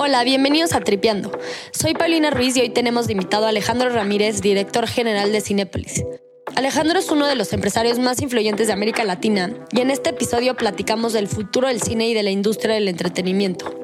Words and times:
Hola, 0.00 0.22
bienvenidos 0.22 0.74
a 0.74 0.80
Tripeando. 0.80 1.36
Soy 1.72 1.92
Paulina 1.92 2.30
Ruiz 2.30 2.56
y 2.56 2.60
hoy 2.60 2.70
tenemos 2.70 3.08
de 3.08 3.14
invitado 3.14 3.46
a 3.46 3.48
Alejandro 3.48 3.88
Ramírez, 3.88 4.40
director 4.40 4.86
general 4.86 5.32
de 5.32 5.40
Cinépolis. 5.40 6.04
Alejandro 6.54 7.00
es 7.00 7.10
uno 7.10 7.26
de 7.26 7.34
los 7.34 7.52
empresarios 7.52 7.98
más 7.98 8.22
influyentes 8.22 8.68
de 8.68 8.72
América 8.72 9.02
Latina 9.02 9.52
y 9.72 9.80
en 9.80 9.90
este 9.90 10.10
episodio 10.10 10.54
platicamos 10.54 11.14
del 11.14 11.26
futuro 11.26 11.66
del 11.66 11.82
cine 11.82 12.08
y 12.08 12.14
de 12.14 12.22
la 12.22 12.30
industria 12.30 12.74
del 12.74 12.86
entretenimiento. 12.86 13.74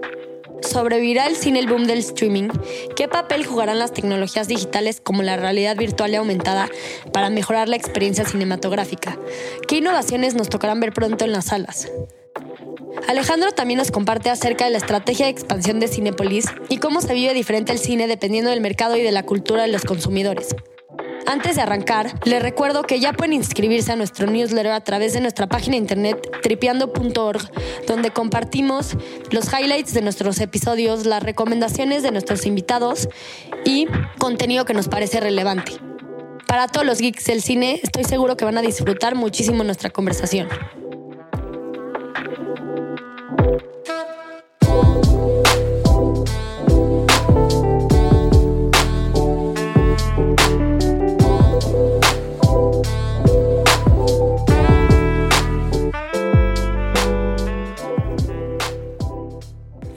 ¿Sobrevivirá 0.62 1.26
el 1.26 1.34
cine 1.34 1.58
el 1.58 1.66
boom 1.66 1.88
del 1.88 1.98
streaming? 1.98 2.48
¿Qué 2.94 3.08
papel 3.08 3.44
jugarán 3.44 3.80
las 3.80 3.92
tecnologías 3.92 4.46
digitales 4.46 5.00
como 5.00 5.24
la 5.24 5.36
realidad 5.36 5.76
virtual 5.76 6.12
y 6.12 6.14
aumentada 6.14 6.70
para 7.12 7.28
mejorar 7.28 7.68
la 7.68 7.74
experiencia 7.74 8.24
cinematográfica? 8.24 9.18
¿Qué 9.66 9.78
innovaciones 9.78 10.36
nos 10.36 10.48
tocarán 10.48 10.78
ver 10.78 10.92
pronto 10.92 11.24
en 11.24 11.32
las 11.32 11.46
salas? 11.46 11.90
Alejandro 13.08 13.52
también 13.52 13.78
nos 13.78 13.90
comparte 13.90 14.30
acerca 14.30 14.64
de 14.64 14.70
la 14.70 14.78
estrategia 14.78 15.26
de 15.26 15.32
expansión 15.32 15.78
de 15.78 15.88
Cinepolis 15.88 16.46
y 16.68 16.78
cómo 16.78 17.00
se 17.00 17.14
vive 17.14 17.34
diferente 17.34 17.72
el 17.72 17.78
cine 17.78 18.06
dependiendo 18.06 18.50
del 18.50 18.60
mercado 18.60 18.96
y 18.96 19.02
de 19.02 19.12
la 19.12 19.24
cultura 19.24 19.62
de 19.62 19.68
los 19.68 19.84
consumidores. 19.84 20.54
Antes 21.26 21.56
de 21.56 21.62
arrancar, 21.62 22.12
les 22.24 22.42
recuerdo 22.42 22.82
que 22.82 23.00
ya 23.00 23.12
pueden 23.12 23.32
inscribirse 23.32 23.92
a 23.92 23.96
nuestro 23.96 24.26
newsletter 24.26 24.72
a 24.72 24.80
través 24.80 25.14
de 25.14 25.20
nuestra 25.20 25.46
página 25.46 25.76
internet 25.76 26.18
tripeando.org, 26.42 27.50
donde 27.86 28.10
compartimos 28.10 28.96
los 29.30 29.46
highlights 29.52 29.94
de 29.94 30.02
nuestros 30.02 30.38
episodios, 30.40 31.06
las 31.06 31.22
recomendaciones 31.22 32.02
de 32.02 32.10
nuestros 32.10 32.44
invitados 32.46 33.08
y 33.64 33.86
contenido 34.18 34.64
que 34.64 34.74
nos 34.74 34.88
parece 34.88 35.20
relevante. 35.20 35.72
Para 36.46 36.68
todos 36.68 36.86
los 36.86 36.98
geeks 36.98 37.24
del 37.24 37.42
cine, 37.42 37.80
estoy 37.82 38.04
seguro 38.04 38.36
que 38.36 38.44
van 38.44 38.58
a 38.58 38.62
disfrutar 38.62 39.14
muchísimo 39.14 39.64
nuestra 39.64 39.90
conversación. 39.90 40.48
Bye. 43.30 43.73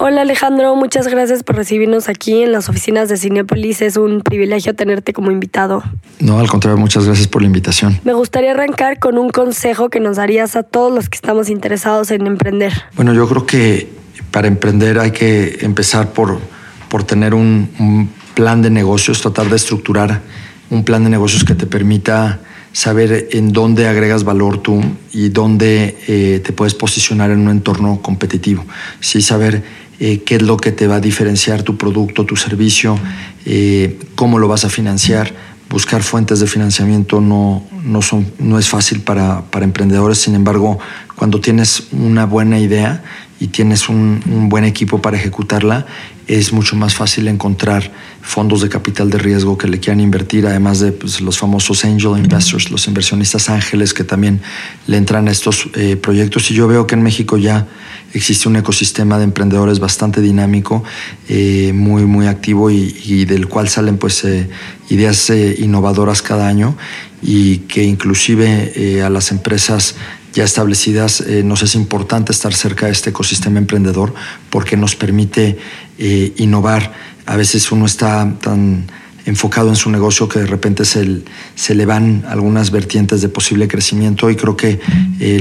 Hola 0.08 0.22
Alejandro, 0.22 0.74
muchas 0.78 1.10
gracias 1.10 1.44
por 1.44 1.58
recibirnos 1.58 2.08
aquí 2.08 2.42
en 2.42 2.54
las 2.54 2.70
oficinas 2.70 3.10
de 3.10 3.18
Cinepolis. 3.18 3.82
Es 3.82 3.98
un 3.98 4.22
privilegio 4.22 4.74
tenerte 4.74 5.12
como 5.12 5.32
invitado. 5.32 5.84
No, 6.22 6.40
al 6.40 6.48
contrario, 6.48 6.78
muchas 6.78 7.06
gracias 7.06 7.28
por 7.28 7.42
la 7.42 7.48
invitación. 7.48 8.00
Me 8.06 8.14
gustaría 8.14 8.52
arrancar 8.52 9.00
con 9.00 9.18
un 9.18 9.30
consejo 9.30 9.90
que 9.90 10.00
nos 10.00 10.16
darías 10.16 10.56
a 10.56 10.64
todos 10.64 10.94
los 10.94 11.10
que 11.10 11.18
estamos 11.18 11.50
interesados 11.50 12.10
en 12.12 12.26
emprender. 12.26 12.72
Bueno, 12.96 13.14
yo 13.14 13.28
creo 13.28 13.46
que 13.46 13.90
para 14.32 14.48
emprender 14.48 14.98
hay 14.98 15.12
que 15.12 15.58
empezar 15.60 16.14
por, 16.14 16.40
por 16.88 17.04
tener 17.04 17.34
un, 17.34 17.70
un 17.78 18.10
plan 18.34 18.62
de 18.62 18.70
negocios, 18.70 19.20
tratar 19.20 19.50
de 19.50 19.58
estructurar 19.58 20.22
un 20.70 20.86
plan 20.86 21.04
de 21.04 21.10
negocios 21.10 21.44
que 21.44 21.54
te 21.54 21.66
permita 21.66 22.40
saber 22.78 23.30
en 23.32 23.54
dónde 23.54 23.88
agregas 23.88 24.24
valor 24.24 24.60
tú 24.60 24.84
y 25.12 25.30
dónde 25.30 25.98
eh, 26.08 26.42
te 26.46 26.54
puedes 26.54 26.76
posicionar 26.76 27.32
en 27.32 27.40
un 27.40 27.50
entorno 27.50 28.02
competitivo. 28.04 28.64
Sí, 29.00 29.24
saber 29.24 29.64
eh, 30.00 30.22
qué 30.24 30.36
es 30.36 30.42
lo 30.42 30.58
que 30.58 30.72
te 30.72 30.88
va 30.88 30.96
a 30.96 31.00
diferenciar 31.00 31.64
tu 31.64 31.78
producto, 31.78 32.26
tu 32.26 32.36
servicio, 32.36 33.00
eh, 33.46 34.00
cómo 34.16 34.40
lo 34.40 34.48
vas 34.48 34.66
a 34.66 34.70
financiar. 34.70 35.34
Buscar 35.70 36.02
fuentes 36.02 36.40
de 36.40 36.48
financiamiento 36.48 37.20
no, 37.20 37.64
no, 37.84 38.02
son, 38.02 38.26
no 38.40 38.58
es 38.58 38.70
fácil 38.70 39.02
para, 39.02 39.42
para 39.52 39.66
emprendedores, 39.66 40.20
sin 40.20 40.34
embargo, 40.34 40.80
cuando 41.16 41.42
tienes 41.42 41.88
una 41.92 42.26
buena 42.26 42.60
idea 42.60 43.04
y 43.40 43.48
tienes 43.48 43.90
un, 43.90 44.22
buen 44.50 44.64
equipo 44.64 45.02
para 45.02 45.18
ejecutarla, 45.18 45.86
es 46.28 46.54
mucho 46.54 46.76
más 46.76 46.96
fácil 46.96 47.28
encontrar 47.28 47.92
fondos 48.22 48.62
de 48.62 48.70
capital 48.70 49.10
de 49.10 49.18
riesgo 49.18 49.58
que 49.58 49.68
le 49.68 49.80
quieran 49.80 50.00
invertir, 50.00 50.46
además 50.46 50.80
de 50.80 50.92
pues, 50.92 51.22
los 51.22 51.38
famosos 51.38 51.86
angel 51.86 52.18
investors, 52.18 52.70
los 52.72 52.88
inversionistas 52.88 53.50
ángeles 53.50 53.94
que 53.94 54.04
también 54.04 54.42
le 54.88 54.98
entran 54.98 55.28
a 55.28 55.32
estos 55.32 55.70
eh, 55.76 55.96
proyectos. 55.96 56.50
Y 56.52 56.54
yo 56.54 56.68
veo 56.68 56.88
que 56.88 56.96
en 56.96 57.04
México 57.04 57.38
ya 57.38 57.68
existe 58.14 58.48
un 58.48 58.56
ecosistema 58.56 59.18
de 59.18 59.26
emprendedores 59.26 59.80
bastante 59.80 60.22
dinámico, 60.22 60.84
eh, 61.28 61.72
muy, 61.74 62.06
muy 62.06 62.28
activo 62.28 62.70
y, 62.72 63.26
del 63.26 63.48
cual 63.48 63.70
salen 63.70 63.98
pues 63.98 64.24
eh, 64.24 64.50
ideas 64.90 65.30
eh, 65.30 65.56
innovadoras 65.60 66.22
cada 66.22 66.48
año 66.48 66.78
y 67.22 67.60
que 67.60 67.84
inclusive 67.84 69.02
a 69.04 69.10
las 69.10 69.32
empresas 69.32 69.96
ya 70.34 70.44
establecidas 70.44 71.24
nos 71.44 71.64
es 71.64 71.74
importante 71.74 72.32
estar 72.32 72.54
cerca 72.54 72.86
de 72.86 72.92
este 72.92 73.10
ecosistema 73.10 73.58
emprendedor 73.58 74.14
porque 74.52 74.78
nos 74.78 74.96
permite 74.96 75.58
innovar. 75.98 76.94
A 77.26 77.36
veces 77.36 77.72
uno 77.72 77.88
está 77.88 78.32
tan 78.40 78.86
enfocado 79.26 79.70
en 79.70 79.76
su 79.76 79.90
negocio 79.90 80.30
que 80.30 80.40
de 80.40 80.46
repente 80.46 80.86
se, 80.86 81.24
se 81.56 81.74
le 81.74 81.88
van 81.88 82.24
algunas 82.30 82.70
vertientes 82.70 83.22
de 83.22 83.30
posible 83.30 83.68
crecimiento 83.68 84.30
y 84.30 84.36
creo 84.36 84.56
que 84.56 84.80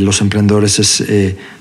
los 0.01 0.23
emprendedores 0.23 0.79
es 0.79 1.05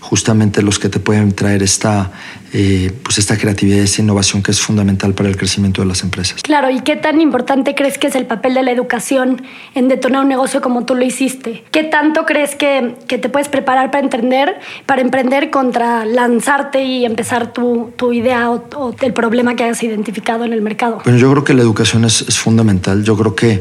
justamente 0.10 0.62
los 0.62 0.78
que 0.78 0.88
te 0.88 1.00
pueden 1.00 1.32
traer 1.34 1.64
esta, 1.64 2.12
eh, 2.54 2.92
pues 3.04 3.18
esta 3.18 3.38
creatividad, 3.38 3.80
esta 3.80 4.04
innovación 4.04 4.44
que 4.44 4.52
es 4.52 4.62
fundamental 4.62 5.16
para 5.16 5.30
el 5.30 5.36
crecimiento 5.36 5.82
de 5.82 5.88
las 5.88 6.04
empresas. 6.04 6.44
Claro, 6.44 6.70
¿y 6.70 6.82
qué 6.82 6.96
tan 6.96 7.20
importante 7.22 7.74
crees 7.74 7.98
que 7.98 8.08
es 8.08 8.16
el 8.16 8.28
papel 8.28 8.54
de 8.54 8.62
la 8.62 8.72
educación 8.72 9.42
en 9.74 9.88
detonar 9.88 10.22
un 10.22 10.30
negocio 10.30 10.62
como 10.62 10.86
tú 10.86 10.94
lo 10.94 11.04
hiciste? 11.04 11.64
¿Qué 11.72 11.84
tanto 11.84 12.26
crees 12.28 12.56
que, 12.56 12.96
que 13.08 13.18
te 13.18 13.30
puedes 13.30 13.50
preparar 13.50 13.90
para 13.90 14.04
emprender, 14.04 14.60
para 14.86 15.02
emprender 15.02 15.50
contra 15.50 16.06
lanzarte 16.06 16.84
y 16.84 17.04
empezar 17.04 17.52
tu, 17.52 17.92
tu 17.96 18.14
idea 18.14 18.52
o, 18.52 18.64
o, 18.76 18.96
el 19.02 19.14
problema 19.14 19.56
que 19.56 19.64
hayas 19.64 19.82
identificado 19.82 20.46
en 20.46 20.54
el 20.54 20.62
mercado? 20.62 21.02
Bueno, 21.04 21.18
yo 21.18 21.32
creo 21.32 21.44
que 21.44 21.56
la 21.56 21.64
educación 21.64 22.06
es, 22.06 22.22
es 22.22 22.38
fundamental. 22.38 23.04
Yo 23.04 23.18
creo 23.18 23.36
que 23.36 23.60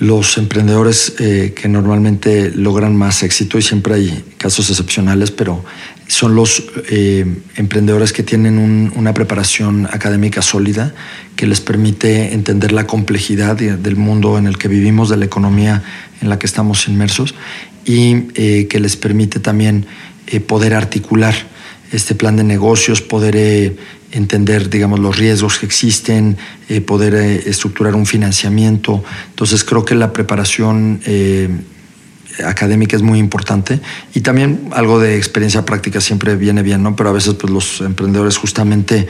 los 0.00 0.38
emprendedores 0.38 1.14
eh, 1.18 1.52
que 1.54 1.68
normalmente 1.68 2.50
logran 2.50 2.96
más 2.96 3.22
éxito, 3.22 3.58
y 3.58 3.62
siempre 3.62 3.94
hay 3.94 4.24
casos 4.38 4.70
excepcionales, 4.70 5.30
pero 5.30 5.64
son 6.08 6.34
los 6.34 6.64
eh, 6.90 7.24
emprendedores 7.56 8.12
que 8.12 8.22
tienen 8.22 8.58
un, 8.58 8.92
una 8.96 9.14
preparación 9.14 9.86
académica 9.86 10.42
sólida 10.42 10.94
que 11.36 11.46
les 11.46 11.60
permite 11.60 12.34
entender 12.34 12.72
la 12.72 12.86
complejidad 12.86 13.56
del 13.56 13.96
mundo 13.96 14.36
en 14.38 14.46
el 14.46 14.58
que 14.58 14.68
vivimos, 14.68 15.08
de 15.08 15.16
la 15.16 15.24
economía 15.24 15.82
en 16.20 16.28
la 16.28 16.38
que 16.38 16.46
estamos 16.46 16.88
inmersos, 16.88 17.34
y 17.84 18.28
eh, 18.34 18.66
que 18.68 18.80
les 18.80 18.96
permite 18.96 19.40
también 19.40 19.86
poder 20.46 20.72
articular 20.72 21.34
este 21.94 22.14
plan 22.14 22.36
de 22.36 22.44
negocios, 22.44 23.00
poder 23.00 23.36
eh, 23.36 23.76
entender, 24.12 24.70
digamos, 24.70 25.00
los 25.00 25.18
riesgos 25.18 25.58
que 25.58 25.66
existen, 25.66 26.36
eh, 26.68 26.80
poder 26.80 27.14
eh, 27.14 27.42
estructurar 27.46 27.94
un 27.94 28.06
financiamiento. 28.06 29.02
Entonces 29.30 29.64
creo 29.64 29.84
que 29.84 29.94
la 29.94 30.12
preparación 30.12 31.00
eh, 31.04 31.48
académica 32.44 32.96
es 32.96 33.02
muy 33.02 33.18
importante 33.18 33.80
y 34.14 34.20
también 34.20 34.68
algo 34.72 34.98
de 34.98 35.16
experiencia 35.16 35.64
práctica 35.64 36.00
siempre 36.00 36.36
viene 36.36 36.62
bien, 36.62 36.82
¿no? 36.82 36.96
Pero 36.96 37.10
a 37.10 37.12
veces 37.12 37.34
pues, 37.34 37.52
los 37.52 37.80
emprendedores 37.80 38.36
justamente 38.36 39.06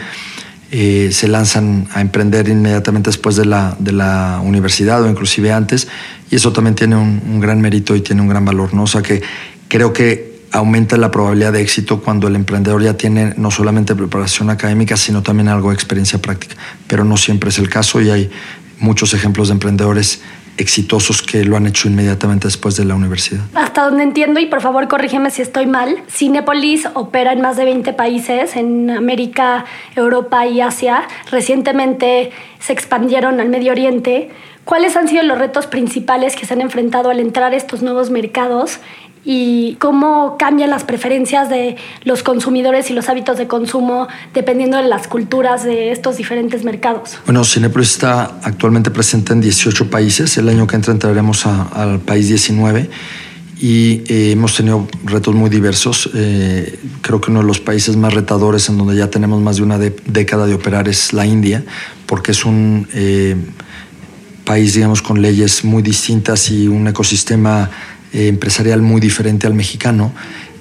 eh, 0.70 1.10
se 1.12 1.28
lanzan 1.28 1.86
a 1.92 2.00
emprender 2.00 2.48
inmediatamente 2.48 3.08
después 3.08 3.36
de 3.36 3.44
la, 3.44 3.76
de 3.78 3.92
la 3.92 4.40
universidad 4.42 5.02
o 5.02 5.08
inclusive 5.08 5.52
antes 5.52 5.86
y 6.30 6.36
eso 6.36 6.52
también 6.52 6.74
tiene 6.74 6.96
un, 6.96 7.22
un 7.26 7.40
gran 7.40 7.60
mérito 7.60 7.94
y 7.94 8.00
tiene 8.00 8.22
un 8.22 8.28
gran 8.28 8.44
valor, 8.44 8.74
¿no? 8.74 8.84
O 8.84 8.86
sea 8.86 9.02
que 9.02 9.22
creo 9.68 9.92
que 9.92 10.33
aumenta 10.54 10.96
la 10.96 11.10
probabilidad 11.10 11.52
de 11.52 11.60
éxito 11.60 12.00
cuando 12.00 12.28
el 12.28 12.36
emprendedor 12.36 12.80
ya 12.80 12.96
tiene 12.96 13.34
no 13.36 13.50
solamente 13.50 13.96
preparación 13.96 14.50
académica, 14.50 14.96
sino 14.96 15.20
también 15.20 15.48
algo 15.48 15.70
de 15.70 15.74
experiencia 15.74 16.22
práctica. 16.22 16.54
Pero 16.86 17.04
no 17.04 17.16
siempre 17.16 17.50
es 17.50 17.58
el 17.58 17.68
caso 17.68 18.00
y 18.00 18.08
hay 18.10 18.30
muchos 18.78 19.14
ejemplos 19.14 19.48
de 19.48 19.54
emprendedores 19.54 20.22
exitosos 20.56 21.22
que 21.22 21.42
lo 21.42 21.56
han 21.56 21.66
hecho 21.66 21.88
inmediatamente 21.88 22.46
después 22.46 22.76
de 22.76 22.84
la 22.84 22.94
universidad. 22.94 23.42
Hasta 23.54 23.82
donde 23.82 24.04
entiendo, 24.04 24.38
y 24.38 24.46
por 24.46 24.60
favor 24.60 24.86
corrígeme 24.86 25.30
si 25.30 25.42
estoy 25.42 25.66
mal, 25.66 26.04
Cinepolis 26.08 26.86
opera 26.94 27.32
en 27.32 27.40
más 27.40 27.56
de 27.56 27.64
20 27.64 27.92
países, 27.94 28.54
en 28.54 28.92
América, 28.92 29.64
Europa 29.96 30.46
y 30.46 30.60
Asia. 30.60 31.02
Recientemente 31.32 32.30
se 32.60 32.72
expandieron 32.72 33.40
al 33.40 33.48
Medio 33.48 33.72
Oriente. 33.72 34.30
¿Cuáles 34.64 34.96
han 34.96 35.08
sido 35.08 35.24
los 35.24 35.36
retos 35.36 35.66
principales 35.66 36.36
que 36.36 36.46
se 36.46 36.54
han 36.54 36.60
enfrentado 36.60 37.10
al 37.10 37.18
entrar 37.18 37.52
a 37.52 37.56
estos 37.56 37.82
nuevos 37.82 38.10
mercados 38.10 38.78
y 39.24 39.76
cómo 39.76 40.36
cambian 40.38 40.70
las 40.70 40.84
preferencias 40.84 41.48
de 41.48 41.76
los 42.04 42.22
consumidores 42.22 42.90
y 42.90 42.94
los 42.94 43.08
hábitos 43.08 43.38
de 43.38 43.46
consumo 43.46 44.08
dependiendo 44.32 44.76
de 44.76 44.84
las 44.84 45.08
culturas 45.08 45.64
de 45.64 45.92
estos 45.92 46.16
diferentes 46.16 46.64
mercados? 46.64 47.18
Bueno, 47.24 47.44
Cinepolis 47.44 47.92
está 47.92 48.38
actualmente 48.42 48.90
presente 48.90 49.32
en 49.32 49.40
18 49.40 49.90
países. 49.90 50.36
El 50.36 50.48
año 50.48 50.66
que 50.66 50.76
entra 50.76 50.92
entraremos 50.92 51.46
a, 51.46 51.62
al 51.62 52.00
país 52.00 52.28
19 52.28 52.90
y 53.60 54.02
eh, 54.08 54.32
hemos 54.32 54.56
tenido 54.56 54.86
retos 55.04 55.34
muy 55.34 55.48
diversos. 55.48 56.10
Eh, 56.14 56.78
creo 57.00 57.20
que 57.20 57.30
uno 57.30 57.40
de 57.40 57.46
los 57.46 57.60
países 57.60 57.96
más 57.96 58.12
retadores 58.12 58.68
en 58.68 58.76
donde 58.76 58.96
ya 58.96 59.08
tenemos 59.08 59.40
más 59.40 59.56
de 59.56 59.62
una 59.62 59.78
década 59.78 60.46
de 60.46 60.54
operar 60.54 60.88
es 60.88 61.12
la 61.12 61.24
India, 61.24 61.64
porque 62.06 62.32
es 62.32 62.44
un 62.44 62.88
eh, 62.92 63.36
país, 64.44 64.74
digamos, 64.74 65.02
con 65.02 65.22
leyes 65.22 65.64
muy 65.64 65.82
distintas 65.82 66.50
y 66.50 66.68
un 66.68 66.86
ecosistema 66.88 67.70
eh, 68.14 68.28
empresarial 68.28 68.80
muy 68.80 69.00
diferente 69.00 69.46
al 69.46 69.54
mexicano. 69.54 70.12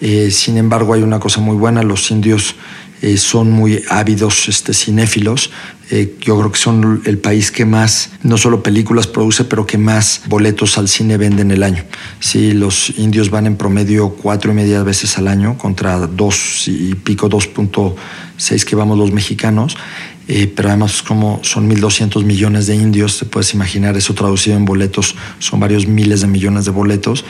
Eh, 0.02 0.32
sin 0.32 0.58
embargo, 0.58 0.94
hay 0.94 1.02
una 1.02 1.20
cosa 1.20 1.40
muy 1.40 1.56
buena, 1.56 1.82
los 1.82 2.12
indios 2.12 2.56
eh, 3.04 3.18
son 3.18 3.52
muy 3.52 3.84
ávidos 3.90 4.48
este, 4.48 4.74
cinéfilos. 4.74 5.52
Eh, 5.92 6.16
yo 6.22 6.38
creo 6.40 6.52
que 6.54 6.58
son 6.58 7.02
el 7.04 7.18
país 7.18 7.52
que 7.52 7.66
más, 7.66 8.12
no 8.24 8.38
solo 8.38 8.64
películas 8.64 9.08
produce, 9.08 9.44
pero 9.44 9.66
que 9.66 9.78
más 9.78 10.22
boletos 10.28 10.78
al 10.78 10.88
cine 10.88 11.18
venden 11.18 11.52
el 11.52 11.64
año. 11.64 11.84
Sí, 12.22 12.54
los 12.54 12.98
indios 12.98 13.30
van 13.30 13.46
en 13.46 13.58
promedio 13.58 14.12
cuatro 14.12 14.54
y 14.54 14.56
media 14.56 14.84
veces 14.84 15.18
al 15.18 15.28
año 15.28 15.58
contra 15.58 16.00
dos 16.08 16.66
y 16.68 16.96
pico, 16.96 17.30
2.6 17.30 18.64
que 18.64 18.76
vamos 18.78 18.98
los 18.98 19.12
mexicanos. 19.12 19.76
Eh, 20.28 20.52
pero 20.56 20.70
además 20.70 21.04
como 21.04 21.42
son 21.44 21.70
1.200 21.70 22.24
millones 22.24 22.68
de 22.68 22.76
indios, 22.76 23.20
te 23.20 23.26
puedes 23.26 23.54
imaginar 23.54 23.98
eso 23.98 24.14
traducido 24.14 24.56
en 24.56 24.64
boletos, 24.64 25.16
son 25.40 25.60
varios 25.60 25.86
miles 25.86 26.22
de 26.22 26.28
millones 26.28 26.64
de 26.64 26.72
boletos 26.72 27.26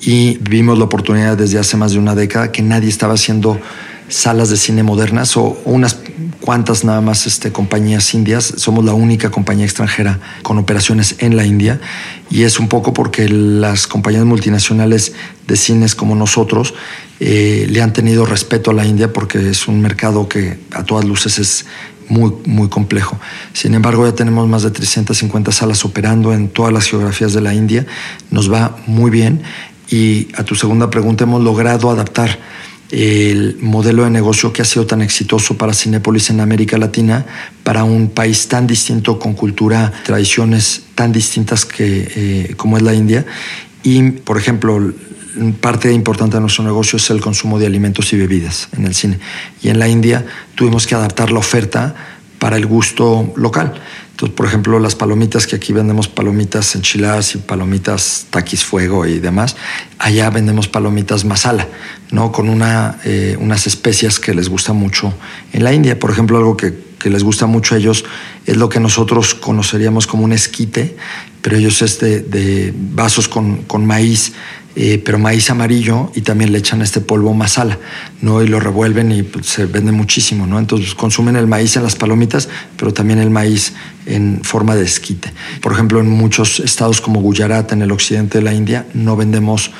y 0.00 0.38
vimos 0.38 0.76
la 0.78 0.84
oportunidad 0.84 1.36
desde 1.36 1.60
hace 1.60 1.76
más 1.76 1.92
de 1.92 1.98
una 1.98 2.16
década 2.16 2.50
que 2.50 2.62
nadie 2.62 2.88
estaba 2.88 3.14
haciendo 3.14 3.60
salas 4.08 4.50
de 4.50 4.56
cine 4.56 4.82
modernas 4.82 5.36
o, 5.36 5.56
unas 5.64 5.98
cuantas 6.40 6.82
nada 6.84 7.00
más 7.00 7.26
este, 7.26 7.52
compañías 7.52 8.12
indias. 8.14 8.54
Somos 8.56 8.84
la 8.84 8.92
única 8.92 9.30
compañía 9.30 9.64
extranjera 9.64 10.18
con 10.42 10.58
operaciones 10.58 11.16
en 11.18 11.36
la 11.36 11.46
India 11.46 11.80
y 12.28 12.42
es 12.42 12.58
un 12.58 12.68
poco 12.68 12.92
porque 12.92 13.28
las 13.28 13.86
compañías 13.86 14.24
multinacionales 14.24 15.12
de 15.46 15.56
cines 15.56 15.94
como 15.94 16.16
nosotros 16.16 16.74
eh, 17.20 17.66
le 17.70 17.80
han 17.80 17.92
tenido 17.92 18.26
respeto 18.26 18.72
a 18.72 18.74
la 18.74 18.84
India 18.84 19.12
porque 19.12 19.50
es 19.50 19.68
un 19.68 19.80
mercado 19.80 20.28
que 20.28 20.58
a 20.72 20.82
todas 20.82 21.04
luces 21.04 21.38
es 21.38 21.66
muy, 22.08 22.32
muy 22.46 22.68
complejo. 22.68 23.18
Sin 23.52 23.74
embargo, 23.74 24.06
ya 24.06 24.14
tenemos 24.14 24.48
más 24.48 24.62
de 24.62 24.70
350 24.70 25.52
salas 25.52 25.84
operando 25.84 26.32
en 26.32 26.48
todas 26.48 26.72
las 26.72 26.86
geografías 26.86 27.32
de 27.32 27.40
la 27.40 27.54
India. 27.54 27.86
Nos 28.30 28.52
va 28.52 28.76
muy 28.86 29.10
bien. 29.10 29.42
Y 29.90 30.28
a 30.36 30.44
tu 30.44 30.54
segunda 30.54 30.90
pregunta, 30.90 31.24
hemos 31.24 31.42
logrado 31.42 31.90
adaptar 31.90 32.38
el 32.92 33.56
modelo 33.60 34.04
de 34.04 34.10
negocio 34.10 34.52
que 34.52 34.60
ha 34.60 34.66
sido 34.66 34.86
tan 34.86 35.00
exitoso 35.00 35.56
para 35.56 35.72
Cinépolis 35.72 36.28
en 36.28 36.40
América 36.40 36.76
Latina 36.76 37.24
para 37.62 37.84
un 37.84 38.10
país 38.10 38.48
tan 38.48 38.66
distinto, 38.66 39.18
con 39.18 39.32
cultura, 39.32 39.90
tradiciones 40.04 40.82
tan 40.94 41.10
distintas 41.10 41.64
que, 41.64 42.12
eh, 42.14 42.54
como 42.56 42.76
es 42.76 42.82
la 42.82 42.94
India. 42.94 43.24
Y, 43.82 44.10
por 44.10 44.36
ejemplo, 44.36 44.92
parte 45.60 45.92
importante 45.92 46.36
de 46.36 46.40
nuestro 46.40 46.64
negocio 46.64 46.96
es 46.96 47.10
el 47.10 47.20
consumo 47.20 47.58
de 47.58 47.66
alimentos 47.66 48.12
y 48.12 48.16
bebidas 48.16 48.68
en 48.76 48.86
el 48.86 48.94
cine. 48.94 49.18
Y 49.62 49.68
en 49.68 49.78
la 49.78 49.88
India 49.88 50.24
tuvimos 50.54 50.86
que 50.86 50.94
adaptar 50.94 51.30
la 51.30 51.38
oferta 51.38 51.94
para 52.38 52.56
el 52.56 52.66
gusto 52.66 53.32
local. 53.36 53.80
Entonces, 54.10 54.36
por 54.36 54.46
ejemplo, 54.46 54.78
las 54.78 54.94
palomitas, 54.94 55.46
que 55.46 55.56
aquí 55.56 55.72
vendemos 55.72 56.08
palomitas 56.08 56.74
enchiladas 56.74 57.34
y 57.34 57.38
palomitas 57.38 58.26
taquis 58.30 58.64
fuego 58.64 59.06
y 59.06 59.20
demás, 59.20 59.56
allá 59.98 60.28
vendemos 60.30 60.68
palomitas 60.68 61.24
masala, 61.24 61.66
¿no? 62.10 62.30
Con 62.30 62.48
una, 62.48 62.98
eh, 63.04 63.36
unas 63.40 63.66
especias 63.66 64.20
que 64.20 64.34
les 64.34 64.48
gusta 64.48 64.72
mucho 64.72 65.14
en 65.52 65.64
la 65.64 65.72
India. 65.72 65.98
Por 65.98 66.10
ejemplo, 66.10 66.36
algo 66.36 66.56
que, 66.56 66.92
les 67.04 67.24
gusta 67.24 67.46
mucho 67.46 67.74
a 67.74 67.78
ellos 67.78 68.04
es 68.46 68.56
lo 68.56 68.68
que 68.68 68.78
nosotros 68.78 69.34
conoceríamos 69.34 70.06
como 70.06 70.22
un 70.22 70.32
esquite, 70.32 70.96
pero 71.40 71.56
ellos 71.56 71.82
es 71.82 71.98
de, 71.98 72.20
de 72.20 72.72
vasos 72.76 73.26
con, 73.26 73.64
con 73.64 73.84
maíz 73.84 74.34
eh, 74.74 75.02
pero 75.04 75.18
maíz 75.18 75.50
amarillo 75.50 76.10
y 76.14 76.22
también 76.22 76.52
le 76.52 76.58
echan 76.58 76.80
este 76.80 77.00
polvo 77.00 77.34
masala, 77.34 77.78
¿no? 78.22 78.42
Y 78.42 78.48
lo 78.48 78.58
revuelven 78.58 79.12
y 79.12 79.22
pues, 79.22 79.46
se 79.46 79.66
vende 79.66 79.92
muchísimo, 79.92 80.46
¿no? 80.46 80.58
Entonces 80.58 80.94
consumen 80.94 81.36
el 81.36 81.46
maíz 81.46 81.76
en 81.76 81.82
las 81.82 81.96
palomitas, 81.96 82.48
pero 82.76 82.92
también 82.92 83.18
el 83.18 83.30
maíz 83.30 83.74
en 84.06 84.40
forma 84.42 84.74
de 84.74 84.84
esquite. 84.84 85.32
Por 85.60 85.72
ejemplo, 85.72 86.00
en 86.00 86.08
muchos 86.08 86.60
estados 86.60 87.00
como 87.00 87.20
Gujarat, 87.20 87.72
en 87.72 87.82
el 87.82 87.92
occidente 87.92 88.38
de 88.38 88.44
la 88.44 88.54
India, 88.54 88.86
no 88.94 89.16
vendemos 89.16 89.70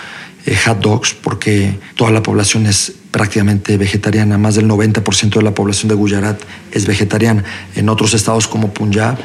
eh, 0.44 0.56
hot 0.56 0.81
dogs 0.81 1.15
porque 1.15 1.79
toda 1.94 2.11
la 2.11 2.23
población 2.23 2.67
es 2.67 2.93
prácticamente 3.12 3.77
vegetariana, 3.77 4.39
más 4.39 4.56
del 4.56 4.67
90% 4.69 5.35
de 5.35 5.43
la 5.43 5.55
población 5.55 5.89
de 5.89 5.94
Gujarat 5.94 6.41
es 6.73 6.87
vegetariana. 6.87 7.44
En 7.77 7.89
otros 7.89 8.15
estados 8.15 8.49
como 8.49 8.73
Punjab 8.73 9.19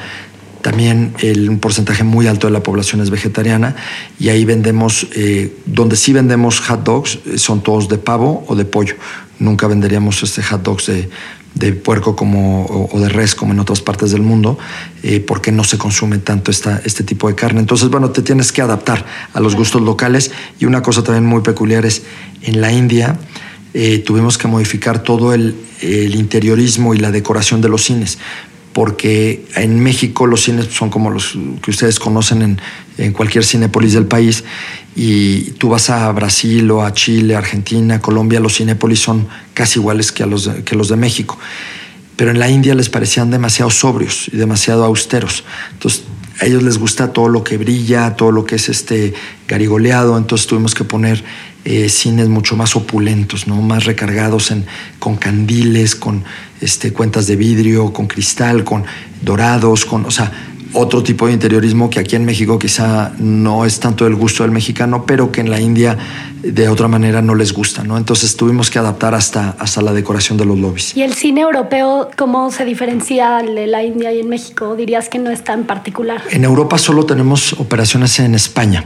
también 0.62 1.14
un 1.50 1.60
porcentaje 1.60 2.04
muy 2.04 2.28
alto 2.28 2.48
de 2.48 2.54
la 2.54 2.64
población 2.64 3.02
es 3.02 3.10
vegetariana 3.10 3.76
y 4.20 4.30
ahí 4.30 4.46
vendemos, 4.46 5.08
eh, 5.14 5.56
donde 5.66 5.96
sí 5.96 6.14
vendemos 6.14 6.60
hot 6.60 6.84
dogs 6.84 7.20
eh, 7.26 7.38
son 7.38 7.62
todos 7.62 7.88
de 7.90 7.98
pavo 7.98 8.44
o 8.48 8.56
de 8.56 8.66
pollo. 8.66 8.96
Nunca 9.40 9.68
venderíamos 9.68 10.22
este 10.24 10.42
hot 10.44 10.64
dogs 10.64 10.88
de, 10.88 11.10
de 11.54 11.74
puerco 11.74 12.16
como, 12.16 12.66
o, 12.66 13.00
de 13.00 13.10
res 13.10 13.36
como 13.36 13.54
en 13.54 13.60
otras 13.60 13.82
partes 13.82 14.12
del 14.12 14.22
mundo, 14.22 14.58
eh, 15.04 15.20
porque 15.20 15.52
no 15.52 15.64
se 15.64 15.78
consume 15.78 16.18
tanto 16.18 16.52
esta, 16.52 16.82
este 16.84 17.04
tipo 17.04 17.28
de 17.28 17.36
carne. 17.36 17.60
Entonces, 17.60 17.90
bueno, 17.90 18.10
te 18.10 18.22
tienes 18.22 18.52
que 18.52 18.62
adaptar 18.62 19.06
a 19.34 19.40
los 19.40 19.56
gustos 19.56 19.82
locales 19.82 20.32
y 20.60 20.66
una 20.66 20.82
cosa 20.82 21.04
también 21.04 21.26
muy 21.26 21.42
peculiar 21.42 21.86
es 21.86 22.04
en 22.42 22.62
la 22.62 22.72
India. 22.72 23.18
tuvimos 24.06 24.40
que 24.40 24.48
modificar 24.48 25.04
todo 25.04 25.34
el, 25.34 25.56
interiorismo 25.82 26.96
y 26.96 26.98
la 26.98 27.12
decoración 27.12 27.62
de 27.62 27.70
los 27.70 27.84
cines 27.84 28.18
porque 28.78 29.44
en 29.56 29.80
México 29.80 30.28
los 30.28 30.44
cines 30.44 30.68
son 30.68 30.92
como 30.92 31.10
los 31.10 31.36
que 31.64 31.72
ustedes 31.72 32.00
conocen 32.00 32.60
en, 33.00 33.12
cualquier 33.12 33.44
cinépolis 33.44 33.94
del 33.94 34.06
país, 34.06 34.44
y 34.96 35.50
tú 35.54 35.70
vas 35.70 35.90
a 35.90 36.12
Brasil 36.12 36.70
o 36.70 36.86
a 36.86 36.94
Chile, 36.94 37.36
Argentina, 37.36 38.00
Colombia, 38.00 38.40
los 38.40 38.56
cinépolis 38.56 39.00
son 39.00 39.28
casi 39.56 39.80
iguales 39.80 40.12
que, 40.12 40.28
los 40.28 40.48
que 40.64 40.76
los 40.76 40.90
de 40.90 40.96
México. 40.96 41.40
Pero 42.18 42.30
en 42.30 42.38
la 42.38 42.52
India 42.52 42.76
les 42.76 42.88
parecían 42.88 43.32
demasiado 43.32 43.72
sobrios 43.72 44.30
y 44.32 44.38
demasiado 44.38 44.86
austeros. 44.86 45.44
Entonces, 45.74 46.04
a 46.40 46.46
ellos 46.46 46.64
les 46.64 46.78
gusta 46.78 47.14
todo 47.14 47.30
lo 47.30 47.44
que 47.44 47.58
brilla, 47.58 48.16
todo 48.16 48.32
lo 48.32 48.46
que 48.46 48.56
es 48.56 48.70
este 48.70 49.14
garigoleado, 49.48 50.18
entonces 50.18 50.48
tuvimos 50.48 50.76
que 50.76 50.84
poner 50.84 51.24
eh, 51.66 51.90
cines 51.90 52.30
mucho 52.30 52.56
más 52.56 52.76
opulentos, 52.76 53.48
¿no? 53.48 53.62
más 53.62 53.86
recargados 53.86 54.52
en, 54.52 54.66
con 55.00 55.18
candiles, 55.18 55.96
con 55.96 56.24
este, 56.62 56.94
cuentas 56.94 57.28
de 57.28 57.36
vidrio, 57.36 57.92
con 57.92 58.08
cristal, 58.08 58.64
con 58.64 58.86
dorados, 59.22 59.86
con, 59.86 60.06
o 60.06 60.12
sea, 60.12 60.32
otro 60.74 61.04
tipo 61.04 61.28
de 61.28 61.34
interiorismo 61.34 61.90
que 61.90 62.00
aquí 62.00 62.16
en 62.16 62.26
México 62.26 62.60
quizá 62.60 63.12
no 63.18 63.66
es 63.66 63.80
tanto 63.80 64.06
del 64.06 64.16
gusto 64.16 64.44
del 64.44 64.52
mexicano, 64.52 65.06
pero 65.06 65.32
que 65.32 65.42
en 65.42 65.50
la 65.50 65.60
India 65.60 65.98
de 66.42 66.70
otra 66.70 66.88
manera 66.88 67.22
no 67.22 67.36
les 67.36 67.54
gusta, 67.54 67.84
¿no? 67.84 67.98
Entonces 67.98 68.36
tuvimos 68.36 68.70
que 68.70 68.80
adaptar 68.80 69.14
hasta, 69.16 69.56
hasta 69.60 69.82
la 69.82 69.94
decoración 69.94 70.38
de 70.38 70.46
los 70.46 70.58
lobbies. 70.58 70.96
¿Y 70.96 71.02
el 71.04 71.14
cine 71.14 71.42
europeo 71.42 72.10
cómo 72.18 72.52
se 72.52 72.66
diferencia 72.66 73.38
de 73.38 73.68
la 73.68 73.84
India 73.84 74.14
y 74.14 74.20
en 74.20 74.30
México? 74.30 74.76
Dirías 74.76 75.10
que 75.10 75.20
no 75.20 75.30
es 75.30 75.44
tan 75.44 75.66
particular. 75.66 76.22
En 76.32 76.44
Europa 76.44 76.78
solo 76.78 77.06
tenemos 77.06 77.54
operaciones 77.54 78.20
en 78.20 78.36
España. 78.36 78.86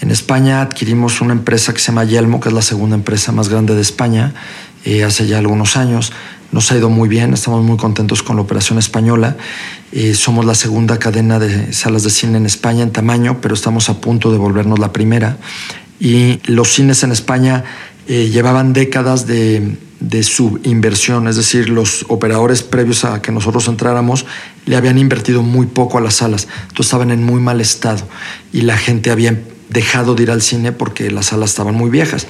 En 0.00 0.10
España 0.10 0.62
adquirimos 0.62 1.20
una 1.20 1.32
empresa 1.32 1.72
que 1.72 1.80
se 1.80 1.86
llama 1.88 2.04
Yelmo, 2.04 2.40
que 2.40 2.48
es 2.48 2.54
la 2.54 2.62
segunda 2.62 2.94
empresa 2.94 3.32
más 3.32 3.48
grande 3.48 3.74
de 3.74 3.80
España, 3.80 4.32
eh, 4.84 5.04
hace 5.04 5.26
ya 5.26 5.38
algunos 5.38 5.76
años. 5.76 6.12
Nos 6.50 6.72
ha 6.72 6.76
ido 6.78 6.88
muy 6.88 7.08
bien, 7.08 7.34
estamos 7.34 7.62
muy 7.62 7.76
contentos 7.76 8.22
con 8.22 8.36
la 8.36 8.42
operación 8.42 8.78
española. 8.78 9.36
Eh, 9.92 10.14
somos 10.14 10.46
la 10.46 10.54
segunda 10.54 10.98
cadena 10.98 11.38
de 11.38 11.72
salas 11.72 12.04
de 12.04 12.10
cine 12.10 12.38
en 12.38 12.46
España 12.46 12.82
en 12.82 12.90
tamaño, 12.90 13.38
pero 13.42 13.54
estamos 13.54 13.90
a 13.90 14.00
punto 14.00 14.32
de 14.32 14.38
volvernos 14.38 14.78
la 14.78 14.92
primera. 14.92 15.36
Y 16.00 16.40
los 16.50 16.72
cines 16.72 17.02
en 17.02 17.12
España 17.12 17.64
eh, 18.06 18.30
llevaban 18.30 18.72
décadas 18.72 19.26
de, 19.26 19.76
de 20.00 20.22
subinversión, 20.22 21.28
es 21.28 21.36
decir, 21.36 21.68
los 21.68 22.06
operadores 22.08 22.62
previos 22.62 23.04
a 23.04 23.20
que 23.20 23.32
nosotros 23.32 23.68
entráramos 23.68 24.26
le 24.64 24.76
habían 24.76 24.98
invertido 24.98 25.42
muy 25.42 25.66
poco 25.66 25.98
a 25.98 26.00
las 26.00 26.14
salas, 26.14 26.46
entonces 26.62 26.86
estaban 26.86 27.10
en 27.10 27.24
muy 27.24 27.40
mal 27.40 27.60
estado 27.60 28.06
y 28.52 28.62
la 28.62 28.76
gente 28.76 29.10
había 29.10 29.38
dejado 29.68 30.14
de 30.14 30.22
ir 30.22 30.30
al 30.30 30.42
cine 30.42 30.72
porque 30.72 31.10
las 31.10 31.26
salas 31.26 31.50
estaban 31.50 31.74
muy 31.74 31.90
viejas. 31.90 32.26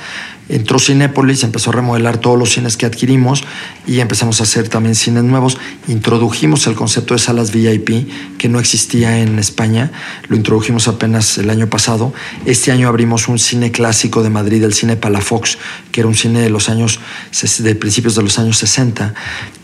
Entró 0.48 0.78
Cinépolis, 0.78 1.44
empezó 1.44 1.70
a 1.70 1.74
remodelar 1.74 2.18
todos 2.18 2.38
los 2.38 2.50
cines 2.50 2.76
que 2.76 2.86
adquirimos 2.86 3.44
y 3.86 4.00
empezamos 4.00 4.40
a 4.40 4.44
hacer 4.44 4.68
también 4.68 4.94
cines 4.94 5.24
nuevos. 5.24 5.58
Introdujimos 5.88 6.66
el 6.66 6.74
concepto 6.74 7.14
de 7.14 7.20
salas 7.20 7.52
VIP 7.52 8.08
que 8.38 8.48
no 8.48 8.58
existía 8.58 9.20
en 9.20 9.38
España, 9.38 9.90
lo 10.28 10.36
introdujimos 10.36 10.88
apenas 10.88 11.38
el 11.38 11.50
año 11.50 11.68
pasado. 11.68 12.12
Este 12.46 12.72
año 12.72 12.88
abrimos 12.88 13.28
un 13.28 13.38
cine 13.38 13.72
clásico 13.72 14.22
de 14.22 14.30
Madrid, 14.30 14.62
el 14.62 14.74
cine 14.74 14.96
Palafox, 14.96 15.58
que 15.92 16.00
era 16.00 16.08
un 16.08 16.14
cine 16.14 16.40
de 16.40 16.50
los 16.50 16.68
años, 16.68 17.00
de 17.58 17.74
principios 17.74 18.14
de 18.14 18.22
los 18.22 18.38
años 18.38 18.58
60, 18.58 19.14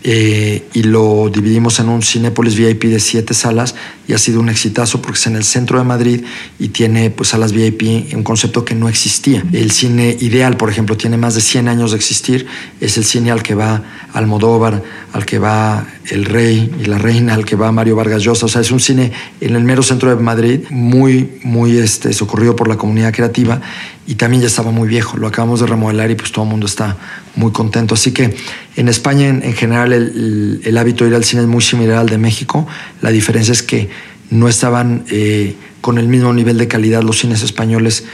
eh, 0.03 0.69
y 0.75 0.83
lo 0.83 1.31
dividimos 1.33 1.81
en 1.81 1.89
un 1.89 2.03
Cinépolis 2.03 2.57
VIP 2.57 2.85
de 2.85 3.01
siete 3.01 3.33
salas 3.33 3.75
y 4.07 4.13
ha 4.13 4.19
sido 4.19 4.41
un 4.41 4.51
exitazo 4.51 5.01
porque 5.01 5.19
es 5.19 5.27
en 5.27 5.37
el 5.37 5.45
centro 5.45 5.79
de 5.79 5.85
Madrid 5.85 6.25
y 6.59 6.69
tiene 6.69 7.09
pues 7.11 7.31
salas 7.31 7.53
VIP, 7.53 8.15
un 8.15 8.23
concepto 8.23 8.65
que 8.65 8.75
no 8.75 8.89
existía. 8.89 9.43
El 9.53 9.71
cine 9.71 10.17
ideal, 10.21 10.57
por 10.57 10.69
ejemplo, 10.69 10.74
tiene 10.97 11.17
más 11.17 11.35
de 11.35 11.41
100 11.41 11.69
años 11.69 11.91
de 11.93 11.97
existir, 11.97 12.47
es 12.81 12.97
el 12.97 13.05
cine 13.05 13.31
al 13.31 13.43
que 13.43 13.55
va 13.55 13.83
Almodóvar, 14.13 14.83
al 15.13 15.25
que 15.25 15.39
va 15.39 15.87
el 16.11 16.25
rey 16.25 16.73
y 16.81 16.85
la 16.85 16.99
reina, 16.99 17.35
al 17.35 17.45
que 17.45 17.57
va 17.57 17.73
Mario 17.73 17.97
Vargas 17.97 18.23
Llosa, 18.23 18.47
o 18.47 18.49
sea, 18.49 18.61
es 18.61 18.71
un 18.71 18.81
cine 18.81 19.13
en 19.41 19.57
el 19.57 19.65
mero 19.65 19.83
centro 19.83 20.15
de 20.15 20.23
Madrid, 20.23 20.61
muy, 20.71 21.39
muy 21.43 21.79
este, 21.79 22.13
socorrido 22.13 22.55
por 22.55 22.69
la 22.69 22.77
comunidad 22.77 23.13
creativa 23.13 23.61
y 24.07 24.17
también 24.17 24.43
ya 24.43 24.49
estaba 24.49 24.71
muy 24.71 24.89
viejo, 24.89 25.17
lo 25.17 25.27
acabamos 25.27 25.61
de 25.61 25.67
remodelar 25.67 26.11
y 26.11 26.15
pues 26.15 26.31
todo 26.31 26.45
el 26.45 26.51
mundo 26.51 26.67
está 26.67 26.97
muy 27.37 27.53
contento. 27.53 27.95
Así 27.95 28.13
que 28.13 28.37
en 28.77 28.89
España 28.89 29.29
en, 29.29 29.55
general 29.55 29.93
el, 29.93 30.61
el, 30.65 30.79
hábito 30.79 31.05
de 31.05 31.11
ir 31.11 31.17
al 31.17 31.25
cine 31.25 31.43
es 31.43 31.49
muy 31.49 31.63
similar 31.63 31.99
al 31.99 32.09
de 32.09 32.19
México, 32.19 32.67
la 33.01 33.11
diferencia 33.11 33.53
es 33.53 33.63
que 33.63 33.89
no 34.31 34.49
estaban 34.49 35.05
eh, 35.11 35.55
con 35.81 35.99
el 35.99 36.09
mismo 36.09 36.33
nivel 36.33 36.59
de 36.59 36.67
calidad 36.67 37.03
los 37.03 37.19
cines 37.19 37.43
españoles 37.43 38.05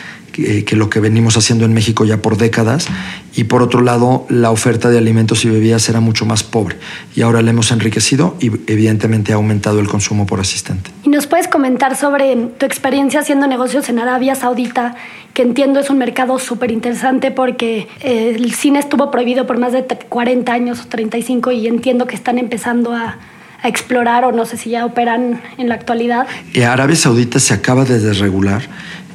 que, 0.44 0.64
que, 0.64 0.76
lo 0.76 0.90
que 0.90 1.00
venimos 1.00 1.37
haciendo 1.37 1.64
en 1.64 1.73
México 1.73 2.04
ya 2.04 2.18
por 2.18 2.37
décadas. 2.37 2.87
Y 3.35 3.44
por 3.44 3.62
otro 3.62 3.80
lado, 3.80 4.26
la 4.28 4.50
oferta 4.50 4.90
de 4.90 4.99
alimentos 4.99 5.44
y 5.44 5.49
bebidas 5.49 5.88
era 5.88 6.00
mucho 6.00 6.26
más 6.26 6.42
pobre. 6.42 6.76
Y 7.14 7.23
ahora 7.23 7.42
la 7.42 7.50
hemos 7.50 7.70
enriquecido 7.70 8.37
y 8.40 8.47
evidentemente 8.70 9.32
ha 9.32 9.37
aumentado 9.37 9.80
el 9.80 9.88
consumo 9.88 10.26
por 10.26 10.40
asistente. 10.40 10.90
¿Y 11.04 11.09
nos 11.09 11.26
puedes 11.26 11.49
comentar 11.49 11.97
sobre 11.97 12.37
tu 12.37 12.66
experiencia 12.66 13.20
haciendo 13.20 13.47
negocios 13.47 13.88
en 13.88 13.99
Arabia 13.99 14.35
Saudita? 14.35 14.97
que 15.35 15.42
entiendo 15.42 15.78
es 15.78 15.90
un 15.90 15.99
mercado 15.99 16.38
súper 16.38 16.73
interesante 16.73 17.30
porque 17.30 17.87
eh, 18.00 18.35
el 18.37 18.52
cine 18.52 18.80
estuvo 18.80 19.12
prohibido 19.12 19.47
por 19.47 19.59
más 19.59 19.73
de 19.73 19.85
40 19.85 20.52
años 20.52 20.80
o 20.80 20.88
35 20.88 21.52
y 21.52 21.68
entiendo 21.68 22.06
que 22.06 22.16
están 22.16 22.38
empezando 22.38 22.92
a, 22.92 23.18
a 23.62 23.68
explorar 23.68 24.25
o 24.25 24.32
no 24.32 24.44
sé 24.44 24.56
si 24.56 24.70
ya 24.70 24.85
operan 24.85 25.40
en 25.59 25.68
la 25.68 25.75
actualidad. 25.75 26.26
Eh, 26.54 26.64
Arabia 26.64 26.97
Saudita 26.97 27.38
se 27.38 27.54
acaba 27.54 27.85
de 27.85 27.99
desregular. 27.99 28.62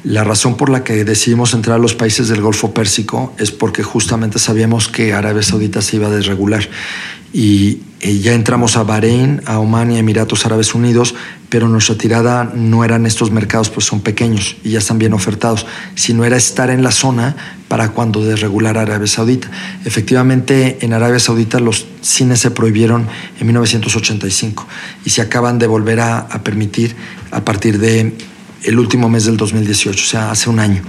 La 0.06 0.22
razón 0.22 0.56
por 0.56 0.70
la 0.70 0.84
que 0.84 1.04
decidimos 1.04 1.52
entrar 1.52 1.74
a 1.74 1.80
los 1.80 1.96
países 1.96 2.28
del 2.28 2.40
Golfo 2.40 2.72
Pérsico 2.72 3.34
es 3.38 3.50
porque 3.50 3.82
justamente 3.82 4.38
sabíamos 4.38 4.86
que 4.86 5.12
Arabia 5.12 5.42
Saudita 5.42 5.82
se 5.82 5.96
iba 5.96 6.06
a 6.06 6.10
desregular. 6.10 6.68
Y, 7.32 7.80
y 8.00 8.20
ya 8.20 8.32
entramos 8.34 8.76
a 8.76 8.84
Bahrein, 8.84 9.42
a 9.46 9.58
Oman 9.58 9.90
y 9.90 9.98
Emiratos 9.98 10.46
Árabes 10.46 10.76
Unidos, 10.76 11.16
pero 11.48 11.66
nuestra 11.66 11.96
tirada 11.96 12.44
no 12.54 12.84
eran 12.84 13.04
estos 13.04 13.32
mercados, 13.32 13.68
pues 13.68 13.86
son 13.86 14.00
pequeños 14.00 14.54
y 14.62 14.70
ya 14.70 14.78
están 14.78 15.00
bien 15.00 15.12
ofertados, 15.12 15.66
sino 15.96 16.24
era 16.24 16.36
estar 16.36 16.70
en 16.70 16.84
la 16.84 16.92
zona 16.92 17.34
para 17.66 17.88
cuando 17.88 18.24
desregular 18.24 18.78
Arabia 18.78 19.08
Saudita. 19.08 19.50
Efectivamente, 19.84 20.78
en 20.82 20.92
Arabia 20.92 21.18
Saudita 21.18 21.58
los 21.58 21.84
cines 22.00 22.38
se 22.38 22.52
prohibieron 22.52 23.08
en 23.40 23.46
1985 23.48 24.68
y 25.04 25.10
se 25.10 25.20
acaban 25.20 25.58
de 25.58 25.66
volver 25.66 25.98
a 25.98 26.28
permitir 26.44 26.94
a 27.32 27.44
partir 27.44 27.80
de 27.80 28.14
el 28.62 28.78
último 28.78 29.08
mes 29.08 29.24
del 29.24 29.36
2018, 29.36 30.02
o 30.02 30.06
sea, 30.06 30.30
hace 30.30 30.50
un 30.50 30.60
año. 30.60 30.82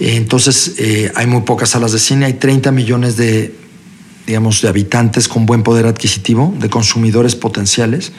Entonces, 0.00 0.74
eh, 0.78 1.12
hay 1.14 1.26
muy 1.26 1.42
pocas 1.42 1.70
salas 1.70 1.92
de 1.92 1.98
cine, 1.98 2.26
hay 2.26 2.34
30 2.34 2.72
millones 2.72 3.16
de, 3.16 3.54
digamos, 4.26 4.60
de 4.60 4.68
habitantes 4.68 5.28
con 5.28 5.46
buen 5.46 5.62
poder 5.62 5.86
adquisitivo, 5.86 6.54
de 6.58 6.68
consumidores 6.68 7.36
potenciales, 7.36 8.12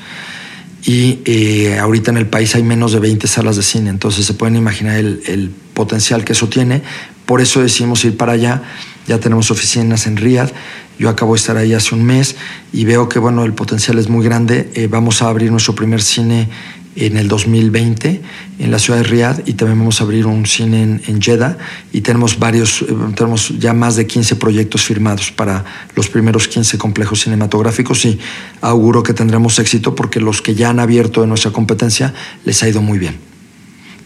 y 0.83 1.19
eh, 1.25 1.79
ahorita 1.79 2.11
en 2.11 2.17
el 2.17 2.27
país 2.27 2.53
hay 2.55 2.63
menos 2.63 2.91
de 2.91 2.99
20 2.99 3.27
salas 3.27 3.55
de 3.55 3.63
cine, 3.63 3.89
entonces 3.89 4.25
se 4.25 4.35
pueden 4.35 4.55
imaginar 4.55 4.97
el, 4.97 5.21
el 5.25 5.49
potencial 5.73 6.23
que 6.23 6.33
eso 6.33 6.47
tiene. 6.47 6.83
Por 7.25 7.41
eso 7.41 7.61
decidimos 7.61 8.05
ir 8.05 8.17
para 8.17 8.33
allá. 8.33 8.61
Ya 9.07 9.19
tenemos 9.19 9.51
oficinas 9.51 10.07
en 10.07 10.17
Riyadh. 10.17 10.51
Yo 10.97 11.09
acabo 11.09 11.33
de 11.33 11.39
estar 11.39 11.57
ahí 11.57 11.73
hace 11.73 11.93
un 11.93 12.03
mes 12.03 12.35
y 12.71 12.85
veo 12.85 13.09
que 13.09 13.19
bueno, 13.19 13.43
el 13.43 13.53
potencial 13.53 13.99
es 13.99 14.09
muy 14.09 14.23
grande. 14.23 14.71
Eh, 14.75 14.87
vamos 14.87 15.21
a 15.21 15.27
abrir 15.27 15.51
nuestro 15.51 15.75
primer 15.75 16.01
cine 16.01 16.49
en 16.95 17.17
el 17.17 17.27
2020 17.27 18.21
en 18.59 18.71
la 18.71 18.79
ciudad 18.79 18.99
de 18.99 19.03
Riyadh 19.03 19.41
y 19.45 19.53
también 19.53 19.79
vamos 19.79 19.99
a 19.99 20.05
abrir 20.05 20.25
un 20.25 20.45
cine 20.45 20.81
en, 20.81 21.01
en 21.07 21.21
Jeddah 21.21 21.57
y 21.91 22.01
tenemos 22.01 22.39
varios, 22.39 22.81
eh, 22.83 22.87
tenemos 23.15 23.49
ya 23.59 23.73
más 23.73 23.95
de 23.95 24.07
15 24.07 24.37
proyectos 24.37 24.83
firmados 24.83 25.31
para 25.31 25.65
los 25.95 26.07
primeros 26.07 26.47
15 26.47 26.77
complejos 26.77 27.21
cinematográficos 27.21 28.05
y 28.05 28.17
auguro 28.61 29.03
que 29.03 29.13
tendremos 29.13 29.59
éxito 29.59 29.93
porque 29.93 30.21
los 30.21 30.41
que 30.41 30.55
ya 30.55 30.69
han 30.69 30.79
abierto 30.79 31.21
de 31.21 31.27
nuestra 31.27 31.51
competencia 31.51 32.13
les 32.45 32.63
ha 32.63 32.69
ido 32.69 32.81
muy 32.81 32.97
bien. 32.97 33.17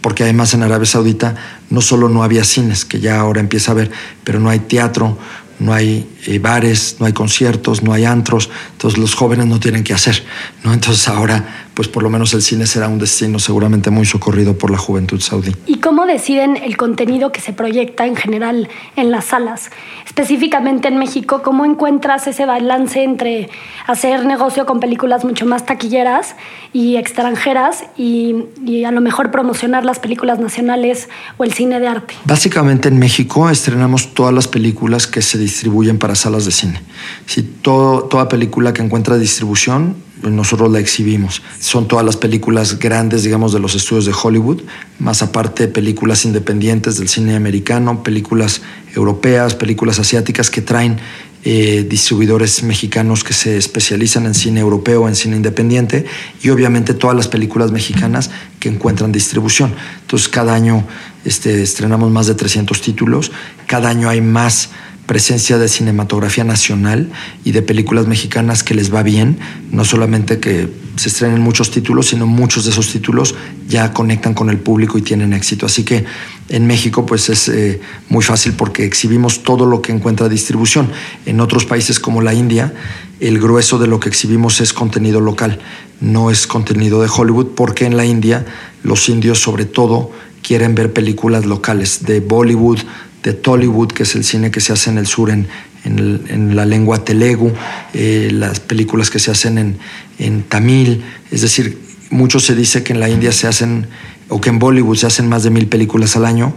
Porque 0.01 0.23
además 0.23 0.53
en 0.53 0.63
Arabia 0.63 0.85
Saudita 0.85 1.35
no 1.69 1.81
solo 1.81 2.07
no 2.07 2.23
había 2.23 2.45
cines, 2.45 2.85
que 2.85 3.01
ya 3.01 3.19
ahora 3.19 3.41
empieza 3.41 3.71
a 3.71 3.73
haber, 3.73 3.91
pero 4.23 4.39
no 4.39 4.49
hay 4.49 4.59
teatro, 4.59 5.17
no 5.59 5.73
hay 5.73 6.07
eh, 6.25 6.39
bares, 6.39 6.97
no 6.99 7.05
hay 7.05 7.13
conciertos, 7.13 7.83
no 7.83 7.93
hay 7.93 8.05
antros, 8.05 8.49
entonces 8.71 8.99
los 8.99 9.13
jóvenes 9.13 9.45
no 9.45 9.59
tienen 9.59 9.83
que 9.83 9.93
hacer, 9.93 10.23
¿no? 10.63 10.73
Entonces 10.73 11.07
ahora, 11.07 11.67
pues 11.73 11.87
por 11.87 12.03
lo 12.03 12.09
menos 12.09 12.33
el 12.33 12.41
cine 12.41 12.65
será 12.65 12.87
un 12.87 12.99
destino 12.99 13.39
seguramente 13.39 13.89
muy 13.89 14.05
socorrido 14.05 14.57
por 14.57 14.71
la 14.71 14.77
juventud 14.77 15.19
saudí. 15.19 15.55
¿Y 15.65 15.77
cómo 15.79 16.05
deciden 16.05 16.57
el 16.57 16.77
contenido 16.77 17.31
que 17.31 17.41
se 17.41 17.53
proyecta 17.53 18.05
en 18.05 18.15
general 18.15 18.69
en 18.95 19.11
las 19.11 19.25
salas? 19.25 19.69
Específicamente 20.05 20.87
en 20.87 20.97
México, 20.97 21.41
¿cómo 21.43 21.65
encuentras 21.65 22.27
ese 22.27 22.45
balance 22.45 23.03
entre 23.03 23.49
hacer 23.87 24.25
negocio 24.25 24.65
con 24.65 24.79
películas 24.79 25.25
mucho 25.25 25.45
más 25.45 25.65
taquilleras 25.65 26.35
y 26.73 26.97
extranjeras 26.97 27.83
y, 27.97 28.45
y 28.65 28.85
a 28.85 28.91
lo 28.91 29.01
mejor 29.01 29.31
promocionar 29.31 29.85
las 29.85 29.99
películas 29.99 30.39
nacionales 30.39 31.09
o 31.37 31.43
el 31.43 31.53
cine 31.53 31.79
de 31.79 31.87
arte? 31.87 32.13
Básicamente 32.25 32.89
en 32.89 32.99
México 32.99 33.49
estrenamos 33.49 34.13
todas 34.13 34.33
las 34.33 34.47
películas 34.47 35.07
que 35.07 35.21
se 35.21 35.37
distribuyen 35.49 35.97
para 35.97 36.15
salas 36.15 36.45
de 36.45 36.51
cine. 36.51 36.81
Si 37.25 37.41
toda 37.41 38.29
película 38.29 38.71
que 38.73 38.81
encuentra 38.81 39.17
distribución, 39.17 39.95
nosotros 40.21 40.71
la 40.71 40.79
exhibimos. 40.79 41.41
Son 41.59 41.87
todas 41.87 42.05
las 42.05 42.17
películas 42.17 42.77
grandes, 42.77 43.23
digamos, 43.23 43.53
de 43.53 43.59
los 43.59 43.75
estudios 43.75 44.05
de 44.05 44.13
Hollywood, 44.21 44.61
más 44.99 45.21
aparte 45.21 45.67
películas 45.67 46.25
independientes 46.25 46.97
del 46.97 47.07
cine 47.07 47.35
americano, 47.35 48.03
películas 48.03 48.61
europeas, 48.95 49.55
películas 49.55 49.99
asiáticas 49.99 50.49
que 50.49 50.61
traen 50.61 50.97
eh, 51.45 51.85
distribuidores 51.89 52.63
mexicanos 52.63 53.23
que 53.23 53.31
se 53.31 53.55
especializan 53.55 54.25
en 54.25 54.33
cine 54.33 54.59
europeo, 54.59 55.07
en 55.07 55.15
cine 55.15 55.37
independiente 55.37 56.05
y 56.43 56.49
obviamente 56.49 56.93
todas 56.93 57.15
las 57.15 57.29
películas 57.29 57.71
mexicanas 57.71 58.29
que 58.59 58.67
encuentran 58.67 59.13
distribución. 59.13 59.73
Entonces 60.01 60.27
cada 60.27 60.53
año 60.53 60.85
este, 61.23 61.63
estrenamos 61.63 62.11
más 62.11 62.27
de 62.27 62.35
300 62.35 62.81
títulos, 62.81 63.31
cada 63.67 63.87
año 63.87 64.09
hay 64.09 64.19
más 64.19 64.71
presencia 65.09 65.57
de 65.57 65.67
cinematografía 65.67 66.43
nacional 66.43 67.09
y 67.43 67.51
de 67.51 67.63
películas 67.63 68.05
mexicanas 68.05 68.61
que 68.61 68.75
les 68.75 68.93
va 68.93 69.01
bien, 69.01 69.39
no 69.71 69.83
solamente 69.83 70.39
que 70.39 70.69
se 70.97 71.09
estrenen 71.09 71.41
muchos 71.41 71.71
títulos, 71.71 72.09
sino 72.09 72.27
muchos 72.27 72.65
de 72.65 72.69
esos 72.69 72.89
títulos 72.89 73.33
ya 73.67 73.91
conectan 73.91 74.35
con 74.35 74.51
el 74.51 74.59
público 74.59 74.99
y 74.99 75.01
tienen 75.01 75.33
éxito. 75.33 75.65
Así 75.65 75.83
que 75.83 76.05
en 76.49 76.67
México 76.67 77.07
pues 77.07 77.27
es 77.29 77.49
eh, 77.49 77.81
muy 78.09 78.23
fácil 78.23 78.53
porque 78.53 78.85
exhibimos 78.85 79.41
todo 79.41 79.65
lo 79.65 79.81
que 79.81 79.91
encuentra 79.91 80.29
distribución. 80.29 80.91
En 81.25 81.39
otros 81.39 81.65
países 81.65 81.99
como 81.99 82.21
la 82.21 82.35
India, 82.35 82.71
el 83.19 83.39
grueso 83.39 83.79
de 83.79 83.87
lo 83.87 83.99
que 83.99 84.09
exhibimos 84.09 84.61
es 84.61 84.73
contenido 84.73 85.21
local, 85.21 85.57
no 86.01 86.29
es 86.29 86.45
contenido 86.45 87.01
de 87.01 87.09
Hollywood, 87.09 87.47
porque 87.55 87.85
en 87.85 87.97
la 87.97 88.05
India 88.05 88.45
los 88.83 89.09
indios 89.09 89.39
sobre 89.39 89.65
todo 89.65 90.11
quieren 90.43 90.75
ver 90.75 90.93
películas 90.93 91.47
locales 91.47 92.05
de 92.05 92.19
Bollywood, 92.19 92.79
de 93.23 93.33
Tollywood, 93.33 93.89
que 93.91 94.03
es 94.03 94.15
el 94.15 94.23
cine 94.23 94.51
que 94.51 94.61
se 94.61 94.73
hace 94.73 94.89
en 94.89 94.97
el 94.97 95.07
sur 95.07 95.29
en, 95.29 95.47
en, 95.83 96.55
la 96.55 96.65
lengua 96.65 97.03
telegu, 97.03 97.51
eh, 97.93 98.29
las 98.31 98.59
películas 98.59 99.09
que 99.09 99.19
se 99.19 99.31
hacen 99.31 99.57
en, 99.57 99.77
en 100.17 100.43
tamil, 100.43 101.03
es 101.31 101.41
decir, 101.41 101.77
mucho 102.09 102.39
se 102.39 102.55
dice 102.55 102.83
que 102.83 102.93
en 102.93 102.99
la 102.99 103.09
India 103.09 103.31
se 103.31 103.47
hacen, 103.47 103.87
o 104.29 104.41
que 104.41 104.49
en 104.49 104.59
Bollywood 104.59 104.97
se 104.97 105.07
hacen 105.07 105.27
más 105.27 105.43
de 105.43 105.49
mil 105.49 105.67
películas 105.67 106.15
al 106.15 106.25
año, 106.25 106.55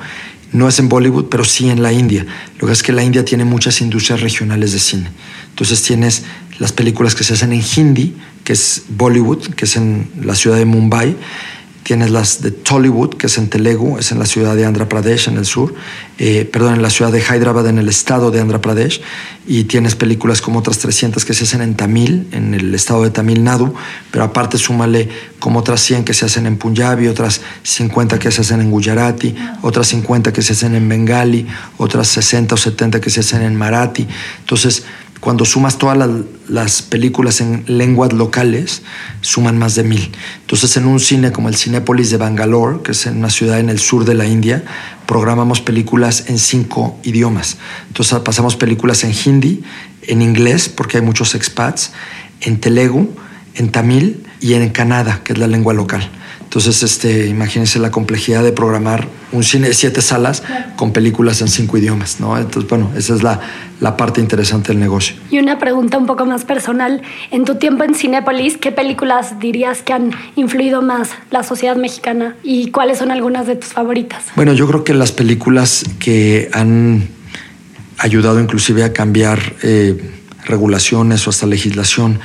no 0.53 0.69
es 0.69 0.79
en 0.79 0.89
Bollywood, 0.89 1.27
pero 1.27 1.45
sí 1.45 1.71
en 1.71 1.83
la 1.83 1.93
India. 1.93 2.27
Lo 2.59 2.67
que 2.67 2.75
es 2.75 2.83
que 2.83 2.93
la 2.93 3.03
India 3.03 3.25
tiene 3.25 3.45
muchas 3.45 3.81
industrias 3.81 4.21
regionales 4.21 4.73
de 4.73 4.79
cine. 4.79 5.09
Entonces 5.49 5.83
tienes 5.83 6.25
las 6.59 6.73
películas 6.73 7.15
que 7.15 7.25
se 7.25 7.33
hacen 7.33 7.53
en 7.53 7.63
Hindi, 7.77 8.15
que 8.45 8.53
es 8.53 8.83
Bollywood, 8.89 9.55
que 9.55 9.65
es 9.65 9.77
en 9.77 10.11
la 10.23 10.35
ciudad 10.35 10.59
de 10.59 10.67
Mumbai, 10.67 11.17
tienes 11.83 12.11
las 12.11 12.43
de 12.43 12.51
Tollywood, 12.51 13.15
que 13.15 13.27
es 13.27 13.39
en 13.39 13.49
Telugu, 13.49 13.99
es 13.99 14.13
en 14.13 14.19
la 14.19 14.27
ciudad 14.27 14.55
de 14.55 14.65
Andhra 14.65 14.89
Pradesh, 14.89 15.29
en 15.29 15.37
el 15.37 15.47
sur, 15.47 15.75
eh, 16.19 16.49
perdón, 16.51 16.75
en 16.75 16.83
la 16.83 16.91
ciudad 16.91 17.11
de 17.11 17.21
Hyderabad, 17.21 17.67
en 17.67 17.79
el 17.79 17.89
estado 17.89 18.31
de 18.31 18.41
Andhra 18.41 18.61
Pradesh, 18.61 19.01
y 19.47 19.65
tienes 19.65 19.97
películas 19.97 20.41
como 20.41 20.61
otras 20.61 20.79
300 20.79 21.25
que 21.25 21.35
se 21.35 21.45
hacen 21.45 21.61
en 21.61 21.75
Tamil, 21.75 22.29
en 22.33 22.55
el 22.55 22.75
estado 22.75 23.03
de 23.03 23.11
Tamil 23.11 23.43
Nadu, 23.43 23.75
pero 24.11 24.25
aparte 24.25 24.59
súmale 24.59 25.09
como 25.39 25.59
otras 25.59 25.81
100 25.81 26.05
que 26.05 26.15
se 26.15 26.25
hacen 26.25 26.47
en 26.47 26.57
Punjabi, 26.57 27.09
otras 27.09 27.41
50 27.65 28.19
que 28.19 28.31
se 28.31 28.43
hacen 28.43 28.61
en 28.61 28.71
Gujarati, 28.71 29.35
otras 29.63 29.89
50 29.89 30.33
que 30.33 30.43
se 30.43 30.53
hacen 30.53 30.77
en 30.77 30.89
Bengali, 30.89 31.47
otras 31.79 32.09
60 32.09 32.55
o 32.55 32.59
70 32.59 33.01
que 33.01 33.11
se 33.11 33.21
hacen 33.21 33.43
en 33.43 33.57
Marathi. 33.57 34.07
Entonces, 34.41 34.85
cuando 35.23 35.45
sumas 35.45 35.79
todas 35.79 35.97
las, 35.97 36.11
las, 36.49 36.83
películas 36.83 37.41
en 37.41 37.63
lenguas 37.69 38.13
locales, 38.13 38.83
suman 39.21 39.57
más 39.57 39.77
de 39.77 39.85
mil. 39.85 40.11
Entonces, 40.41 40.77
en 40.77 40.85
un 40.85 40.99
cine 40.99 41.31
como 41.31 41.49
el 41.49 41.55
Cinépolis 41.55 42.11
de 42.11 42.17
Bangalore, 42.17 42.83
que 42.83 42.91
es 42.91 43.07
una 43.07 43.31
ciudad 43.31 43.61
en 43.61 43.71
el 43.71 43.79
sur 43.79 44.05
de 44.05 44.15
la 44.15 44.27
India, 44.27 44.65
programamos 45.07 45.61
películas 45.61 46.25
en 46.27 46.41
cinco 46.41 46.99
idiomas. 47.05 47.59
Entonces, 47.87 48.19
pasamos 48.19 48.57
películas 48.57 49.05
en 49.05 49.13
hindi, 49.13 49.63
en 50.03 50.23
inglés, 50.23 50.69
porque 50.69 50.97
hay 50.97 51.05
muchos 51.05 51.37
expats, 51.37 51.93
en 52.41 52.59
telegu, 52.59 53.09
en 53.55 53.71
tamil 53.71 54.27
y 54.41 54.55
en 54.55 54.69
Canadá, 54.71 55.21
que 55.23 55.35
es 55.35 55.39
la 55.39 55.47
lengua 55.47 55.73
local. 55.73 56.11
Entonces, 56.43 56.83
este, 56.83 57.29
imagínense 57.29 57.79
la 57.79 57.93
complejidad 57.93 58.43
de 58.43 58.51
programar 58.51 59.09
un 59.31 59.43
cine 59.43 59.69
de 59.69 59.75
siete 59.75 60.03
salas 60.03 60.43
con 60.77 60.93
películas 60.93 61.41
en 61.41 61.49
cinco 61.49 61.79
idiomas, 61.79 62.21
¿no? 62.21 62.37
Entonces, 62.37 62.69
bueno, 62.69 62.91
esa 62.95 63.15
es 63.15 63.23
la, 63.23 63.41
la, 63.83 63.97
parte 63.97 64.21
interesante 64.21 64.69
del 64.69 64.81
negocio. 64.81 65.17
Y 65.31 65.39
una 65.39 65.59
pregunta 65.59 65.99
un 65.99 66.07
poco 66.07 66.25
más 66.25 66.45
personal. 66.45 67.03
En 67.31 67.45
tu 67.45 67.57
tiempo 67.57 67.85
en 67.85 67.95
Cinépolis, 67.95 68.57
¿qué 68.57 68.73
películas 68.73 69.39
dirías 69.39 69.83
que 69.83 69.93
han 69.93 70.13
influido 70.37 70.83
más 70.83 71.11
la 71.31 71.43
sociedad 71.43 71.77
mexicana 71.77 72.37
y 72.43 72.71
cuáles 72.71 72.99
son 72.99 73.11
algunas 73.11 73.47
de 73.47 73.57
tus 73.57 73.73
favoritas? 73.73 74.25
Bueno, 74.37 74.53
yo 74.53 74.67
creo 74.67 74.85
que 74.85 74.95
las 74.95 75.13
películas 75.13 75.85
que 75.99 76.49
han 76.53 77.09
ayudado 77.99 78.41
inclusive 78.41 78.85
a 78.85 78.93
cambiar 78.93 79.39
eh, 79.63 80.13
regulaciones 80.47 81.27
o 81.27 81.31
hasta 81.31 81.47
legislación 81.47 82.19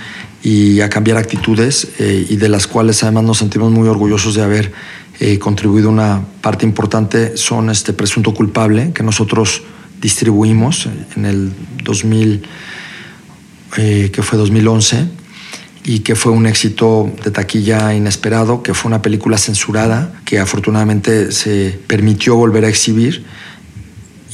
y 0.44 0.82
a 0.82 0.90
cambiar 0.90 1.18
actitudes 1.18 1.90
eh, 2.00 2.26
y 2.30 2.36
de 2.38 2.50
las 2.50 2.68
cuales 2.68 3.04
además 3.04 3.24
nos 3.24 3.38
sentimos 3.40 3.72
muy 3.72 3.88
orgullosos 3.88 4.36
de 4.36 4.44
haber 4.44 4.72
eh, 5.20 5.40
contribuido 5.40 5.90
una 5.90 6.22
parte 6.42 6.66
importante 6.66 7.38
son 7.38 7.70
este 7.70 7.92
presunto 7.94 8.34
culpable 8.34 8.92
que 8.94 9.02
nosotros 9.04 9.64
distribuimos 10.02 10.88
en 11.16 11.26
el 11.26 11.52
2000, 11.84 12.44
eh, 13.78 14.10
que 14.14 14.22
fue 14.22 14.38
2011 14.38 15.08
y 15.84 16.00
que 16.00 16.16
fue 16.16 16.32
un 16.32 16.46
éxito 16.48 17.12
de 17.24 17.32
taquilla 17.32 17.94
inesperado, 17.94 18.62
que 18.62 18.74
fue 18.74 18.90
una 18.90 19.02
película 19.02 19.38
censurada 19.38 20.20
que 20.26 20.40
afortunadamente 20.40 21.32
se 21.32 21.80
permitió 21.88 22.36
volver 22.36 22.66
a 22.66 22.70
exhibir 22.70 23.26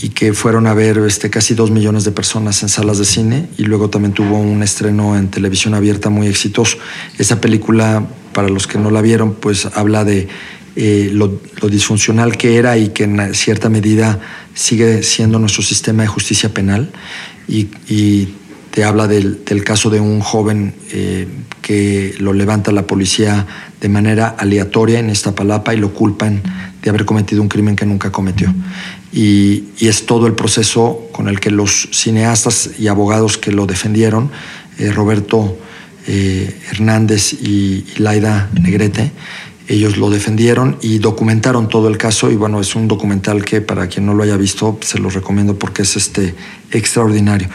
y 0.02 0.10
que 0.10 0.34
fueron 0.34 0.68
a 0.68 0.74
ver 0.74 0.98
este, 0.98 1.30
casi 1.30 1.54
dos 1.54 1.72
millones 1.72 2.04
de 2.04 2.12
personas 2.12 2.62
en 2.64 2.70
salas 2.70 2.98
de 2.98 3.06
cine 3.06 3.48
y 3.58 3.64
luego 3.64 3.90
también 3.90 4.14
tuvo 4.14 4.38
un 4.38 4.64
estreno 4.64 5.16
en 5.16 5.30
televisión 5.30 5.76
abierta 5.76 6.10
muy 6.10 6.28
exitoso. 6.28 6.78
Esa 7.18 7.40
película, 7.40 8.06
para 8.34 8.50
los 8.50 8.68
que 8.68 8.80
no 8.80 8.92
la 8.92 9.02
vieron, 9.02 9.36
pues 9.36 9.68
habla 9.76 10.04
de 10.04 10.28
eh, 10.76 11.12
lo, 11.14 11.40
disfuncional 11.70 12.36
que 12.36 12.58
era 12.58 12.78
y 12.78 12.90
que 12.90 13.04
en 13.04 13.34
cierta 13.36 13.70
medida 13.70 14.20
sigue 14.54 15.04
siendo 15.04 15.40
nuestro 15.40 15.64
sistema 15.64 16.04
de 16.04 16.08
justicia 16.08 16.54
penal 16.54 16.92
y, 17.48 18.30
te 18.72 18.84
habla 18.84 19.08
del, 19.08 19.64
caso 19.64 19.92
de 19.92 20.00
un 20.00 20.20
joven 20.20 20.74
eh, 20.90 21.28
que 21.62 22.16
lo 22.18 22.34
levanta 22.34 22.72
la 22.72 22.88
policía 22.88 23.46
de 23.80 23.88
manera 23.88 24.30
aleatoria 24.30 24.98
en 24.98 25.12
esta 25.12 25.36
palapa 25.36 25.76
y 25.76 25.78
lo 25.78 25.94
culpan 25.94 26.42
de 26.82 26.90
haber 26.90 27.06
cometido 27.06 27.44
un 27.44 27.50
crimen 27.50 27.76
que 27.76 27.86
nunca 27.86 28.12
cometió. 28.12 28.52
Y, 29.12 29.66
es 29.80 30.08
todo 30.08 30.26
el 30.26 30.34
proceso 30.34 31.08
con 31.12 31.28
el 31.28 31.40
que 31.40 31.52
los 31.52 31.88
cineastas 31.92 32.72
y 32.80 32.88
abogados 32.88 33.38
que 33.38 33.52
lo 33.52 33.68
defendieron, 33.68 34.32
eh, 34.80 34.92
Roberto 34.92 35.56
Hernández 36.06 37.32
y 37.32 37.86
Laida 37.98 38.50
Negrete, 38.60 39.12
ellos 39.68 39.98
lo 39.98 40.10
defendieron 40.10 40.78
y 40.82 41.00
documentaron 41.00 41.70
todo 41.70 41.88
el 41.88 41.98
caso 41.98 42.30
y 42.30 42.36
bueno, 42.36 42.60
es 42.60 42.76
un 42.76 42.88
documental 42.88 43.46
que 43.46 43.62
para 43.62 43.88
quien 43.88 44.06
no 44.06 44.14
lo 44.14 44.24
haya 44.24 44.36
visto 44.36 44.78
se 44.82 45.00
lo 45.00 45.10
recomiendo 45.10 45.58
porque 45.58 45.84
es 45.84 45.96
este 45.96 46.36
extraordinario. 46.72 47.48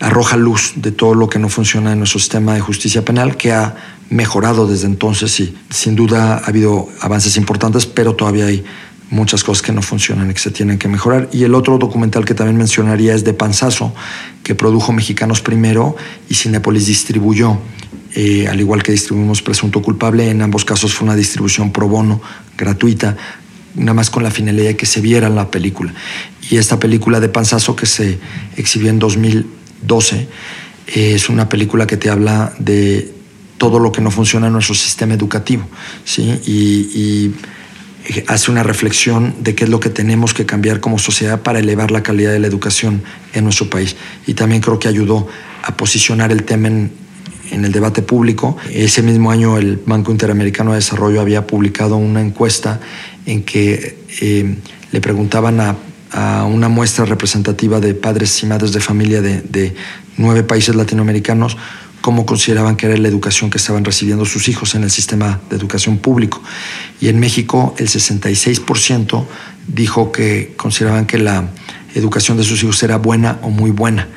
Arroja 0.00 0.36
luz 0.36 0.74
de 0.76 0.92
todo 0.92 1.14
lo 1.14 1.28
que 1.28 1.38
no 1.38 1.48
funciona 1.48 1.92
en 1.92 1.98
nuestro 1.98 2.20
sistema 2.20 2.54
de 2.54 2.60
justicia 2.60 3.04
penal 3.04 3.36
que 3.36 3.52
ha 3.52 3.74
mejorado 4.10 4.66
desde 4.66 4.86
entonces 4.86 5.40
y 5.40 5.56
sin 5.70 5.96
duda 5.96 6.34
ha 6.34 6.46
habido 6.46 6.88
avances 7.00 7.36
importantes, 7.38 7.86
pero 7.86 8.14
todavía 8.14 8.46
hay 8.46 8.62
muchas 9.10 9.44
cosas 9.44 9.62
que 9.62 9.72
no 9.72 9.82
funcionan 9.82 10.30
y 10.30 10.34
que 10.34 10.40
se 10.40 10.50
tienen 10.50 10.78
que 10.78 10.88
mejorar. 10.88 11.28
Y 11.32 11.44
el 11.44 11.54
otro 11.54 11.78
documental 11.78 12.24
que 12.24 12.34
también 12.34 12.56
mencionaría 12.56 13.14
es 13.14 13.24
de 13.24 13.32
Panzazo, 13.32 13.94
que 14.42 14.54
produjo 14.54 14.92
Mexicanos 14.92 15.40
Primero 15.40 15.96
y 16.28 16.34
Cinepolis 16.34 16.86
distribuyó. 16.86 17.58
Eh, 18.18 18.48
al 18.48 18.58
igual 18.58 18.82
que 18.82 18.92
distribuimos 18.92 19.42
Presunto 19.42 19.82
Culpable, 19.82 20.30
en 20.30 20.40
ambos 20.40 20.64
casos 20.64 20.94
fue 20.94 21.04
una 21.04 21.14
distribución 21.14 21.70
pro 21.70 21.86
bono, 21.86 22.22
gratuita, 22.56 23.14
nada 23.74 23.92
más 23.92 24.08
con 24.08 24.22
la 24.22 24.30
finalidad 24.30 24.68
de 24.68 24.76
que 24.76 24.86
se 24.86 25.02
viera 25.02 25.28
la 25.28 25.50
película. 25.50 25.92
Y 26.50 26.56
esta 26.56 26.80
película 26.80 27.20
de 27.20 27.28
Panzazo 27.28 27.76
que 27.76 27.84
se 27.84 28.18
exhibió 28.56 28.88
en 28.88 28.98
2012 28.98 30.16
eh, 30.16 30.26
es 30.86 31.28
una 31.28 31.50
película 31.50 31.86
que 31.86 31.98
te 31.98 32.08
habla 32.08 32.54
de 32.58 33.12
todo 33.58 33.78
lo 33.78 33.92
que 33.92 34.00
no 34.00 34.10
funciona 34.10 34.46
en 34.46 34.54
nuestro 34.54 34.74
sistema 34.74 35.12
educativo, 35.12 35.68
¿sí? 36.04 36.40
y 36.46 37.34
hace 38.28 38.50
una 38.50 38.62
reflexión 38.62 39.34
de 39.40 39.54
qué 39.54 39.64
es 39.64 39.70
lo 39.70 39.80
que 39.80 39.90
tenemos 39.90 40.32
que 40.32 40.46
cambiar 40.46 40.80
como 40.80 40.98
sociedad 40.98 41.42
para 41.42 41.58
elevar 41.58 41.90
la 41.90 42.02
calidad 42.02 42.32
de 42.32 42.38
la 42.38 42.46
educación 42.46 43.02
en 43.34 43.44
nuestro 43.44 43.68
país. 43.68 43.96
Y 44.26 44.34
también 44.34 44.62
creo 44.62 44.78
que 44.78 44.88
ayudó 44.88 45.26
a 45.62 45.76
posicionar 45.76 46.32
el 46.32 46.44
tema 46.44 46.68
en, 46.68 47.05
en 47.50 47.64
el 47.64 47.72
debate 47.72 48.02
público. 48.02 48.56
Ese 48.70 49.02
mismo 49.02 49.30
año 49.30 49.58
el 49.58 49.80
Banco 49.84 50.12
Interamericano 50.12 50.72
de 50.72 50.76
Desarrollo 50.76 51.20
había 51.20 51.46
publicado 51.46 51.96
una 51.96 52.20
encuesta 52.20 52.80
en 53.26 53.42
que 53.42 53.98
eh, 54.20 54.56
le 54.92 55.00
preguntaban 55.00 55.60
a, 55.60 55.76
una 56.48 56.70
muestra 56.70 57.04
representativa 57.04 57.78
de 57.78 57.92
padres 57.92 58.42
y 58.42 58.46
madres 58.46 58.72
de 58.72 58.80
familia 58.80 59.20
de, 59.20 59.74
nueve 60.16 60.44
países 60.44 60.74
latinoamericanos 60.74 61.58
cómo 62.00 62.24
consideraban 62.24 62.76
que 62.76 62.86
era 62.86 62.96
la 62.96 63.08
educación 63.08 63.50
que 63.50 63.58
estaban 63.58 63.84
recibiendo 63.84 64.24
sus 64.24 64.48
hijos 64.48 64.74
en 64.76 64.84
el 64.84 64.90
sistema 64.90 65.40
de 65.50 65.56
educación 65.56 65.98
público. 65.98 66.40
Y 67.00 67.08
en 67.08 67.18
México 67.18 67.74
el 67.76 67.88
66% 67.88 69.26
dijo 69.66 70.12
que 70.12 70.54
consideraban 70.56 71.06
que 71.06 71.18
la 71.18 71.50
educación 71.94 72.38
de 72.38 72.44
sus 72.44 72.62
hijos 72.62 72.82
era 72.82 72.96
buena 72.96 73.38
o 73.42 73.50
muy 73.50 73.72
buena. 73.72 74.08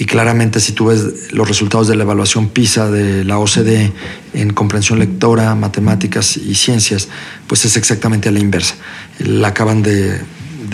Y 0.00 0.04
claramente 0.04 0.60
si 0.60 0.72
tú 0.72 0.86
ves 0.86 1.32
los 1.32 1.48
resultados 1.48 1.88
de 1.88 1.96
la 1.96 2.04
evaluación 2.04 2.50
PISA 2.50 2.88
de 2.88 3.24
la 3.24 3.38
OCDE 3.38 3.92
en 4.32 4.52
comprensión 4.52 5.00
lectora, 5.00 5.56
matemáticas 5.56 6.36
y 6.36 6.54
ciencias, 6.54 7.08
pues 7.48 7.64
es 7.64 7.76
exactamente 7.76 8.28
a 8.28 8.32
la 8.32 8.38
inversa. 8.38 8.76
La 9.18 9.48
acaban 9.48 9.82
de, 9.82 10.20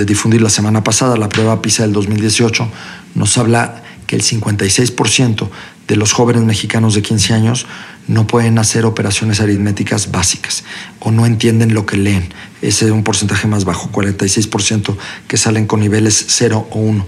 difundir 0.05 0.43
la 0.43 0.51
semana 0.51 0.85
pasada, 0.85 1.17
la 1.17 1.31
prueba 1.31 1.63
PISA 1.63 1.85
del 1.85 1.95
2018 1.95 2.69
nos 3.15 3.39
habla 3.39 3.83
que 4.07 4.15
el 4.15 4.23
56% 4.23 5.49
de 5.89 5.97
los 5.97 6.13
jóvenes 6.13 6.43
mexicanos 6.43 6.95
de 6.95 7.01
15 7.01 7.33
años 7.33 7.67
no 8.07 8.27
pueden 8.27 8.59
hacer 8.59 8.85
operaciones 8.85 9.41
aritméticas 9.41 10.11
básicas 10.11 10.65
o 11.01 11.11
no 11.11 11.25
entienden 11.25 11.73
lo 11.73 11.87
que 11.87 11.97
leen. 11.97 12.29
Ese 12.61 12.85
es 12.85 12.91
un 12.91 13.03
porcentaje 13.03 13.49
más 13.49 13.65
bajo, 13.65 13.91
46% 13.91 14.95
que 15.29 15.39
salen 15.39 15.67
con 15.67 15.81
niveles 15.81 16.27
0 16.29 16.69
o 16.71 16.79
1. 16.79 17.07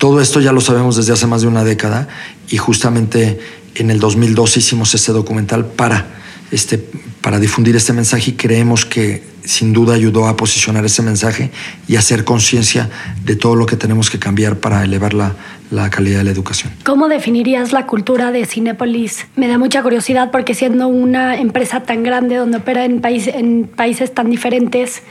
Todo 0.00 0.22
esto 0.22 0.40
ya 0.40 0.52
lo 0.52 0.62
sabemos 0.62 0.96
desde 0.96 1.12
hace 1.12 1.26
más 1.26 1.42
de 1.42 1.48
una 1.48 1.62
década 1.62 2.08
y 2.48 2.56
justamente 2.56 3.38
en 3.74 3.90
el 3.90 4.00
2012 4.00 4.60
hicimos 4.60 4.94
este 4.94 5.12
documental 5.12 5.66
para, 5.66 6.06
este, 6.50 6.78
para 7.20 7.38
difundir 7.38 7.76
este 7.76 7.92
mensaje 7.92 8.30
y 8.30 8.32
creemos 8.32 8.86
que 8.86 9.22
sin 9.44 9.74
duda 9.74 9.92
ayudó 9.92 10.26
a 10.26 10.38
posicionar 10.38 10.86
ese 10.86 11.02
mensaje 11.02 11.50
y 11.86 11.96
hacer 11.96 12.24
conciencia 12.24 12.88
de 13.26 13.36
todo 13.36 13.56
lo 13.56 13.66
que 13.66 13.76
tenemos 13.76 14.08
que 14.08 14.18
cambiar 14.18 14.56
para 14.56 14.82
elevar 14.84 15.12
la, 15.12 15.34
la, 15.70 15.90
calidad 15.90 16.20
de 16.20 16.24
la 16.24 16.30
educación. 16.30 16.72
¿Cómo 16.82 17.08
definirías 17.08 17.72
la 17.72 17.84
cultura 17.84 18.32
de 18.32 18.46
Cinépolis? 18.46 19.26
Me 19.36 19.48
da 19.48 19.58
mucha 19.58 19.82
curiosidad 19.82 20.30
porque 20.30 20.54
siendo 20.54 20.88
una 20.88 21.36
empresa 21.36 21.80
tan 21.82 22.04
grande 22.04 22.36
donde 22.36 22.56
opera 22.56 22.86
en, 22.86 23.02
país, 23.02 23.26
en 23.26 23.64
países 23.64 24.14
tan 24.14 24.30
diferentes, 24.30 25.02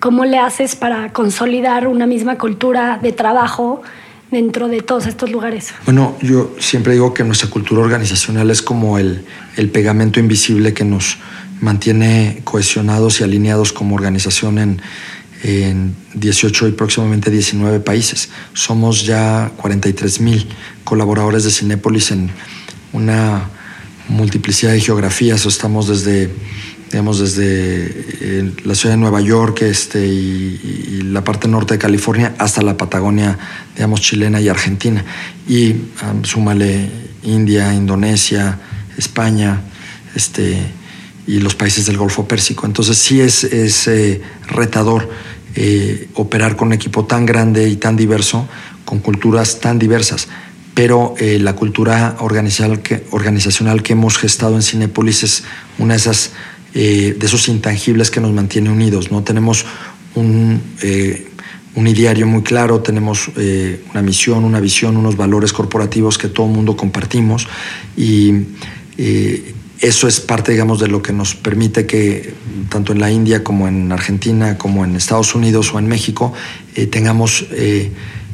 ¿cómo 0.00 0.24
le 0.24 0.38
haces 0.38 0.74
para 0.74 1.12
consolidar 1.12 1.86
una 1.86 2.08
misma 2.08 2.36
cultura 2.36 2.98
de 3.00 3.12
trabajo? 3.12 3.84
Dentro 4.30 4.68
de 4.68 4.82
todos 4.82 5.06
estos 5.06 5.30
lugares? 5.30 5.68
Bueno, 5.84 6.16
yo 6.20 6.54
siempre 6.58 6.92
digo 6.92 7.14
que 7.14 7.24
nuestra 7.24 7.48
cultura 7.50 7.82
organizacional 7.82 8.50
es 8.50 8.62
como 8.62 8.98
el, 8.98 9.24
el 9.56 9.70
pegamento 9.70 10.20
invisible 10.20 10.74
que 10.74 10.84
nos 10.84 11.18
mantiene 11.60 12.40
cohesionados 12.44 13.20
y 13.20 13.24
alineados 13.24 13.72
como 13.72 13.94
organización 13.94 14.58
en, 14.58 14.82
en 15.42 15.96
18 16.14 16.68
y 16.68 16.72
próximamente 16.72 17.30
19 17.30 17.80
países. 17.80 18.30
Somos 18.52 19.04
ya 19.04 19.52
43 19.56 20.20
mil 20.20 20.46
colaboradores 20.84 21.44
de 21.44 21.50
Cinépolis 21.50 22.10
en 22.10 22.30
una 22.92 23.48
multiplicidad 24.08 24.72
de 24.72 24.80
geografías. 24.80 25.46
Estamos 25.46 25.88
desde 25.88 26.30
digamos, 26.90 27.18
desde 27.18 27.86
eh, 28.20 28.52
la 28.64 28.74
ciudad 28.74 28.94
de 28.94 29.00
Nueva 29.00 29.20
York 29.20 29.62
este, 29.62 30.06
y, 30.06 31.02
la 31.02 31.24
parte 31.24 31.48
norte 31.48 31.74
de 31.74 31.78
California 31.78 32.34
hasta 32.38 32.60
la 32.60 32.76
Patagonia, 32.76 33.38
digamos, 33.74 34.00
chilena 34.00 34.40
y 34.40 34.48
argentina. 34.48 35.04
Y 35.48 35.74
súmale 36.22 36.90
India, 37.22 37.72
Indonesia, 37.74 38.58
España, 38.96 39.62
este, 40.14 40.58
y 41.26 41.40
los 41.40 41.54
países 41.54 41.86
del 41.86 41.96
Golfo 41.96 42.26
Pérsico. 42.28 42.66
Entonces 42.66 42.98
sí 42.98 43.20
es, 43.20 43.44
es 43.44 43.88
eh, 43.88 44.20
retador 44.48 45.08
eh, 45.54 46.08
operar 46.14 46.56
con 46.56 46.68
un 46.68 46.74
equipo 46.74 47.06
tan 47.06 47.26
grande 47.26 47.68
y 47.68 47.76
tan 47.76 47.96
diverso, 47.96 48.48
con 48.84 49.00
culturas 49.00 49.60
tan 49.60 49.78
diversas 49.78 50.28
pero 50.74 51.16
la 51.18 51.56
cultura 51.56 52.14
organizacional 52.20 52.82
que, 52.82 53.04
organizacional 53.10 53.82
que 53.82 53.94
hemos 53.94 54.16
gestado 54.16 54.54
en 54.54 54.62
Cinepolis 54.62 55.24
es 55.24 55.42
una 55.76 55.94
de 55.94 55.98
esas 55.98 56.30
eh, 56.74 57.16
de 57.18 57.26
esos 57.26 57.48
intangibles 57.48 58.10
que 58.10 58.20
nos 58.20 58.32
mantiene 58.32 58.70
unidos. 58.70 59.10
¿no? 59.10 59.22
Tenemos 59.22 59.64
un, 60.14 60.60
eh, 60.82 61.28
un 61.74 61.86
ideario 61.86 62.26
muy 62.26 62.42
claro, 62.42 62.80
tenemos 62.80 63.30
eh, 63.36 63.82
una 63.90 64.02
misión, 64.02 64.44
una 64.44 64.60
visión, 64.60 64.96
unos 64.96 65.16
valores 65.16 65.52
corporativos 65.52 66.18
que 66.18 66.28
todo 66.28 66.46
el 66.46 66.52
mundo 66.52 66.76
compartimos 66.76 67.46
y 67.96 68.32
eso 69.80 70.08
es 70.08 70.18
parte, 70.18 70.50
digamos, 70.50 70.80
de 70.80 70.88
lo 70.88 71.00
que 71.00 71.12
nos 71.12 71.36
permite 71.36 71.86
que 71.86 72.34
tanto 72.68 72.92
en 72.92 72.98
la 72.98 73.12
India 73.12 73.44
como 73.44 73.68
en 73.68 73.92
Argentina, 73.92 74.58
como 74.58 74.84
en 74.84 74.96
Estados 74.96 75.36
Unidos 75.36 75.72
o 75.72 75.78
en 75.78 75.86
México, 75.86 76.32
tengamos 76.90 77.46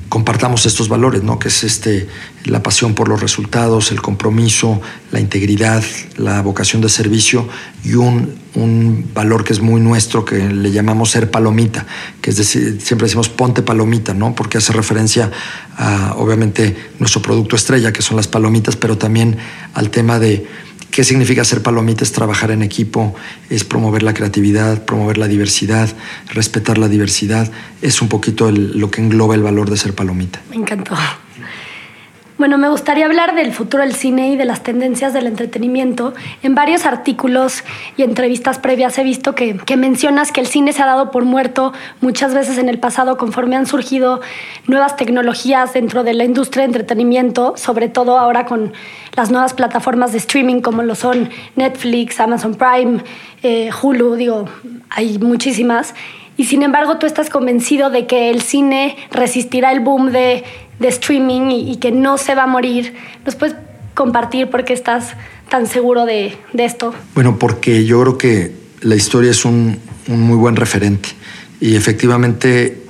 compartamos 0.08 0.66
estos 0.66 0.88
valores, 0.88 1.22
¿no? 1.22 1.38
que 1.38 1.48
es 1.48 1.64
este, 1.64 2.08
la 2.44 2.62
pasión 2.62 2.94
por 2.94 3.08
los 3.08 3.20
resultados, 3.20 3.90
el 3.90 4.00
compromiso, 4.02 4.80
la 5.10 5.20
integridad, 5.20 5.82
la 6.16 6.42
vocación 6.42 6.82
de 6.82 6.88
servicio 6.88 7.48
y 7.84 7.94
un, 7.94 8.34
un 8.54 9.10
valor 9.14 9.44
que 9.44 9.52
es 9.52 9.60
muy 9.60 9.80
nuestro, 9.80 10.24
que 10.24 10.36
le 10.48 10.70
llamamos 10.70 11.10
ser 11.10 11.30
palomita, 11.30 11.86
que 12.20 12.30
es 12.30 12.36
decir, 12.36 12.80
siempre 12.80 13.06
decimos 13.06 13.28
ponte 13.28 13.62
palomita, 13.62 14.14
¿no? 14.14 14.34
porque 14.34 14.58
hace 14.58 14.72
referencia 14.72 15.30
a, 15.76 16.14
obviamente, 16.16 16.76
nuestro 16.98 17.20
producto 17.22 17.56
estrella, 17.56 17.92
que 17.92 18.02
son 18.02 18.16
las 18.16 18.28
palomitas, 18.28 18.76
pero 18.76 18.98
también 18.98 19.36
al 19.74 19.90
tema 19.90 20.18
de 20.18 20.46
¿Qué 20.94 21.02
significa 21.02 21.42
hacer 21.42 21.60
palomitas? 21.60 22.12
Trabajar 22.12 22.52
en 22.52 22.62
equipo, 22.62 23.16
es 23.50 23.64
promover 23.64 24.04
la 24.04 24.14
creatividad, 24.14 24.84
promover 24.84 25.18
la 25.18 25.26
diversidad, 25.26 25.88
respetar 26.32 26.78
la 26.78 26.86
diversidad. 26.86 27.50
Es 27.82 28.00
un 28.00 28.08
poquito 28.08 28.52
lo 28.52 28.92
que 28.92 29.00
engloba 29.00 29.34
el 29.34 29.42
valor 29.42 29.70
de 29.70 29.76
ser 29.76 29.92
palomita. 29.92 30.40
Me 30.50 30.54
encantó. 30.54 30.94
Bueno, 32.36 32.58
me 32.58 32.68
gustaría 32.68 33.06
hablar 33.06 33.36
del 33.36 33.52
futuro 33.52 33.84
del 33.84 33.94
cine 33.94 34.32
y 34.32 34.36
de 34.36 34.44
las 34.44 34.64
tendencias 34.64 35.12
del 35.12 35.28
entretenimiento. 35.28 36.14
En 36.42 36.56
varios 36.56 36.84
artículos 36.84 37.62
y 37.96 38.02
entrevistas 38.02 38.58
previas 38.58 38.98
he 38.98 39.04
visto 39.04 39.36
que, 39.36 39.56
mencionas 39.76 40.32
que 40.32 40.40
el 40.40 40.48
cine 40.48 40.72
se 40.72 40.82
ha 40.82 40.86
dado 40.86 41.12
por 41.12 41.24
muerto 41.24 41.72
muchas 42.00 42.34
veces 42.34 42.58
en 42.58 42.68
el 42.68 42.80
pasado 42.80 43.16
conforme 43.18 43.54
han 43.54 43.66
surgido 43.66 44.20
nuevas 44.66 44.96
tecnologías 44.96 45.74
dentro 45.74 46.02
de 46.02 46.12
la 46.12 46.24
industria 46.24 46.62
de 46.62 46.70
entretenimiento, 46.70 47.54
sobre 47.56 47.88
todo 47.88 48.18
ahora 48.18 48.46
con 48.46 48.72
las 49.14 49.30
nuevas 49.30 49.54
plataformas 49.54 50.10
de 50.10 50.18
streaming 50.18 50.60
como 50.60 50.82
lo 50.82 50.96
son 50.96 51.30
Netflix, 51.54 52.18
Amazon 52.18 52.56
Prime, 52.56 52.98
eh, 53.44 53.70
Hulu, 53.80 54.16
digo, 54.16 54.46
hay 54.90 55.18
muchísimas. 55.18 55.94
Y 56.36 56.46
sin 56.46 56.64
embargo, 56.64 56.98
tú 56.98 57.06
estás 57.06 57.30
convencido 57.30 57.90
de 57.90 58.06
que 58.06 58.30
el 58.30 58.42
cine 58.42 58.96
resistirá 59.12 59.70
el 59.70 59.78
boom 59.78 60.10
de 60.10 60.42
de 60.78 60.88
streaming 60.88 61.50
y, 61.50 61.76
que 61.76 61.92
no 61.92 62.18
se 62.18 62.34
va 62.34 62.44
a 62.44 62.46
morir. 62.46 62.94
¿Nos 63.24 63.34
puedes 63.36 63.56
compartir 63.94 64.50
por 64.50 64.64
qué 64.64 64.72
estás 64.72 65.14
tan 65.48 65.66
seguro 65.66 66.04
de, 66.04 66.36
esto? 66.58 66.94
Bueno, 67.14 67.38
porque 67.38 67.84
yo 67.84 68.00
creo 68.00 68.18
que 68.18 68.52
la 68.80 68.96
historia 68.96 69.30
es 69.30 69.44
un, 69.44 69.78
muy 70.06 70.36
buen 70.36 70.56
referente 70.56 71.10
y 71.60 71.76
efectivamente 71.76 72.82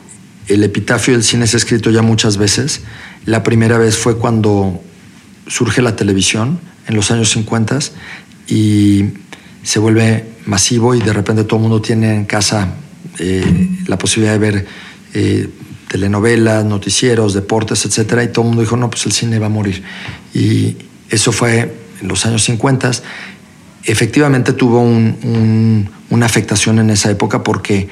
el 0.49 0.65
epitafio 0.65 1.15
del 1.15 1.23
cine 1.23 1.47
se 1.47 1.57
ha 1.57 1.59
escrito 1.59 1.91
ya 1.91 2.03
muchas 2.03 2.37
veces. 2.37 2.83
La 3.25 3.43
primera 3.43 3.79
vez 3.79 3.97
fue 3.97 4.19
cuando 4.19 4.81
surge 5.47 5.81
la 5.83 5.97
televisión 5.97 6.59
en 6.87 6.97
los 6.97 7.11
años 7.11 7.31
50 7.31 7.79
y 8.49 9.05
se 9.63 9.79
vuelve 9.79 10.25
masivo 10.47 10.95
y 10.95 11.01
de 11.01 11.13
repente 11.13 11.45
todo 11.45 11.57
el 11.57 11.63
mundo 11.63 11.81
tiene 11.81 12.15
en 12.15 12.25
casa 12.25 12.75
eh, 13.19 13.69
la 13.87 13.97
posibilidad 13.97 14.33
de 14.33 14.39
ver 14.39 14.67
eh, 15.15 15.49
telenovelas, 15.95 16.65
noticieros, 16.65 17.35
deportes, 17.35 17.85
etcétera, 17.85 18.25
y 18.25 18.27
todo 18.27 18.43
el 18.43 18.49
mundo 18.49 18.63
dijo, 18.63 18.77
no, 18.77 18.91
pues 18.91 19.07
el 19.07 19.13
cine 19.13 19.39
va 19.39 19.47
a 19.47 19.49
morir. 19.49 19.85
Y 20.35 20.77
eso 21.09 21.31
fue 21.31 21.73
en 22.01 22.09
los 22.09 22.27
años 22.27 22.43
50. 22.43 22.91
Efectivamente 23.85 24.55
tuvo 24.55 24.81
una 24.81 26.27
afectación 26.27 26.81
en 26.81 26.91
esa 26.91 27.13
época 27.13 27.45
porque 27.45 27.89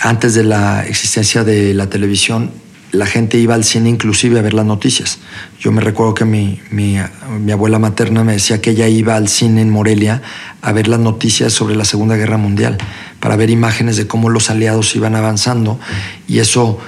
antes 0.00 0.32
de 0.32 0.44
la 0.44 0.86
existencia 0.86 1.44
de 1.44 1.74
la 1.74 1.90
televisión, 1.90 2.50
la 2.92 3.04
gente 3.04 3.36
iba 3.36 3.54
al 3.54 3.64
cine 3.64 3.90
inclusive 3.90 4.38
a 4.38 4.42
ver 4.42 4.54
las 4.54 4.64
noticias. 4.64 5.18
Yo 5.60 5.70
me 5.70 5.82
recuerdo 5.82 6.14
que 6.14 6.24
mi, 6.24 6.62
mi, 6.70 6.96
mi, 7.40 7.52
abuela 7.52 7.78
materna 7.78 8.24
me 8.24 8.32
decía 8.32 8.62
que 8.62 8.70
ella 8.70 8.88
iba 8.88 9.16
al 9.16 9.28
cine 9.28 9.60
en 9.60 9.68
Morelia 9.68 10.22
a 10.62 10.72
ver 10.72 10.88
las 10.88 11.00
noticias 11.00 11.52
sobre 11.52 11.76
la 11.76 11.84
Segunda 11.84 12.16
Guerra 12.16 12.38
Mundial, 12.38 12.78
para 13.20 13.36
ver 13.36 13.50
imágenes 13.50 13.98
de 13.98 14.06
cómo 14.06 14.30
los 14.30 14.48
aliados 14.48 14.96
iban 14.96 15.14
avanzando. 15.14 15.78
Y 16.26 16.38
eso 16.38 16.80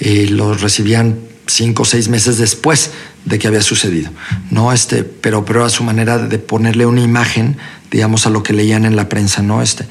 eh, 0.00 0.26
los 0.30 0.60
recibían 0.60 1.18
cinco 1.46 1.82
o 1.82 1.84
seis 1.84 2.08
meses 2.08 2.38
después 2.38 2.90
de 3.24 3.38
que 3.38 3.48
había 3.48 3.62
sucedido, 3.62 4.10
¿no? 4.50 4.72
Este, 4.72 5.04
pero, 5.04 5.44
pero 5.44 5.64
a 5.64 5.70
su 5.70 5.84
manera 5.84 6.18
de 6.18 6.38
ponerle 6.38 6.86
una 6.86 7.02
imagen, 7.02 7.56
digamos, 7.90 8.26
a 8.26 8.30
lo 8.30 8.42
que 8.42 8.52
leían 8.52 8.84
en 8.84 8.96
la 8.96 9.08
prensa, 9.08 9.42
¿no? 9.42 9.62
Este, 9.62 9.86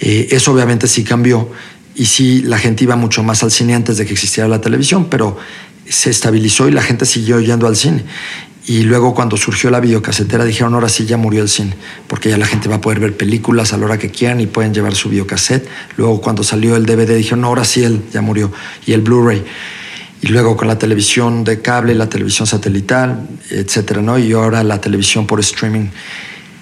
eh, 0.00 0.28
eso 0.30 0.52
obviamente 0.52 0.86
sí 0.86 1.04
cambió 1.04 1.50
y 1.94 2.06
sí 2.06 2.42
la 2.42 2.58
gente 2.58 2.84
iba 2.84 2.96
mucho 2.96 3.22
más 3.22 3.42
al 3.42 3.50
cine 3.50 3.74
antes 3.74 3.96
de 3.96 4.06
que 4.06 4.12
existiera 4.12 4.48
la 4.48 4.60
televisión, 4.60 5.08
pero 5.10 5.38
se 5.88 6.10
estabilizó 6.10 6.68
y 6.68 6.72
la 6.72 6.82
gente 6.82 7.06
siguió 7.06 7.40
yendo 7.40 7.66
al 7.66 7.76
cine. 7.76 8.04
Y 8.68 8.82
luego 8.82 9.14
cuando 9.14 9.38
surgió 9.38 9.70
la 9.70 9.80
videocasetera 9.80 10.44
dijeron, 10.44 10.74
ahora 10.74 10.90
sí 10.90 11.06
ya 11.06 11.16
murió 11.16 11.40
el 11.40 11.48
cine, 11.48 11.74
porque 12.06 12.28
ya 12.28 12.36
la 12.36 12.44
gente 12.44 12.68
va 12.68 12.76
a 12.76 12.80
poder 12.82 13.00
ver 13.00 13.16
películas 13.16 13.72
a 13.72 13.78
la 13.78 13.86
hora 13.86 13.98
que 13.98 14.10
quieran 14.10 14.42
y 14.42 14.46
pueden 14.46 14.74
llevar 14.74 14.94
su 14.94 15.08
videocassette. 15.08 15.66
Luego 15.96 16.20
cuando 16.20 16.44
salió 16.44 16.76
el 16.76 16.84
DVD 16.84 17.16
dijeron, 17.16 17.46
ahora 17.46 17.64
sí 17.64 17.82
él 17.82 18.02
ya 18.12 18.20
murió. 18.20 18.52
Y 18.84 18.92
el 18.92 19.00
Blu-ray. 19.00 19.42
Y 20.20 20.26
luego 20.26 20.54
con 20.54 20.68
la 20.68 20.78
televisión 20.78 21.44
de 21.44 21.62
cable, 21.62 21.94
la 21.94 22.10
televisión 22.10 22.46
satelital, 22.46 23.26
etcétera, 23.48 24.02
¿no? 24.02 24.18
Y 24.18 24.32
ahora 24.32 24.62
la 24.62 24.82
televisión 24.82 25.26
por 25.26 25.40
streaming. 25.40 25.86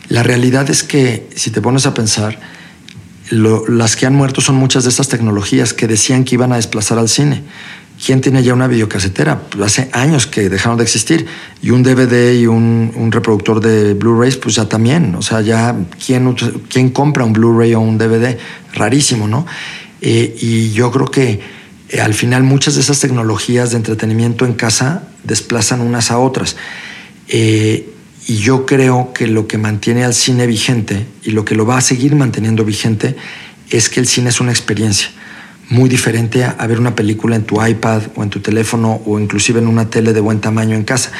La 0.09 0.23
realidad 0.23 0.71
es 0.71 0.85
que, 0.85 1.29
si 1.35 1.51
te 1.51 1.61
pones 1.61 1.87
a 1.87 1.95
pensar, 1.95 2.39
las 3.31 3.97
que 3.97 4.07
han 4.07 4.15
muerto 4.15 4.41
son 4.41 4.55
muchas 4.55 4.85
de 4.85 4.91
estas 4.91 5.09
tecnologías 5.09 5.75
que 5.75 5.89
decían 5.89 6.23
que 6.23 6.37
iban 6.37 6.53
a 6.53 6.57
desplazar 6.57 6.99
al 6.99 7.09
cine. 7.09 7.43
¿Quién 8.07 8.21
tiene 8.21 8.41
ya 8.45 8.55
una 8.55 8.69
videocasetera? 8.69 9.49
Hace 9.65 9.89
años 9.91 10.29
que 10.29 10.49
dejaron 10.49 10.79
de 10.79 10.85
existir. 10.85 11.27
Y 11.61 11.71
un 11.71 11.83
DVD 11.83 12.39
y 12.39 12.47
un, 12.47 13.11
reproductor 13.11 13.59
de 13.59 13.95
Blu-rays, 13.95 14.37
pues 14.37 14.55
ya 14.55 14.69
también. 14.69 15.17
O 15.17 15.23
sea, 15.23 15.41
ya, 15.41 15.75
¿quién, 16.07 16.37
quién 16.71 16.91
compra 16.91 17.25
un 17.25 17.33
Blu-ray 17.33 17.75
o 17.75 17.81
un 17.81 17.99
DVD? 17.99 18.39
Rarísimo, 18.75 19.27
¿no? 19.27 19.45
Eh, 20.01 20.37
y 20.41 20.71
yo 20.71 20.93
creo 20.93 21.07
que 21.07 21.41
eh, 21.89 22.01
al 22.01 22.15
final 22.15 22.45
muchas 22.45 22.77
de 22.77 22.83
esas 22.83 23.01
tecnologías 23.01 23.73
de 23.73 23.79
entretenimiento 23.79 24.47
en 24.47 24.53
casa 24.53 25.09
desplazan 25.25 25.81
unas 25.81 26.13
a 26.13 26.21
otras. 26.21 26.55
Eh, 27.27 27.93
y 28.29 28.37
yo 28.37 28.67
creo 28.67 29.13
que 29.15 29.27
lo 29.27 29.49
que 29.49 29.59
mantiene 29.59 30.05
al 30.05 30.15
cine 30.15 30.47
vigente 30.47 31.09
y 31.25 31.33
lo 31.33 31.45
que 31.45 31.57
lo 31.57 31.67
va 31.67 31.79
a 31.79 31.81
seguir 31.81 32.15
manteniendo 32.15 32.65
vigente 32.65 33.17
es 33.71 33.89
que 33.89 33.99
el 33.99 34.07
cine 34.07 34.29
es 34.29 34.41
una 34.41 34.53
experiencia 34.53 35.09
muy 35.69 35.89
diferente 35.89 36.45
a, 36.45 36.67
ver 36.67 36.79
una 36.79 36.95
película 36.95 37.37
en 37.37 37.45
tu 37.45 37.65
iPad 37.65 38.03
o 38.15 38.23
en 38.23 38.31
tu 38.31 38.41
teléfono 38.41 39.01
o 39.05 39.19
inclusive 39.19 39.59
en 39.59 39.67
una 39.67 39.91
tele 39.91 40.13
de 40.13 40.21
buen 40.21 40.41
tamaño 40.41 40.77
en 40.77 40.85
casa, 40.85 41.11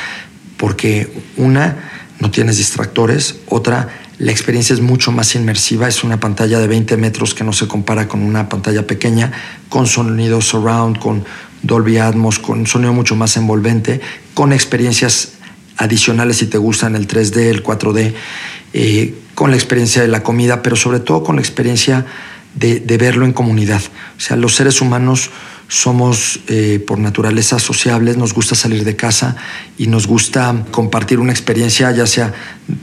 porque 0.57 1.11
una, 1.37 1.77
no 2.21 2.31
tienes 2.31 2.57
distractores, 2.57 3.41
otra, 3.49 3.89
la 4.19 4.33
experiencia 4.33 4.73
es 4.73 4.81
mucho 4.81 5.13
más 5.13 5.35
inmersiva, 5.35 5.89
es 5.89 6.03
una 6.03 6.21
pantalla 6.21 6.59
de 6.59 6.67
20 6.69 6.97
metros 6.97 7.35
que 7.35 7.45
no 7.45 7.53
se 7.53 7.69
compara 7.69 8.09
con 8.09 8.23
una 8.23 8.49
pantalla 8.49 8.87
pequeña, 8.87 9.33
con 9.69 9.87
sonido 9.87 10.41
surround, 10.41 10.99
con 10.99 11.25
Dolby 11.63 11.99
Atmos, 11.99 12.39
con 12.39 12.67
sonido 12.67 12.93
mucho 12.93 13.17
más 13.17 13.37
envolvente, 13.37 14.01
con 14.33 14.53
experiencias 14.53 15.33
adicionales 15.77 16.39
si 16.39 16.47
te 16.47 16.57
gustan 16.57 16.97
el 16.97 17.07
3D, 17.07 17.37
el 17.49 17.63
4D, 17.63 18.15
eh, 18.73 19.15
con 19.35 19.51
la 19.51 19.57
experiencia 19.57 20.01
de 20.01 20.09
la 20.09 20.23
comida, 20.23 20.63
pero 20.63 20.77
sobre 20.77 21.01
todo 21.01 21.23
con 21.23 21.37
la 21.37 21.43
experiencia 21.43 22.07
de, 22.57 22.97
verlo 22.99 23.25
en 23.25 23.33
comunidad. 23.33 23.83
O 24.17 24.21
sea, 24.21 24.37
los 24.37 24.55
seres 24.55 24.81
humanos 24.81 25.31
somos 25.69 26.41
eh, 26.47 26.83
por 26.87 26.99
naturaleza 26.99 27.59
sociables, 27.59 28.17
nos 28.17 28.33
gusta 28.33 28.55
salir 28.55 28.85
de 28.85 28.97
casa 28.97 29.37
y 29.77 29.89
nos 29.89 30.07
gusta 30.07 30.65
compartir 30.71 31.19
una 31.19 31.33
experiencia, 31.33 31.91
ya 31.91 32.07
sea 32.07 32.33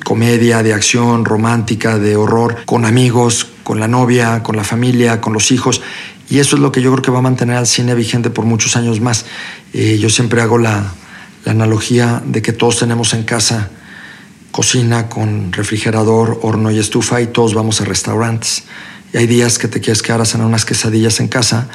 comedia, 0.04 0.64
de 0.64 0.74
acción, 0.74 1.26
romántica, 1.26 1.98
de 1.98 2.16
horror, 2.16 2.58
con 2.66 2.86
amigos, 2.86 3.48
con 3.64 3.80
la 3.80 3.88
novia, 3.88 4.44
con 4.44 4.56
la 4.56 4.64
familia, 4.64 5.22
con 5.22 5.34
los 5.34 5.52
hijos. 5.52 5.82
Y 6.30 6.40
eso 6.40 6.56
es 6.56 6.62
lo 6.62 6.72
que 6.72 6.82
yo 6.82 6.92
creo 6.92 7.02
que 7.02 7.12
va 7.12 7.20
a 7.20 7.24
mantener 7.24 7.58
al 7.58 7.68
cine 7.68 7.96
vigente 7.96 8.30
por 8.30 8.46
muchos 8.46 8.76
años 8.76 9.00
más. 9.02 9.26
Eh, 9.74 9.98
yo 10.00 10.10
siempre 10.10 10.42
hago 10.42 10.58
la, 10.58 10.94
la 11.46 11.52
analogía 11.52 12.22
de 12.26 12.42
que 12.42 12.54
todos 12.54 12.80
tenemos 12.80 13.14
en 13.14 13.24
casa 13.24 13.70
cocina 14.52 15.10
con 15.10 15.52
refrigerador, 15.52 16.40
horno 16.44 16.70
y 16.70 16.78
estufa 16.78 17.22
y 17.22 17.28
todos 17.28 17.56
vamos 17.56 17.82
a 17.82 17.86
restaurantes. 17.86 18.64
Y 19.13 19.17
hay 19.17 19.28
días 19.28 19.60
que 19.60 19.67
te 19.67 19.80
quieres 19.80 20.02
quedar 20.02 20.21
a 20.21 20.26
cenar 20.26 20.47
unas 20.47 20.65
quesadillas 20.65 21.19
en 21.19 21.28
casa 21.28 21.69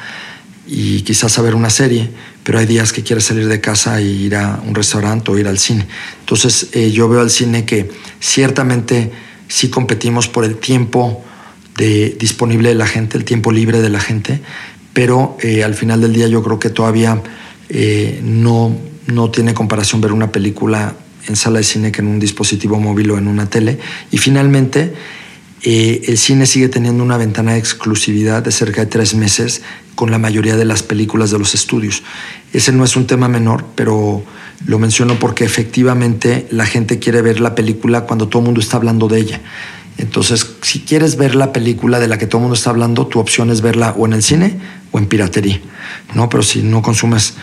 y 0.67 1.01
quizás 1.01 1.39
a 1.39 1.41
ver 1.41 1.55
una 1.55 1.69
serie, 1.69 2.09
pero 2.43 2.59
hay 2.59 2.65
días 2.65 2.93
que 2.93 3.01
quieres 3.01 3.23
salir 3.25 3.47
de 3.47 3.59
casa 3.59 3.99
e 3.99 4.03
ir 4.03 4.35
a 4.35 4.61
un 4.65 4.75
restaurante 4.75 5.31
o 5.31 5.39
ir 5.39 5.47
al 5.47 5.57
cine. 5.57 5.87
Entonces 6.19 6.67
eh, 6.73 6.91
yo 6.91 7.07
veo 7.09 7.21
al 7.21 7.29
cine 7.29 7.65
que 7.65 7.89
ciertamente 8.19 9.11
sí 9.47 9.69
competimos 9.69 10.27
por 10.27 10.45
el 10.45 10.57
tiempo 10.57 11.23
de, 11.77 12.15
disponible 12.19 12.69
de 12.69 12.75
la 12.75 12.85
gente, 12.85 13.17
el 13.17 13.23
tiempo 13.23 13.51
libre 13.51 13.81
de 13.81 13.89
la 13.89 13.99
gente, 13.99 14.41
pero 14.93 15.37
eh, 15.41 15.63
al 15.63 15.73
final 15.73 16.01
del 16.01 16.13
día 16.13 16.27
yo 16.27 16.43
creo 16.43 16.59
que 16.59 16.69
todavía 16.69 17.21
eh, 17.69 18.19
no, 18.23 18.77
no 19.07 19.31
tiene 19.31 19.53
comparación 19.53 20.01
ver 20.01 20.11
una 20.11 20.31
película 20.31 20.95
en 21.27 21.35
sala 21.35 21.59
de 21.59 21.63
cine 21.63 21.91
que 21.91 22.01
en 22.01 22.07
un 22.07 22.19
dispositivo 22.19 22.79
móvil 22.79 23.11
o 23.11 23.17
en 23.17 23.27
una 23.27 23.49
tele. 23.49 23.79
Y 24.11 24.17
finalmente, 24.17 24.93
eh, 25.63 26.01
el 26.07 26.17
cine 26.17 26.45
sigue 26.45 26.69
teniendo 26.69 27.03
una 27.03 27.17
ventana 27.17 27.53
de 27.53 27.59
exclusividad 27.59 28.43
de 28.43 28.51
cerca 28.51 28.81
de 28.81 28.87
tres 28.87 29.13
meses 29.13 29.61
con 29.95 30.11
la 30.11 30.17
mayoría 30.17 30.55
de 30.55 30.65
las 30.65 30.83
películas 30.83 31.31
de 31.31 31.39
los 31.39 31.53
estudios. 31.53 32.03
Ese 32.53 32.71
no 32.71 32.85
es 32.85 32.95
un 32.95 33.07
tema 33.07 33.27
menor, 33.27 33.65
pero 33.75 34.23
lo 34.65 34.79
menciono 34.79 35.19
porque 35.19 35.43
efectivamente 35.43 36.47
la 36.51 36.65
gente 36.65 36.99
quiere 36.99 37.21
ver 37.21 37.39
la 37.41 37.55
película 37.55 38.01
cuando 38.01 38.27
todo 38.27 38.41
el 38.41 38.45
mundo 38.45 38.61
está 38.61 38.77
hablando 38.77 39.07
de 39.07 39.19
ella. 39.19 39.41
Entonces, 39.97 40.49
si 40.61 40.79
quieres 40.79 41.17
ver 41.17 41.35
la 41.35 41.51
película 41.51 41.99
de 41.99 42.07
la 42.07 42.17
que 42.17 42.25
todo 42.25 42.37
el 42.37 42.43
mundo 42.43 42.55
está 42.55 42.69
hablando, 42.69 43.07
tu 43.07 43.19
opción 43.19 43.49
es 43.49 43.59
verla 43.59 43.93
o 43.97 44.05
en 44.05 44.13
el 44.13 44.23
cine 44.23 44.57
o 44.91 44.97
en 44.97 45.07
piratería. 45.07 45.59
¿no? 46.15 46.29
Pero 46.29 46.43
si 46.43 46.61
no 46.61 46.81
consumes 46.81 47.33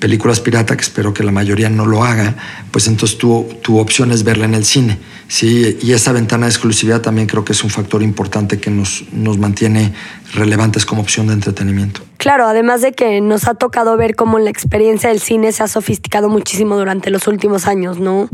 películas 0.00 0.40
pirata, 0.40 0.76
que 0.76 0.82
espero 0.82 1.14
que 1.14 1.22
la 1.22 1.30
mayoría 1.30 1.68
no 1.68 1.86
lo 1.86 2.02
haga, 2.02 2.34
pues 2.72 2.88
entonces 2.88 3.18
tu, 3.18 3.46
tu 3.62 3.78
opción 3.78 4.10
es 4.10 4.24
verla 4.24 4.46
en 4.46 4.54
el 4.54 4.64
cine. 4.64 4.98
¿sí? 5.28 5.78
Y 5.80 5.92
esa 5.92 6.12
ventana 6.12 6.46
de 6.46 6.50
exclusividad 6.50 7.02
también 7.02 7.28
creo 7.28 7.44
que 7.44 7.52
es 7.52 7.62
un 7.62 7.70
factor 7.70 8.02
importante 8.02 8.58
que 8.58 8.70
nos, 8.70 9.04
nos 9.12 9.38
mantiene 9.38 9.92
relevantes 10.34 10.84
como 10.86 11.02
opción 11.02 11.28
de 11.28 11.34
entretenimiento. 11.34 12.00
Claro, 12.16 12.46
además 12.46 12.80
de 12.80 12.92
que 12.92 13.20
nos 13.20 13.46
ha 13.46 13.54
tocado 13.54 13.96
ver 13.96 14.16
cómo 14.16 14.38
la 14.38 14.50
experiencia 14.50 15.10
del 15.10 15.20
cine 15.20 15.52
se 15.52 15.62
ha 15.62 15.68
sofisticado 15.68 16.28
muchísimo 16.28 16.76
durante 16.76 17.10
los 17.10 17.26
últimos 17.28 17.66
años, 17.66 17.98
¿no? 17.98 18.28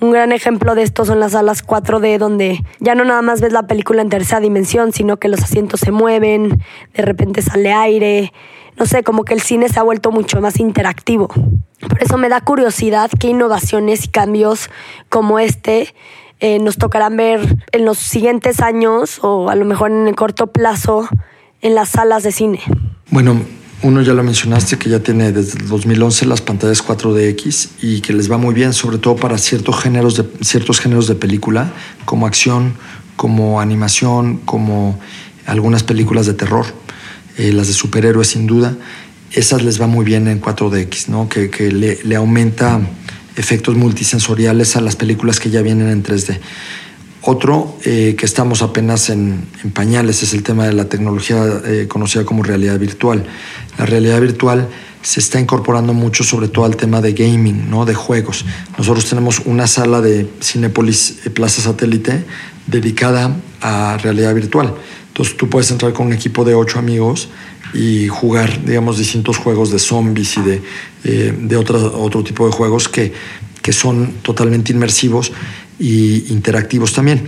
Un 0.00 0.10
gran 0.12 0.32
ejemplo 0.32 0.74
de 0.74 0.82
esto 0.82 1.04
son 1.04 1.20
las 1.20 1.32
salas 1.32 1.64
4D, 1.64 2.18
donde 2.18 2.60
ya 2.80 2.94
no 2.94 3.04
nada 3.04 3.22
más 3.22 3.40
ves 3.40 3.52
la 3.52 3.66
película 3.66 4.02
en 4.02 4.08
tercera 4.08 4.40
dimensión, 4.40 4.92
sino 4.92 5.18
que 5.18 5.28
los 5.28 5.42
asientos 5.42 5.80
se 5.80 5.90
mueven, 5.90 6.62
de 6.94 7.02
repente 7.02 7.42
sale 7.42 7.72
aire, 7.72 8.32
no 8.78 8.86
sé, 8.86 9.02
como 9.02 9.24
que 9.24 9.34
el 9.34 9.40
cine 9.40 9.68
se 9.68 9.78
ha 9.78 9.82
vuelto 9.82 10.10
mucho 10.12 10.40
más 10.40 10.60
interactivo. 10.60 11.28
Por 11.80 12.02
eso 12.02 12.18
me 12.18 12.28
da 12.28 12.40
curiosidad 12.40 13.10
qué 13.18 13.28
innovaciones 13.28 14.04
y 14.04 14.08
cambios 14.08 14.70
como 15.08 15.38
este 15.38 15.94
eh, 16.40 16.58
nos 16.60 16.76
tocarán 16.76 17.16
ver 17.16 17.64
en 17.72 17.84
los 17.84 17.98
siguientes 17.98 18.60
años 18.60 19.18
o 19.22 19.50
a 19.50 19.56
lo 19.56 19.64
mejor 19.64 19.90
en 19.90 20.06
el 20.06 20.14
corto 20.14 20.48
plazo 20.48 21.08
en 21.62 21.74
las 21.74 21.90
salas 21.90 22.22
de 22.22 22.30
cine. 22.30 22.60
Bueno, 23.10 23.40
uno 23.82 24.02
ya 24.02 24.12
lo 24.12 24.22
mencionaste 24.22 24.78
que 24.78 24.90
ya 24.90 25.00
tiene 25.00 25.32
desde 25.32 25.58
el 25.58 25.68
2011 25.68 26.26
las 26.26 26.40
pantallas 26.40 26.84
4DX 26.84 27.70
y 27.82 28.00
que 28.00 28.12
les 28.12 28.30
va 28.30 28.36
muy 28.36 28.54
bien, 28.54 28.72
sobre 28.72 28.98
todo 28.98 29.16
para 29.16 29.38
ciertos 29.38 29.80
géneros 29.80 30.16
de, 30.16 30.24
ciertos 30.44 30.80
géneros 30.80 31.08
de 31.08 31.16
película, 31.16 31.72
como 32.04 32.26
acción, 32.26 32.74
como 33.16 33.60
animación, 33.60 34.38
como 34.44 34.98
algunas 35.46 35.82
películas 35.82 36.26
de 36.26 36.34
terror, 36.34 36.66
eh, 37.38 37.52
las 37.52 37.68
de 37.68 37.72
superhéroes 37.72 38.28
sin 38.28 38.46
duda. 38.46 38.76
Esas 39.32 39.62
les 39.62 39.80
va 39.80 39.86
muy 39.86 40.04
bien 40.04 40.28
en 40.28 40.40
4DX, 40.40 41.08
¿no? 41.08 41.28
que, 41.28 41.50
que 41.50 41.70
le, 41.70 41.98
le 42.04 42.16
aumenta 42.16 42.80
efectos 43.36 43.76
multisensoriales 43.76 44.76
a 44.76 44.80
las 44.80 44.96
películas 44.96 45.40
que 45.40 45.50
ya 45.50 45.62
vienen 45.62 45.88
en 45.88 46.02
3D. 46.02 46.38
Otro 47.22 47.76
eh, 47.84 48.14
que 48.16 48.26
estamos 48.26 48.62
apenas 48.62 49.10
en, 49.10 49.42
pañales 49.74 50.22
es 50.22 50.32
el 50.34 50.42
tema 50.42 50.66
de 50.66 50.72
la 50.72 50.88
tecnología 50.88 51.44
eh, 51.64 51.86
conocida 51.88 52.24
como 52.24 52.42
realidad 52.42 52.78
virtual. 52.78 53.24
La 53.76 53.86
realidad 53.86 54.20
virtual 54.20 54.68
se 55.02 55.20
está 55.20 55.40
incorporando 55.40 55.92
mucho 55.94 56.22
sobre 56.24 56.48
todo 56.48 56.64
al 56.64 56.76
tema 56.76 57.00
de 57.00 57.12
gaming, 57.12 57.68
¿no? 57.70 57.84
de 57.84 57.94
juegos. 57.94 58.44
Nosotros 58.78 59.08
tenemos 59.08 59.40
una 59.44 59.66
sala 59.66 60.00
de 60.00 60.30
Cinepolis 60.40 61.18
eh, 61.24 61.30
Plaza 61.30 61.60
Satélite 61.60 62.24
dedicada 62.66 63.36
a 63.60 63.98
realidad 63.98 64.34
virtual. 64.34 64.74
Entonces 65.18 65.36
tú 65.36 65.50
puedes 65.50 65.68
entrar 65.72 65.92
con 65.92 66.06
un 66.06 66.12
equipo 66.12 66.44
de 66.44 66.54
ocho 66.54 66.78
amigos 66.78 67.28
y 67.74 68.06
jugar, 68.06 68.64
digamos, 68.64 68.98
distintos 68.98 69.36
juegos 69.36 69.72
de 69.72 69.80
zombies 69.80 70.36
y 70.36 70.42
de, 70.42 71.32
de 71.32 71.56
otro, 71.56 72.00
otro 72.00 72.22
tipo 72.22 72.46
de 72.46 72.52
juegos 72.52 72.88
que, 72.88 73.12
que 73.60 73.72
son 73.72 74.12
totalmente 74.22 74.70
inmersivos 74.70 75.32
y 75.76 76.32
interactivos 76.32 76.92
también. 76.92 77.24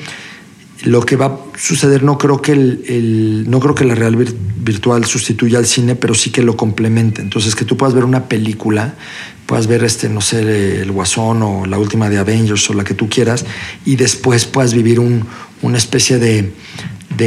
Lo 0.85 1.01
que 1.01 1.17
va 1.17 1.27
a 1.27 1.39
suceder, 1.59 2.05
no 2.05 2.17
creo 2.17 2.41
que, 2.41 2.53
el, 2.53 3.47
no 3.49 3.59
creo 3.59 3.75
que 3.75 3.85
la 3.85 3.97
real 3.97 4.15
virtual 4.15 5.05
sustituya 5.05 5.59
al 5.59 5.67
cine, 5.67 5.97
pero 5.97 6.15
sí 6.15 6.31
que 6.31 6.45
lo 6.45 6.57
complemente. 6.57 7.21
Entonces, 7.21 7.57
que 7.57 7.65
tú 7.65 7.77
puedas 7.77 7.93
ver 7.93 8.05
una 8.05 8.29
película, 8.29 8.95
puedas 9.47 9.67
ver, 9.67 9.83
este, 9.83 10.09
no 10.09 10.21
sé, 10.21 10.81
el 10.81 10.93
Guasón 10.93 11.43
o 11.43 11.67
la 11.67 11.77
última 11.77 12.09
de 12.09 12.19
Avengers 12.19 12.71
o 12.71 12.75
la 12.75 12.85
que 12.85 12.95
tú 12.95 13.09
quieras, 13.09 13.45
y 13.85 13.97
después 13.97 14.45
puedas 14.45 14.75
vivir 14.75 15.01
un, 15.01 15.27
una 15.61 15.77
especie 15.77 16.21
de, 16.21 16.53
de 17.17 17.27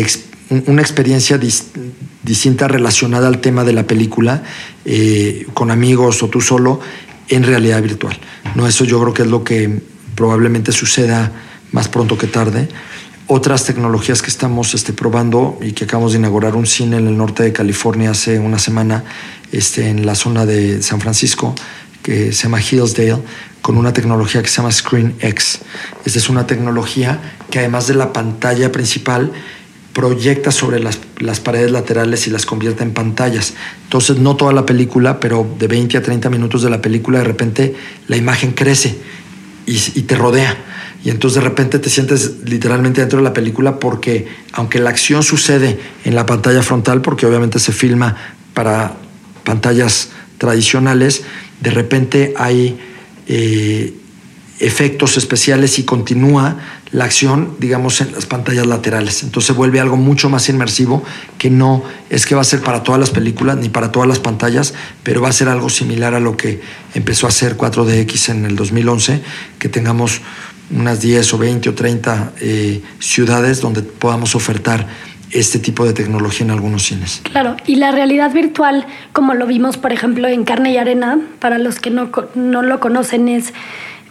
una 0.67 0.81
experiencia 0.81 1.37
distinta 1.37 2.67
relacionada 2.67 3.27
al 3.27 3.39
tema 3.39 3.63
de 3.63 3.73
la 3.73 3.83
película, 3.83 4.43
eh, 4.85 5.47
con 5.53 5.71
amigos 5.71 6.23
o 6.23 6.29
tú 6.29 6.41
solo, 6.41 6.79
en 7.29 7.43
realidad 7.43 7.81
virtual. 7.81 8.17
No, 8.55 8.67
eso 8.67 8.85
yo 8.85 9.01
creo 9.01 9.13
que 9.13 9.21
es 9.23 9.27
lo 9.27 9.43
que 9.43 9.81
probablemente 10.15 10.71
suceda 10.71 11.31
más 11.71 11.87
pronto 11.87 12.17
que 12.17 12.27
tarde. 12.27 12.67
Otras 13.27 13.65
tecnologías 13.65 14.21
que 14.21 14.29
estamos 14.29 14.73
este, 14.73 14.93
probando 14.93 15.57
y 15.61 15.71
que 15.71 15.85
acabamos 15.85 16.11
de 16.11 16.19
inaugurar 16.19 16.55
un 16.55 16.67
cine 16.67 16.97
en 16.97 17.07
el 17.07 17.17
norte 17.17 17.43
de 17.43 17.53
California 17.53 18.11
hace 18.11 18.37
una 18.37 18.59
semana, 18.59 19.03
este, 19.51 19.87
en 19.87 20.05
la 20.05 20.15
zona 20.15 20.45
de 20.45 20.83
San 20.83 20.99
Francisco, 20.99 21.55
que 22.03 22.33
se 22.33 22.43
llama 22.43 22.59
Hillsdale, 22.59 23.19
con 23.61 23.77
una 23.77 23.93
tecnología 23.93 24.43
que 24.43 24.49
se 24.49 24.57
llama 24.57 24.71
ScreenX. 24.71 25.59
Esta 26.05 26.19
es 26.19 26.29
una 26.29 26.45
tecnología 26.45 27.19
que 27.49 27.59
además 27.59 27.87
de 27.87 27.95
la 27.95 28.11
pantalla 28.11 28.71
principal, 28.73 29.31
proyecta 29.93 30.51
sobre 30.51 30.79
las, 30.79 30.99
las, 31.19 31.39
paredes 31.39 31.71
laterales 31.71 32.27
y 32.27 32.31
las 32.31 32.45
convierte 32.45 32.83
en 32.83 32.93
pantallas. 32.93 33.53
Entonces, 33.83 34.17
no 34.17 34.35
toda 34.35 34.51
la 34.51 34.65
película, 34.65 35.19
pero 35.19 35.47
de 35.59 35.67
20 35.67 35.97
a 35.97 36.01
30 36.01 36.29
minutos 36.29 36.63
de 36.63 36.69
la 36.69 36.81
película, 36.81 37.19
de 37.19 37.25
repente 37.25 37.75
la 38.07 38.17
imagen 38.17 38.53
crece 38.53 38.97
y, 39.65 40.01
te 40.01 40.15
rodea. 40.15 40.57
Y 41.03 41.09
entonces 41.09 41.41
de 41.41 41.49
repente 41.49 41.79
te 41.79 41.89
sientes 41.89 42.39
literalmente 42.45 43.01
dentro 43.01 43.19
de 43.19 43.23
la 43.23 43.33
película 43.33 43.77
porque 43.77 44.27
aunque 44.53 44.79
la 44.79 44.89
acción 44.89 45.21
sucede 45.21 45.77
en 46.05 46.15
la 46.15 46.25
pantalla 46.25 46.63
frontal, 46.63 47.01
porque 47.01 47.25
obviamente 47.25 47.59
se 47.59 47.73
filma 47.73 48.15
para 48.53 48.95
pantallas 49.43 50.09
tradicionales, 50.37 51.23
de 51.59 51.71
repente 51.71 52.33
hay 52.37 52.79
eh, 53.27 53.93
efectos 54.63 55.17
especiales 55.17 55.77
y 55.77 55.83
continúa 55.83 56.55
la 56.91 57.03
acción, 57.03 57.55
digamos, 57.59 57.99
en 57.99 58.13
las 58.13 58.25
pantallas 58.25 58.65
laterales. 58.65 59.21
Entonces 59.23 59.53
vuelve 59.53 59.81
algo 59.81 59.97
mucho 59.97 60.29
más 60.29 60.47
inmersivo 60.47 61.03
que 61.37 61.49
no 61.49 61.83
es 62.09 62.25
que 62.25 62.33
va 62.33 62.41
a 62.41 62.45
ser 62.45 62.61
para 62.61 62.81
todas 62.81 62.99
las 62.99 63.09
películas 63.09 63.57
ni 63.57 63.67
para 63.67 63.91
todas 63.91 64.07
las 64.07 64.19
pantallas, 64.19 64.73
pero 65.03 65.21
va 65.21 65.27
a 65.27 65.33
ser 65.33 65.49
algo 65.49 65.69
similar 65.69 66.13
a 66.13 66.21
lo 66.21 66.37
que 66.37 66.61
empezó 66.93 67.25
a 67.25 67.29
hacer 67.29 67.57
4DX 67.57 68.29
en 68.29 68.45
el 68.45 68.55
2011, 68.55 69.21
que 69.59 69.67
tengamos 69.67 70.21
unas 70.71 71.01
10 71.01 71.33
o 71.33 71.37
20 71.37 71.69
o 71.69 71.73
30 71.73 72.33
eh, 72.39 72.81
ciudades 72.99 73.59
donde 73.59 73.81
podamos 73.81 74.33
ofertar 74.33 74.87
este 75.31 75.59
tipo 75.59 75.83
de 75.83 75.91
tecnología 75.91 76.45
en 76.45 76.51
algunos 76.51 76.83
cines. 76.83 77.21
Claro, 77.23 77.57
y 77.65 77.75
la 77.75 77.91
realidad 77.91 78.31
virtual, 78.31 78.85
como 79.11 79.33
lo 79.33 79.45
vimos, 79.45 79.77
por 79.77 79.91
ejemplo, 79.91 80.27
en 80.29 80.45
Carne 80.45 80.71
y 80.71 80.77
Arena, 80.77 81.19
para 81.39 81.57
los 81.57 81.79
que 81.79 81.89
no, 81.89 82.11
no 82.35 82.61
lo 82.61 82.79
conocen, 82.79 83.27
es 83.27 83.51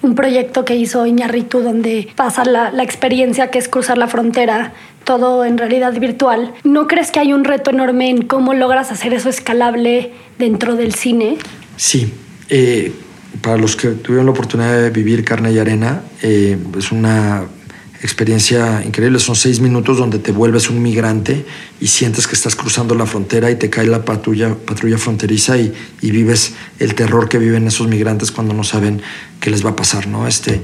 un 0.02 0.14
proyecto 0.14 0.64
que 0.64 0.76
hizo 0.76 1.06
Iñarritu 1.06 1.60
donde 1.60 2.08
pasa 2.16 2.44
la, 2.44 2.70
la, 2.70 2.82
experiencia 2.82 3.50
que 3.50 3.58
es 3.58 3.68
cruzar 3.68 3.98
la 3.98 4.08
frontera, 4.08 4.72
todo 5.04 5.44
en 5.44 5.58
realidad 5.58 5.92
virtual. 5.98 6.52
¿No 6.64 6.86
crees 6.86 7.10
que 7.10 7.20
hay 7.20 7.32
un 7.32 7.44
reto 7.44 7.70
enorme 7.70 8.10
en 8.10 8.22
cómo 8.22 8.54
logras 8.54 8.90
hacer 8.90 9.14
eso 9.14 9.28
escalable 9.28 10.12
dentro 10.38 10.76
del 10.76 10.94
cine? 10.94 11.38
Sí. 11.76 12.12
Eh, 12.48 12.92
para 13.40 13.56
los 13.56 13.76
que 13.76 13.88
tuvieron 13.88 14.26
la 14.26 14.32
oportunidad 14.32 14.82
de 14.82 14.90
vivir 14.90 15.24
carne 15.24 15.52
y 15.52 15.58
arena, 15.58 16.02
eh, 16.22 16.58
es 16.76 16.92
una 16.92 17.44
experiencia 18.02 18.82
increíble. 18.84 19.18
Son 19.18 19.36
seis 19.36 19.60
minutos 19.60 19.96
donde 19.96 20.18
te 20.18 20.32
vuelves 20.32 20.68
un 20.68 20.82
migrante 20.82 21.44
y 21.80 21.86
sientes 21.86 22.26
que 22.26 22.34
estás 22.34 22.56
cruzando 22.56 22.94
la 22.94 23.06
frontera 23.06 23.50
y 23.50 23.56
te 23.56 23.70
cae 23.70 23.86
la 23.86 24.04
patrulla, 24.04 24.54
patrulla 24.54 24.98
fronteriza 24.98 25.56
y, 25.56 25.72
vives 26.00 26.54
el 26.78 26.94
terror 26.94 27.28
que 27.28 27.38
viven 27.38 27.66
esos 27.66 27.88
migrantes 27.88 28.30
cuando 28.30 28.54
no 28.54 28.64
saben 28.64 29.00
qué 29.40 29.50
les 29.50 29.64
va 29.64 29.70
a 29.70 29.76
pasar. 29.76 30.06
¿no? 30.06 30.26
Este, 30.26 30.60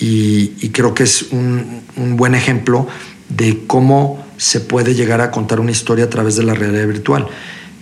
y, 0.00 0.52
y 0.60 0.70
creo 0.70 0.94
que 0.94 1.04
es 1.04 1.26
un, 1.30 1.82
un, 1.96 2.16
buen 2.16 2.34
ejemplo 2.34 2.88
de 3.28 3.60
cómo 3.66 4.24
se 4.36 4.60
puede 4.60 4.94
llegar 4.94 5.20
a 5.20 5.30
contar 5.30 5.60
una 5.60 5.70
historia 5.70 6.06
a 6.06 6.10
través 6.10 6.36
de 6.36 6.42
la 6.42 6.54
realidad 6.54 6.86
virtual. 6.86 7.28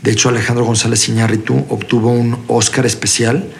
De 0.02 0.10
hecho, 0.12 0.28
Alejandro 0.28 0.64
González 0.64 1.08
Iñárritu 1.08 1.64
obtuvo 1.68 2.10
un 2.10 2.38
Oscar 2.48 2.86
especial 2.86 3.50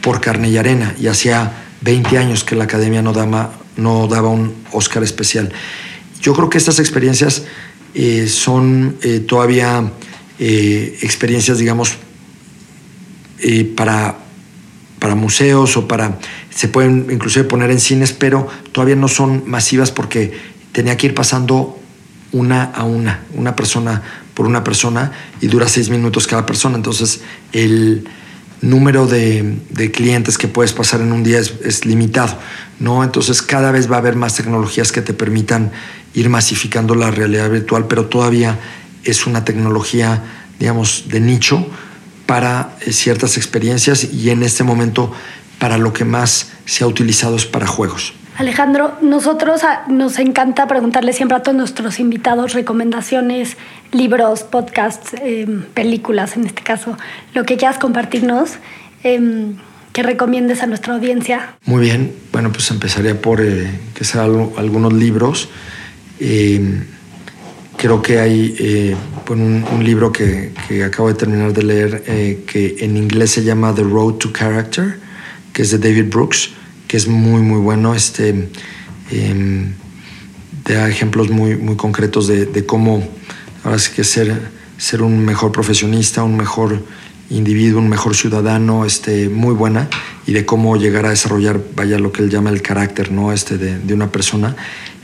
por 0.00 0.20
Carne 0.20 0.50
y 0.50 0.58
Arena 0.58 0.94
y 1.00 1.06
hacía 1.06 1.52
20 1.82 2.18
años 2.18 2.44
que 2.44 2.56
la 2.56 2.64
Academia 2.64 3.02
no 3.02 3.12
daba, 3.12 3.52
no 3.76 4.06
daba 4.06 4.28
un 4.28 4.54
Oscar 4.72 5.02
especial. 5.02 5.52
Yo 6.20 6.34
creo 6.34 6.48
que 6.50 6.58
estas 6.58 6.78
experiencias 6.78 7.44
eh, 7.94 8.26
son 8.28 8.96
eh, 9.02 9.20
todavía 9.20 9.92
eh, 10.38 10.98
experiencias, 11.02 11.58
digamos, 11.58 11.96
para, 13.76 14.18
para 15.00 15.14
museos 15.16 15.76
o 15.76 15.88
para... 15.88 16.18
Se 16.50 16.68
pueden 16.68 17.08
inclusive 17.10 17.44
poner 17.44 17.70
en 17.70 17.80
cines, 17.80 18.12
pero 18.12 18.46
todavía 18.70 18.94
no 18.94 19.08
son 19.08 19.42
masivas 19.46 19.90
porque 19.90 20.32
tenía 20.70 20.96
que 20.96 21.06
ir 21.08 21.14
pasando 21.14 21.78
una 22.30 22.62
a 22.64 22.84
una, 22.84 23.24
una 23.34 23.56
persona 23.56 24.02
por 24.34 24.46
una 24.46 24.64
persona 24.64 25.12
y 25.40 25.48
dura 25.48 25.68
seis 25.68 25.90
minutos 25.90 26.26
cada 26.26 26.46
persona. 26.46 26.76
Entonces, 26.76 27.20
el 27.52 28.08
número 28.62 29.06
de, 29.06 29.58
de, 29.70 29.90
clientes 29.90 30.38
que 30.38 30.48
puedes 30.48 30.72
pasar 30.72 31.00
en 31.00 31.12
un 31.12 31.22
día 31.22 31.38
es, 31.38 31.54
es, 31.64 31.84
limitado, 31.84 32.38
¿no? 32.78 33.04
Entonces 33.04 33.42
cada 33.42 33.72
vez 33.72 33.90
va 33.90 33.96
a 33.96 33.98
haber 33.98 34.16
más 34.16 34.36
tecnologías 34.36 34.92
que 34.92 35.02
te 35.02 35.12
permitan 35.12 35.72
ir 36.14 36.28
masificando 36.28 36.94
la 36.94 37.10
realidad 37.10 37.50
virtual, 37.50 37.86
pero 37.88 38.06
todavía 38.06 38.58
es 39.04 39.26
una 39.26 39.44
tecnología, 39.44 40.22
digamos, 40.58 41.04
de 41.08 41.20
nicho 41.20 41.66
para 42.26 42.76
eh, 42.80 42.92
ciertas 42.92 43.36
experiencias 43.36 44.04
y 44.04 44.30
en 44.30 44.42
este 44.42 44.64
momento 44.64 45.12
para 45.58 45.78
lo 45.78 45.92
que 45.92 46.04
más 46.04 46.52
se 46.64 46.84
ha 46.84 46.86
utilizado 46.86 47.36
es 47.36 47.46
para 47.46 47.66
juegos. 47.66 48.14
Alejandro, 48.38 48.96
nosotros 49.02 49.62
a, 49.62 49.84
nos 49.88 50.18
encanta 50.18 50.66
preguntarle 50.66 51.12
siempre 51.12 51.36
a 51.36 51.42
todos 51.42 51.56
nuestros 51.56 52.00
invitados 52.00 52.54
recomendaciones, 52.54 53.56
libros, 53.92 54.42
podcasts, 54.42 55.14
eh, 55.22 55.46
películas 55.74 56.36
en 56.36 56.46
este 56.46 56.62
caso, 56.62 56.96
lo 57.34 57.44
que 57.44 57.56
quieras 57.56 57.78
compartirnos, 57.78 58.52
eh, 59.04 59.52
que 59.92 60.02
recomiendes 60.02 60.62
a 60.62 60.66
nuestra 60.66 60.94
audiencia. 60.94 61.56
Muy 61.66 61.82
bien, 61.82 62.14
bueno, 62.32 62.50
pues 62.50 62.70
empezaría 62.70 63.20
por 63.20 63.40
eh, 63.40 63.70
que 63.94 64.04
sean 64.04 64.50
algunos 64.56 64.92
libros. 64.92 65.48
creo 67.76 68.00
que 68.00 68.20
hay 68.20 68.94
un, 69.32 69.84
libro 69.84 70.12
que, 70.12 70.52
acabo 70.84 71.08
de 71.08 71.14
terminar 71.14 71.52
de 71.52 71.62
leer, 71.62 72.04
eh, 72.06 72.44
que 72.46 72.76
en 72.80 72.96
inglés 72.96 73.30
se 73.30 73.44
llama 73.44 73.74
The 73.74 73.82
Road 73.82 74.14
to 74.14 74.32
Character, 74.32 74.98
que 75.52 75.62
es 75.62 75.70
de 75.70 75.78
David 75.78 76.10
Brooks, 76.10 76.50
que 76.88 76.96
es 76.96 77.06
muy, 77.06 77.42
muy 77.42 77.60
bueno. 77.60 77.94
Este, 77.94 78.48
em, 79.10 79.72
da 80.64 80.88
ejemplos 80.88 81.30
muy, 81.30 81.56
muy 81.56 81.76
concretos 81.76 82.28
de, 82.28 82.66
cómo 82.66 83.02
ahora 83.64 83.78
sí 83.78 83.92
que 83.94 84.04
ser, 84.04 84.40
ser 84.78 85.02
un 85.02 85.24
mejor 85.24 85.52
profesionista, 85.52 86.22
un 86.22 86.36
mejor 86.36 86.84
individuo, 87.30 87.80
un 87.80 87.88
mejor 87.88 88.14
ciudadano, 88.14 88.84
este, 88.84 89.28
muy 89.28 89.54
buena, 89.54 89.88
y 90.26 90.32
de 90.32 90.44
cómo 90.44 90.76
llegar 90.76 91.06
a 91.06 91.10
desarrollar, 91.10 91.60
vaya, 91.74 91.98
lo 91.98 92.12
que 92.12 92.22
él 92.22 92.30
llama 92.30 92.50
el 92.50 92.62
carácter, 92.62 93.10
¿no? 93.10 93.32
Este, 93.32 93.56
de, 93.58 93.78
de 93.78 93.94
una 93.94 94.12
persona, 94.12 94.54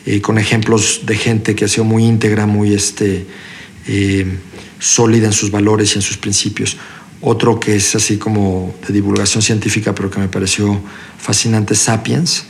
eh, 0.07 0.21
con 0.21 0.39
ejemplos 0.39 1.03
de 1.05 1.17
gente 1.17 1.55
que 1.55 1.65
ha 1.65 1.69
sido 1.69 1.85
muy 1.85 2.05
íntegra, 2.05 2.47
muy 2.47 2.75
este, 2.75 3.27
eh, 3.87 4.39
sólida 4.79 5.27
en 5.27 5.33
sus 5.33 5.51
valores 5.51 5.93
y 5.93 5.97
en 5.97 6.03
sus 6.03 6.17
principios. 6.17 6.77
Otro 7.21 7.59
que 7.59 7.77
es 7.77 7.95
así 7.95 8.17
como 8.17 8.75
de 8.87 8.95
divulgación 8.95 9.43
científica, 9.43 9.95
pero 9.95 10.11
que 10.11 10.21
me 10.21 10.29
pareció 10.29 10.81
fascinante, 11.19 11.75
Sapiens, 11.75 12.45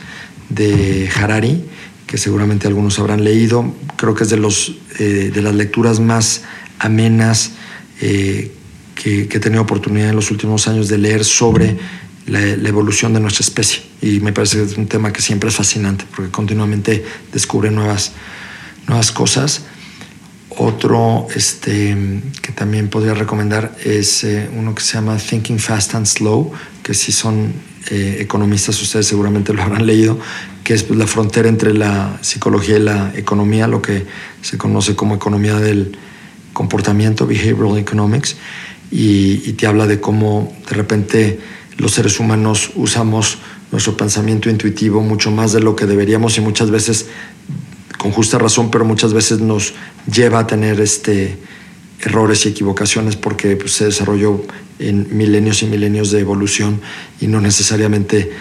de 0.49 1.09
Harari, 1.15 1.63
que 2.09 2.17
seguramente 2.17 2.67
algunos 2.67 2.97
habrán 2.97 3.23
leído. 3.23 3.71
Creo 3.95 4.15
que 4.15 4.23
es 4.23 4.31
de, 4.31 4.37
los, 4.37 4.75
eh, 4.97 5.29
de 5.31 5.41
las 5.43 5.53
lecturas 5.53 5.99
más 5.99 6.41
amenas 6.79 7.51
que, 7.99 8.51
que, 8.95 9.37
he 9.37 9.39
tenido 9.39 9.61
oportunidad 9.61 10.09
en 10.09 10.15
los 10.15 10.31
últimos 10.31 10.67
años 10.67 10.87
de 10.87 10.97
leer 10.97 11.23
sobre 11.23 11.77
la, 12.25 12.41
evolución 12.67 13.13
de 13.13 13.19
nuestra 13.19 13.43
especie. 13.43 13.83
Y 14.01 14.21
me 14.21 14.33
parece 14.33 14.57
que 14.57 14.63
es 14.63 14.77
un 14.77 14.87
tema 14.87 15.13
que 15.13 15.21
siempre 15.21 15.49
es 15.49 15.55
fascinante 15.55 16.05
porque 16.15 16.31
continuamente 16.31 17.05
descubre 17.31 17.69
nuevas, 17.69 18.13
nuevas 18.87 19.11
cosas. 19.11 19.65
Otro 20.49 21.27
este, 21.35 21.95
que 22.41 22.51
también 22.53 22.89
podría 22.89 23.13
recomendar 23.13 23.77
es 23.85 24.23
eh, 24.23 24.49
uno 24.57 24.73
que 24.73 24.81
se 24.81 24.93
llama 24.93 25.15
Thinking 25.17 25.59
Fast 25.59 25.93
and 25.93 26.07
Slow, 26.07 26.53
que 26.89 26.95
si 26.95 27.11
son 27.11 27.53
eh, 27.91 28.17
economistas 28.19 28.81
ustedes 28.81 29.05
seguramente 29.05 29.53
lo 29.53 29.61
habrán 29.61 29.85
leído, 29.85 30.17
que 30.63 30.73
es 30.73 30.81
pues, 30.81 30.97
la 30.97 31.05
frontera 31.05 31.47
entre 31.47 31.75
la 31.75 32.17
psicología 32.21 32.77
y 32.77 32.79
la 32.79 33.13
economía, 33.15 33.67
lo 33.67 33.79
que 33.79 34.07
se 34.41 34.57
conoce 34.57 34.95
como 34.95 35.13
economía 35.13 35.53
del 35.59 35.95
comportamiento, 36.51 37.27
behavioral 37.27 37.77
economics, 37.77 38.37
y, 38.89 39.47
y 39.47 39.53
te 39.53 39.67
habla 39.67 39.85
de 39.85 40.01
cómo 40.01 40.51
de 40.67 40.75
repente 40.77 41.39
los 41.77 41.91
seres 41.91 42.19
humanos 42.19 42.71
usamos 42.73 43.37
nuestro 43.71 43.95
pensamiento 43.95 44.49
intuitivo 44.49 45.01
mucho 45.01 45.29
más 45.29 45.53
de 45.53 45.59
lo 45.59 45.75
que 45.75 45.85
deberíamos 45.85 46.39
y 46.39 46.41
muchas 46.41 46.71
veces 46.71 47.05
con 47.99 48.11
justa 48.11 48.39
razón, 48.39 48.71
pero 48.71 48.83
muchas 48.83 49.13
veces 49.13 49.41
nos 49.41 49.75
lleva 50.11 50.39
a 50.39 50.47
tener 50.47 50.81
este, 50.81 51.37
errores 52.01 52.45
y 52.45 52.49
equivocaciones 52.49 53.15
porque 53.15 53.55
pues, 53.55 53.73
se 53.73 53.85
desarrolló 53.85 54.41
en 54.79 55.07
milenios 55.15 55.61
y 55.63 55.65
milenios 55.65 56.11
de 56.11 56.19
evolución 56.19 56.81
y 57.19 57.27
no 57.27 57.41
necesariamente 57.41 58.31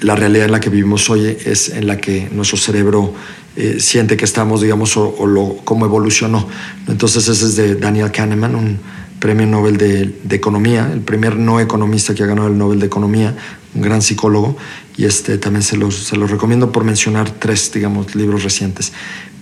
la 0.00 0.16
realidad 0.16 0.46
en 0.46 0.52
la 0.52 0.60
que 0.60 0.70
vivimos 0.70 1.08
hoy 1.10 1.36
es 1.44 1.68
en 1.70 1.86
la 1.86 1.98
que 1.98 2.28
nuestro 2.32 2.56
cerebro 2.56 3.14
eh, 3.56 3.76
siente 3.80 4.16
que 4.16 4.24
estamos, 4.24 4.62
digamos, 4.62 4.96
o, 4.96 5.26
lo, 5.26 5.56
cómo 5.64 5.84
evolucionó. 5.84 6.48
Entonces 6.88 7.28
ese 7.28 7.44
es 7.46 7.56
de 7.56 7.74
Daniel 7.74 8.10
Kahneman, 8.10 8.54
un 8.54 8.78
premio 9.18 9.46
Nobel 9.46 9.76
de, 9.76 10.14
Economía, 10.30 10.90
el 10.92 11.00
primer 11.00 11.36
no 11.36 11.60
economista 11.60 12.14
que 12.14 12.22
ha 12.22 12.26
ganado 12.26 12.48
el 12.48 12.56
Nobel 12.56 12.80
de 12.80 12.86
Economía, 12.86 13.36
un 13.74 13.82
gran 13.82 14.00
psicólogo, 14.00 14.56
y 14.96 15.04
este, 15.04 15.36
también 15.36 15.62
se 15.62 15.76
los, 15.76 15.94
se 15.94 16.16
los 16.16 16.30
recomiendo 16.30 16.72
por 16.72 16.84
mencionar 16.84 17.30
tres, 17.30 17.70
digamos, 17.72 18.14
libros 18.14 18.42
recientes. 18.44 18.92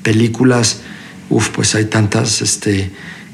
Películas, 0.02 0.80
uff, 1.30 1.50
pues 1.50 1.74
hay 1.74 1.84
tantas, 1.84 2.42
este, 2.42 2.90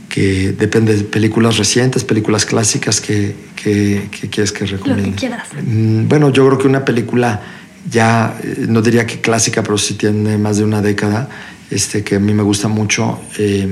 que 0.09 0.53
depende 0.53 0.97
de 0.97 1.05
películas 1.05 1.57
recientes, 1.57 2.05
películas 2.05 2.45
clásicas 2.45 3.01
que, 3.01 3.35
que, 3.57 4.09
quieres 4.31 4.53
que 4.53 4.67
recomiende. 4.67 5.03
Lo 5.03 5.11
que 5.11 5.17
quieras. 5.17 5.49
Mm, 5.63 6.09
bueno, 6.09 6.31
yo 6.31 6.47
creo 6.47 6.59
que 6.59 6.69
una 6.69 6.85
película 6.85 7.43
ya, 7.91 8.39
eh, 8.43 8.67
no 8.69 8.81
diría 8.83 9.07
que 9.07 9.21
clásica, 9.21 9.63
pero 9.63 9.77
sí 9.79 9.95
tiene 9.95 10.39
más 10.39 10.59
de 10.59 10.65
una 10.65 10.81
década, 10.81 11.29
este, 11.71 12.05
que 12.05 12.17
a 12.17 12.21
mí 12.21 12.33
me 12.33 12.43
gusta 12.43 12.69
mucho. 12.69 13.21
Eh, 13.39 13.69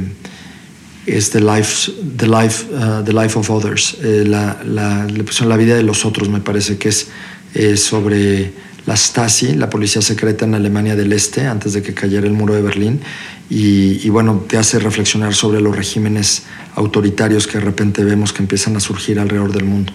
es 1.07 1.31
The 1.31 1.41
Life, 1.41 1.93
the 2.17 2.27
life, 2.27 2.67
uh, 2.73 3.03
the 3.03 3.13
life 3.13 3.37
of 3.39 3.51
Others, 3.51 3.97
eh, 4.03 4.25
la, 4.27 4.59
la, 4.65 5.07
la, 5.07 5.57
vida 5.57 5.75
de 5.75 5.83
los 5.83 6.05
otros, 6.05 6.29
me 6.29 6.41
parece 6.41 6.79
que 6.79 6.91
es 6.91 7.09
eh, 7.55 7.77
sobre 7.77 8.53
la 8.87 8.97
Stasi, 8.97 9.55
la 9.55 9.71
policía 9.71 10.03
secreta 10.03 10.45
en 10.45 10.55
Alemania 10.55 10.97
del 10.97 11.13
Este, 11.13 11.47
antes 11.47 11.73
de 11.73 11.83
que 11.83 11.95
cayera 11.95 12.27
el 12.27 12.33
muro 12.33 12.55
de 12.55 12.63
Berlín, 12.63 13.01
y, 13.49 14.01
y, 14.05 14.09
bueno, 14.09 14.45
te 14.49 14.57
hace 14.57 14.79
reflexionar 14.79 15.35
sobre 15.35 15.61
los 15.61 15.77
regímenes 15.77 16.45
autoritarios 16.75 17.47
que 17.47 17.59
de 17.59 17.65
repente 17.65 18.03
vemos 18.03 18.33
que 18.33 18.43
empiezan 18.43 18.77
a 18.77 18.81
surgir 18.81 19.21
alrededor 19.21 19.53
del 19.53 19.65
mundo. 19.65 19.93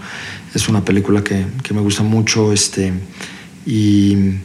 Es 0.53 0.69
una 0.69 0.85
película 0.85 1.23
que, 1.23 1.45
que 1.63 1.73
me 1.73 1.81
gusta 1.81 2.03
mucho, 2.03 2.53
este, 2.53 2.93
y 3.65 4.35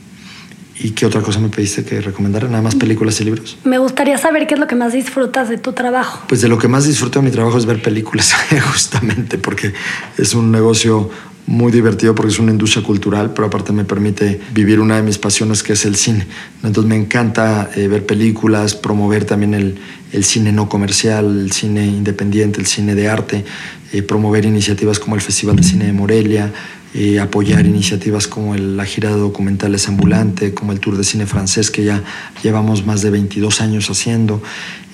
¿Y 0.83 0.91
qué 0.91 1.07
otra 1.07 1.21
cosa 1.21 1.39
me 1.39 1.49
pediste 1.49 1.85
que 1.85 2.01
recomendara? 2.01 2.49
¿Nada 2.49 2.63
más 2.63 2.75
películas 2.75 3.21
y 3.21 3.25
libros? 3.25 3.57
Me 3.63 3.79
gustaría 3.79 4.19
saber 4.19 4.47
qué 4.47 4.55
es 4.55 4.61
lo 4.61 4.67
que 4.67 4.75
más 4.75 4.93
disfrutas 4.93 5.49
de 5.49 5.59
tu 5.59 5.73
trabajo. 5.73 6.25
Pues 6.29 6.41
de 6.41 6.49
lo 6.49 6.59
que 6.59 6.67
más 6.67 6.87
disfruto 6.87 7.21
de 7.21 7.27
mi 7.27 7.31
trabajo 7.31 7.57
es 7.57 7.67
ver 7.67 7.81
películas, 7.81 8.35
justamente, 8.73 9.39
porque 9.39 9.73
es 10.19 10.35
un 10.35 10.51
negocio 10.51 11.09
muy 11.47 11.73
divertido 11.73 12.15
porque 12.15 12.33
es 12.33 12.39
una 12.39 12.53
industria 12.53 12.85
cultural, 12.85 13.33
pero 13.35 13.47
aparte 13.47 13.73
me 13.73 13.85
permite 13.85 14.41
vivir 14.53 14.81
una 14.81 14.97
de 14.97 15.03
mis 15.03 15.19
pasiones 15.19 15.63
que 15.63 15.73
es 15.73 15.85
el 15.85 15.97
cine. 15.97 16.27
Entonces 16.63 16.89
me 16.89 16.97
encanta 16.97 17.71
eh, 17.75 17.89
ver 17.89 18.07
películas, 18.07 18.75
promover 18.75 19.25
también 19.25 19.55
el, 19.55 19.79
el, 20.13 20.25
cine 20.25 20.53
no 20.53 20.69
comercial, 20.69 21.41
el 21.41 21.53
cine 21.53 21.85
independiente, 21.87 22.61
el 22.61 22.67
cine 22.67 22.95
de 22.95 23.09
arte, 23.09 23.45
eh, 23.93 24.03
promover 24.03 24.45
iniciativas 24.45 24.99
como 24.99 25.17
el 25.17 25.21
Festival 25.21 25.57
de 25.57 25.63
Cine 25.65 25.87
de 25.87 25.93
Morelia, 25.93 26.53
eh, 26.95 27.19
apoyar 27.21 27.65
iniciativas 27.65 28.27
como 28.29 28.55
la 28.55 28.85
gira 28.85 29.09
de 29.09 29.17
documentales 29.17 29.89
ambulante, 29.89 30.53
como 30.53 30.73
el 30.73 30.81
Tour 30.81 30.99
de 30.99 31.05
Cine 31.05 31.25
Francés, 31.25 31.71
que 31.71 31.85
ya 31.85 32.03
llevamos 32.43 32.85
más 32.85 33.01
de 33.01 33.09
22 33.09 33.63
años 33.63 33.89
haciendo. 33.89 34.43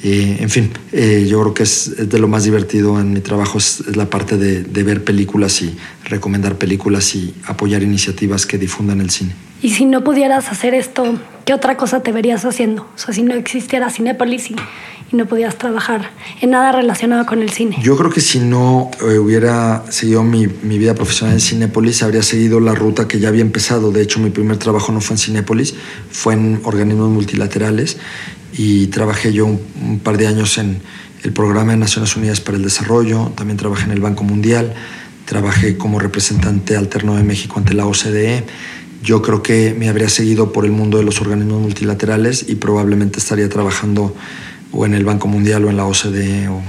Eh, 0.03 0.37
en 0.41 0.49
fin, 0.49 0.71
eh, 0.93 1.27
yo 1.29 1.41
creo 1.41 1.55
que 1.55 1.65
es, 1.65 2.09
de 2.09 2.19
lo 2.19 2.29
más 2.29 2.45
divertido 2.45 3.01
en 3.01 3.13
mi 3.13 3.21
trabajo, 3.21 3.59
es, 3.59 3.97
la 3.97 4.09
parte 4.09 4.37
de, 4.37 4.63
de, 4.63 4.83
ver 4.85 5.03
películas 5.03 5.61
y 5.61 5.77
recomendar 6.05 6.57
películas 6.57 7.15
y 7.17 7.35
apoyar 7.47 7.83
iniciativas 7.83 8.47
que 8.47 8.59
difundan 8.59 9.01
el 9.01 9.11
cine. 9.11 9.35
Y 9.61 9.71
si 9.71 9.87
no 9.87 10.05
pudieras 10.05 10.51
hacer 10.51 10.73
esto, 10.75 11.19
¿qué 11.45 11.53
otra 11.53 11.77
cosa 11.77 12.01
te 12.01 12.13
verías 12.13 12.45
haciendo? 12.45 12.83
O 12.95 12.99
sea, 12.99 13.13
si 13.13 13.23
no 13.23 13.35
existiera 13.35 13.91
Cinepolis 13.91 14.53
y, 14.53 14.57
y 15.11 15.17
no 15.17 15.27
podías 15.27 15.57
trabajar 15.57 16.11
en 16.41 16.51
nada 16.51 16.71
relacionado 16.71 17.27
con 17.27 17.43
el 17.43 17.51
cine. 17.51 17.77
Yo 17.83 17.97
creo 17.97 18.11
que 18.11 18.21
si 18.21 18.39
no 18.39 18.91
eh, 19.01 19.19
hubiera 19.19 19.83
seguido 19.89 20.23
mi, 20.23 20.47
mi, 20.47 20.79
vida 20.79 20.95
profesional 20.95 21.35
en 21.35 21.41
Cinépolis, 21.41 22.05
habría 22.05 22.23
seguido 22.23 22.61
la 22.61 22.75
ruta 22.75 23.09
que 23.09 23.19
ya 23.19 23.29
había 23.29 23.43
empezado. 23.43 23.91
De 23.91 24.03
hecho, 24.03 24.21
mi 24.21 24.31
primer 24.31 24.59
trabajo 24.59 24.93
no 24.93 25.01
fue 25.01 25.15
en 25.15 25.19
Cinépolis, 25.19 25.75
fue 26.11 26.35
en 26.35 26.61
organismos 26.65 27.09
multilaterales 27.11 27.97
y 28.53 28.87
trabajé 28.89 29.33
yo 29.33 29.47
un, 29.47 30.01
par 30.03 30.17
de 30.17 30.27
años 30.27 30.59
en 30.59 30.81
el 31.23 31.33
programa 31.33 31.73
de 31.73 31.79
Naciones 31.79 32.17
Unidas 32.17 32.41
para 32.41 32.57
el 32.57 32.65
Desarrollo, 32.65 33.33
también 33.37 33.57
trabajé 33.57 33.85
en 33.85 33.93
el 33.93 34.01
Banco 34.01 34.25
Mundial, 34.25 34.75
trabajé 35.25 35.77
como 35.77 35.99
representante 35.99 36.77
alterno 36.77 37.17
de 37.17 37.23
México 37.23 37.59
ante 37.59 37.75
la 37.75 37.87
OCDE. 37.87 38.45
Yo 39.03 39.23
creo 39.23 39.43
que 39.43 39.75
me 39.79 39.89
habría 39.89 40.09
seguido 40.09 40.53
por 40.53 40.65
el 40.65 40.73
mundo 40.73 40.99
de 40.99 41.05
los 41.05 41.21
organismos 41.21 41.61
multilaterales 41.61 42.47
y 42.49 42.55
probablemente 42.57 43.19
estaría 43.19 43.49
trabajando 43.49 44.15
o 44.73 44.87
en 44.87 44.95
el 44.95 45.05
Banco 45.05 45.29
Mundial 45.29 45.65
o 45.65 45.71
en 45.71 45.77
la 45.77 45.85
OCDE 45.85 46.49
o, 46.49 46.63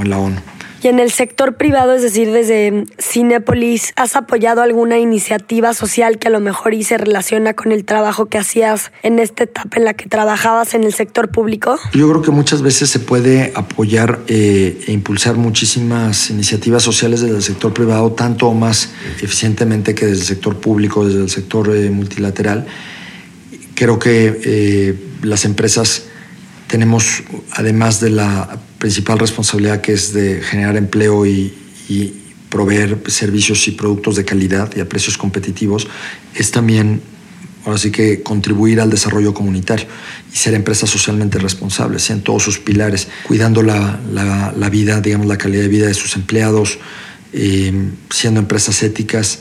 en 0.00 0.10
la 0.10 0.18
ONU. 0.18 0.36
Y 0.82 0.88
en 0.88 1.00
el 1.00 1.10
sector 1.10 1.56
privado, 1.56 1.94
es 1.94 2.02
decir, 2.02 2.30
desde 2.30 2.84
Cinepolis, 3.00 3.92
¿has 3.96 4.14
apoyado 4.14 4.62
alguna 4.62 4.98
iniciativa 4.98 5.72
social 5.74 6.18
que 6.18 6.28
a 6.28 6.30
lo 6.30 6.40
mejor 6.40 6.74
y 6.74 6.84
se 6.84 6.98
relaciona 6.98 7.54
con 7.54 7.72
el 7.72 7.84
trabajo 7.84 8.26
que 8.26 8.38
hacías 8.38 8.92
en 9.02 9.18
esta 9.18 9.44
etapa 9.44 9.78
en 9.78 9.84
la 9.84 9.94
que 9.94 10.08
trabajabas 10.08 10.74
en 10.74 10.84
el 10.84 10.92
sector 10.92 11.30
público? 11.30 11.78
Yo 11.92 12.08
creo 12.10 12.22
que 12.22 12.30
muchas 12.30 12.62
veces 12.62 12.90
se 12.90 13.00
puede 13.00 13.52
apoyar 13.54 14.20
eh, 14.28 14.84
e 14.86 14.92
impulsar 14.92 15.36
muchísimas 15.36 16.30
iniciativas 16.30 16.82
sociales 16.82 17.22
desde 17.22 17.36
el 17.36 17.42
sector 17.42 17.72
privado, 17.72 18.12
tanto 18.12 18.48
o 18.48 18.54
más 18.54 18.90
eficientemente 19.22 19.94
que 19.94 20.06
desde 20.06 20.20
el 20.20 20.26
sector 20.26 20.58
público, 20.58 21.06
desde 21.06 21.22
el 21.22 21.30
sector 21.30 21.74
eh, 21.74 21.90
multilateral. 21.90 22.66
Creo 23.74 23.98
que 23.98 24.40
eh, 24.44 24.94
las 25.22 25.44
empresas 25.46 26.04
tenemos, 26.66 27.22
además 27.52 28.00
de 28.00 28.10
la 28.10 28.58
principal 28.78 29.18
responsabilidad 29.18 29.80
que 29.80 29.92
es 29.92 30.12
de 30.12 30.40
generar 30.42 30.76
empleo 30.76 31.26
y, 31.26 31.54
proveer 32.50 33.02
servicios 33.08 33.66
y 33.68 33.72
productos 33.72 34.16
de 34.16 34.24
calidad 34.24 34.70
y 34.76 34.80
a 34.80 34.88
precios 34.88 35.18
competitivos, 35.18 35.88
es 36.34 36.52
también, 36.52 37.02
ahora 37.64 37.76
sí 37.76 37.90
que 37.90 38.22
contribuir 38.22 38.80
al 38.80 38.88
desarrollo 38.88 39.34
comunitario 39.34 39.86
y 40.32 40.36
ser 40.36 40.54
empresas 40.54 40.88
socialmente 40.88 41.38
responsables 41.38 42.08
en 42.08 42.22
todos 42.22 42.44
sus 42.44 42.58
pilares, 42.58 43.08
cuidando 43.26 43.62
la, 43.62 43.98
vida, 44.70 45.00
digamos, 45.00 45.26
la 45.26 45.36
calidad 45.36 45.62
de 45.62 45.68
vida 45.68 45.86
de 45.86 45.94
sus 45.94 46.16
empleados, 46.16 46.78
eh, 47.32 47.90
siendo 48.10 48.40
empresas 48.40 48.82
éticas, 48.82 49.40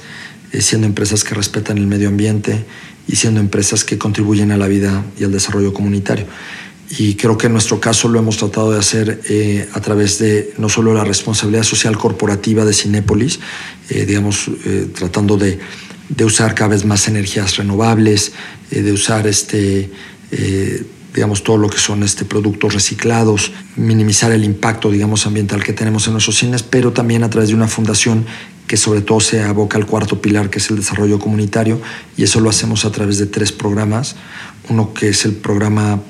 eh, 0.51 0.61
siendo 0.61 0.87
empresas 0.87 1.23
que 1.23 1.35
respetan 1.35 1.77
el 1.77 1.87
medio 1.87 2.09
ambiente 2.09 2.65
y 3.07 3.15
siendo 3.15 3.39
empresas 3.39 3.83
que 3.83 3.97
contribuyen 3.97 4.51
a 4.51 4.57
la 4.57 4.67
vida 4.67 5.03
y 5.19 5.23
al 5.23 5.31
desarrollo 5.31 5.73
comunitario. 5.73 6.25
Y 6.89 7.15
creo 7.15 7.37
que 7.37 7.47
en 7.47 7.53
nuestro 7.53 7.79
caso 7.79 8.07
lo 8.07 8.19
hemos 8.19 8.37
tratado 8.37 8.71
de 8.71 8.79
hacer 8.79 9.21
eh, 9.27 9.67
a 9.73 9.81
través 9.81 10.19
de 10.19 10.53
no 10.57 10.69
solo 10.69 10.93
la 10.93 11.03
responsabilidad 11.03 11.63
social 11.63 11.97
corporativa 11.97 12.63
de 12.63 12.73
Cinépolis, 12.73 13.39
eh, 13.89 14.05
digamos, 14.05 14.49
eh, 14.65 14.87
tratando 14.95 15.35
de, 15.37 15.59
de, 16.09 16.25
usar 16.25 16.53
cada 16.53 16.69
vez 16.69 16.85
más 16.85 17.07
energías 17.07 17.57
renovables, 17.57 18.33
de 18.69 18.91
usar 18.91 19.25
este, 19.25 19.89
digamos, 21.13 21.43
todo 21.43 21.57
lo 21.57 21.69
que 21.69 21.77
son 21.77 22.03
este, 22.03 22.25
productos 22.25 22.73
reciclados, 22.73 23.51
minimizar 23.75 24.31
el 24.31 24.43
impacto, 24.43 24.91
digamos, 24.91 25.25
ambiental 25.25 25.63
que 25.63 25.73
tenemos 25.73 26.05
en 26.07 26.13
nuestros 26.13 26.37
cines, 26.37 26.61
pero 26.61 26.93
también 26.93 27.23
a 27.23 27.29
través 27.29 27.49
de 27.49 27.55
una 27.55 27.67
fundación 27.67 28.25
que 28.67 28.77
sobre 28.77 29.01
todo 29.01 29.19
se 29.19 29.41
aboca 29.41 29.77
al 29.77 29.85
cuarto 29.85 30.21
pilar, 30.21 30.49
que 30.49 30.57
es 30.57 30.69
el 30.69 30.77
desarrollo 30.77 31.19
comunitario, 31.19 31.79
y 32.17 32.23
eso 32.23 32.39
lo 32.39 32.49
hacemos 32.49 32.85
a 32.85 32.91
través 32.91 33.17
de 33.17 33.27
tres 33.27 33.51
programas. 33.51 34.15
Uno 34.69 34.93
que 34.93 35.09
es 35.09 35.25
el 35.25 35.33
programa 35.33 36.01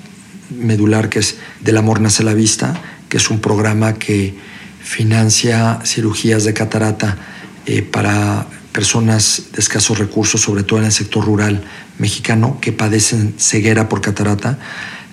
medular 0.49 1.09
que 1.09 1.19
es 1.19 1.37
Del 1.61 1.77
amor 1.77 2.01
nace 2.01 2.23
la 2.23 2.33
vista, 2.33 2.79
que 3.09 3.17
es 3.17 3.29
un 3.29 3.39
programa 3.39 3.93
que 3.93 4.35
financia 4.81 5.79
cirugías 5.83 6.43
de 6.43 6.53
catarata 6.53 7.17
eh, 7.65 7.81
para 7.81 8.47
personas 8.71 9.43
de 9.53 9.61
escasos 9.61 9.97
recursos, 9.97 10.41
sobre 10.41 10.63
todo 10.63 10.79
en 10.79 10.85
el 10.85 10.91
sector 10.91 11.25
rural 11.25 11.63
mexicano, 11.97 12.59
que 12.61 12.71
padecen 12.71 13.33
ceguera 13.37 13.89
por 13.89 14.01
catarata. 14.01 14.59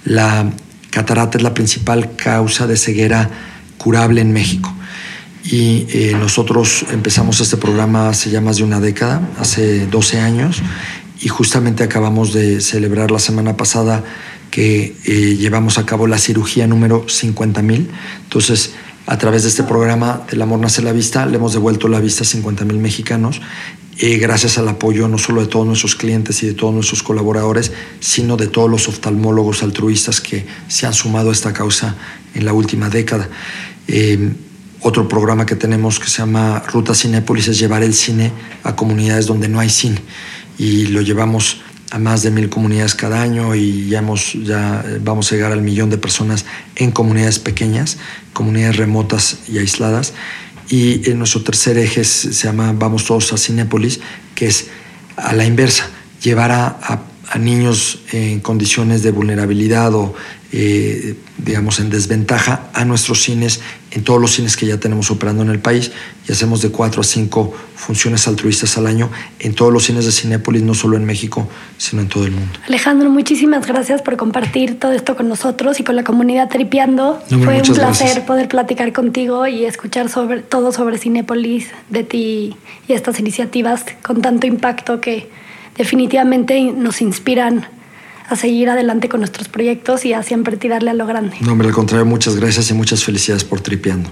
La 0.04 0.50
catarata 0.90 1.38
es 1.38 1.44
la 1.44 1.54
principal 1.54 2.16
causa 2.16 2.66
de 2.66 2.76
ceguera 2.76 3.30
curable 3.78 4.20
en 4.20 4.32
México. 4.32 4.74
Y 5.44 5.86
eh, 5.88 6.16
nosotros 6.18 6.84
empezamos 6.90 7.40
este 7.40 7.56
programa 7.56 8.08
hace 8.08 8.30
ya 8.30 8.40
más 8.40 8.58
de 8.58 8.64
una 8.64 8.80
década, 8.80 9.28
hace 9.38 9.86
12 9.86 10.20
años, 10.20 10.62
y 11.20 11.28
justamente 11.28 11.84
acabamos 11.84 12.32
de 12.32 12.60
celebrar 12.60 13.10
la 13.10 13.18
semana 13.18 13.56
pasada 13.56 14.04
que 14.52 14.94
eh, 15.06 15.36
llevamos 15.36 15.78
a 15.78 15.86
cabo 15.86 16.06
la 16.06 16.18
cirugía 16.18 16.66
número 16.66 17.06
50.000. 17.06 17.86
Entonces, 18.24 18.74
a 19.06 19.16
través 19.16 19.44
de 19.44 19.48
este 19.48 19.62
programa 19.62 20.26
del 20.30 20.42
amor 20.42 20.60
nace 20.60 20.82
la 20.82 20.92
vista, 20.92 21.24
le 21.24 21.38
hemos 21.38 21.54
devuelto 21.54 21.88
la 21.88 22.00
vista 22.00 22.22
a 22.22 22.26
50.000 22.26 22.78
mexicanos, 22.78 23.40
eh, 23.98 24.18
gracias 24.18 24.58
al 24.58 24.68
apoyo 24.68 25.08
no 25.08 25.16
solo 25.16 25.40
de 25.40 25.46
todos 25.46 25.66
nuestros 25.66 25.96
clientes 25.96 26.42
y 26.42 26.46
de 26.46 26.52
todos 26.52 26.74
nuestros 26.74 27.02
colaboradores, 27.02 27.72
sino 28.00 28.36
de 28.36 28.46
todos 28.46 28.70
los 28.70 28.88
oftalmólogos 28.88 29.62
altruistas 29.62 30.20
que 30.20 30.44
se 30.68 30.86
han 30.86 30.92
sumado 30.92 31.30
a 31.30 31.32
esta 31.32 31.54
causa 31.54 31.96
en 32.34 32.44
la 32.44 32.52
última 32.52 32.90
década. 32.90 33.30
Eh, 33.88 34.32
otro 34.80 35.08
programa 35.08 35.46
que 35.46 35.56
tenemos 35.56 35.98
que 35.98 36.10
se 36.10 36.18
llama 36.18 36.62
Ruta 36.70 36.94
Cinépolis 36.94 37.48
es 37.48 37.58
llevar 37.58 37.82
el 37.82 37.94
cine 37.94 38.32
a 38.64 38.76
comunidades 38.76 39.26
donde 39.26 39.48
no 39.48 39.60
hay 39.60 39.70
cine 39.70 39.98
y 40.58 40.86
lo 40.88 41.00
llevamos 41.00 41.62
a 41.92 41.98
más 41.98 42.22
de 42.22 42.30
mil 42.30 42.48
comunidades 42.48 42.94
cada 42.94 43.20
año 43.20 43.54
y 43.54 43.88
ya, 43.90 43.98
hemos, 43.98 44.32
ya 44.32 44.82
eh, 44.86 44.98
vamos 45.02 45.30
a 45.30 45.34
llegar 45.34 45.52
al 45.52 45.60
millón 45.60 45.90
de 45.90 45.98
personas 45.98 46.46
en 46.76 46.90
comunidades 46.90 47.38
pequeñas, 47.38 47.98
comunidades 48.32 48.78
remotas 48.78 49.40
y 49.46 49.58
aisladas. 49.58 50.14
Y 50.70 51.10
en 51.10 51.18
nuestro 51.18 51.42
tercer 51.42 51.76
eje 51.76 52.02
se 52.04 52.32
llama 52.32 52.72
Vamos 52.72 53.04
todos 53.04 53.34
a 53.34 53.36
Cinépolis, 53.36 54.00
que 54.34 54.46
es 54.46 54.68
a 55.16 55.34
la 55.34 55.44
inversa, 55.44 55.90
llevar 56.22 56.50
a 56.50 57.38
niños 57.38 58.00
en 58.12 58.40
condiciones 58.40 59.02
de 59.02 59.10
vulnerabilidad 59.10 59.94
o 59.94 60.14
eh, 60.54 61.16
digamos, 61.38 61.80
en 61.80 61.88
desventaja 61.88 62.68
a 62.74 62.84
nuestros 62.84 63.22
cines, 63.22 63.60
en 63.90 64.04
todos 64.04 64.20
los 64.20 64.32
cines 64.32 64.56
que 64.56 64.66
ya 64.66 64.78
tenemos 64.78 65.10
operando 65.10 65.42
en 65.42 65.48
el 65.48 65.58
país, 65.58 65.92
y 66.28 66.32
hacemos 66.32 66.60
de 66.60 66.68
cuatro 66.68 67.00
a 67.00 67.04
cinco 67.04 67.54
funciones 67.74 68.28
altruistas 68.28 68.76
al 68.76 68.86
año 68.86 69.10
en 69.38 69.54
todos 69.54 69.72
los 69.72 69.84
cines 69.84 70.04
de 70.04 70.12
Cinépolis, 70.12 70.62
no 70.62 70.74
solo 70.74 70.98
en 70.98 71.06
México, 71.06 71.48
sino 71.78 72.02
en 72.02 72.08
todo 72.08 72.26
el 72.26 72.32
mundo. 72.32 72.52
Alejandro, 72.68 73.08
muchísimas 73.08 73.66
gracias 73.66 74.02
por 74.02 74.18
compartir 74.18 74.78
todo 74.78 74.92
esto 74.92 75.16
con 75.16 75.26
nosotros 75.28 75.80
y 75.80 75.84
con 75.84 75.96
la 75.96 76.04
comunidad 76.04 76.50
Tripeando. 76.50 77.22
Fue 77.28 77.62
un 77.62 77.74
placer 77.74 78.26
poder 78.26 78.48
platicar 78.48 78.92
contigo 78.92 79.46
y 79.46 79.64
escuchar 79.64 80.10
sobre, 80.10 80.42
todo 80.42 80.70
sobre 80.70 80.98
Cinépolis, 80.98 81.68
de 81.88 82.04
ti 82.04 82.56
y 82.88 82.92
estas 82.92 83.18
iniciativas 83.20 83.84
con 84.02 84.20
tanto 84.20 84.46
impacto 84.46 85.00
que 85.00 85.30
definitivamente 85.78 86.60
nos 86.60 87.00
inspiran 87.00 87.66
a 88.32 88.36
seguir 88.36 88.68
adelante 88.70 89.08
con 89.08 89.20
nuestros 89.20 89.48
proyectos 89.48 90.04
y 90.04 90.12
a 90.12 90.22
siempre 90.22 90.56
tirarle 90.56 90.90
a 90.90 90.94
lo 90.94 91.06
grande. 91.06 91.36
No, 91.40 91.52
hombre, 91.52 91.68
al 91.68 91.74
contrario, 91.74 92.06
muchas 92.06 92.36
gracias 92.36 92.70
y 92.70 92.74
muchas 92.74 93.04
felicidades 93.04 93.44
por 93.44 93.60
tripeando. 93.60 94.10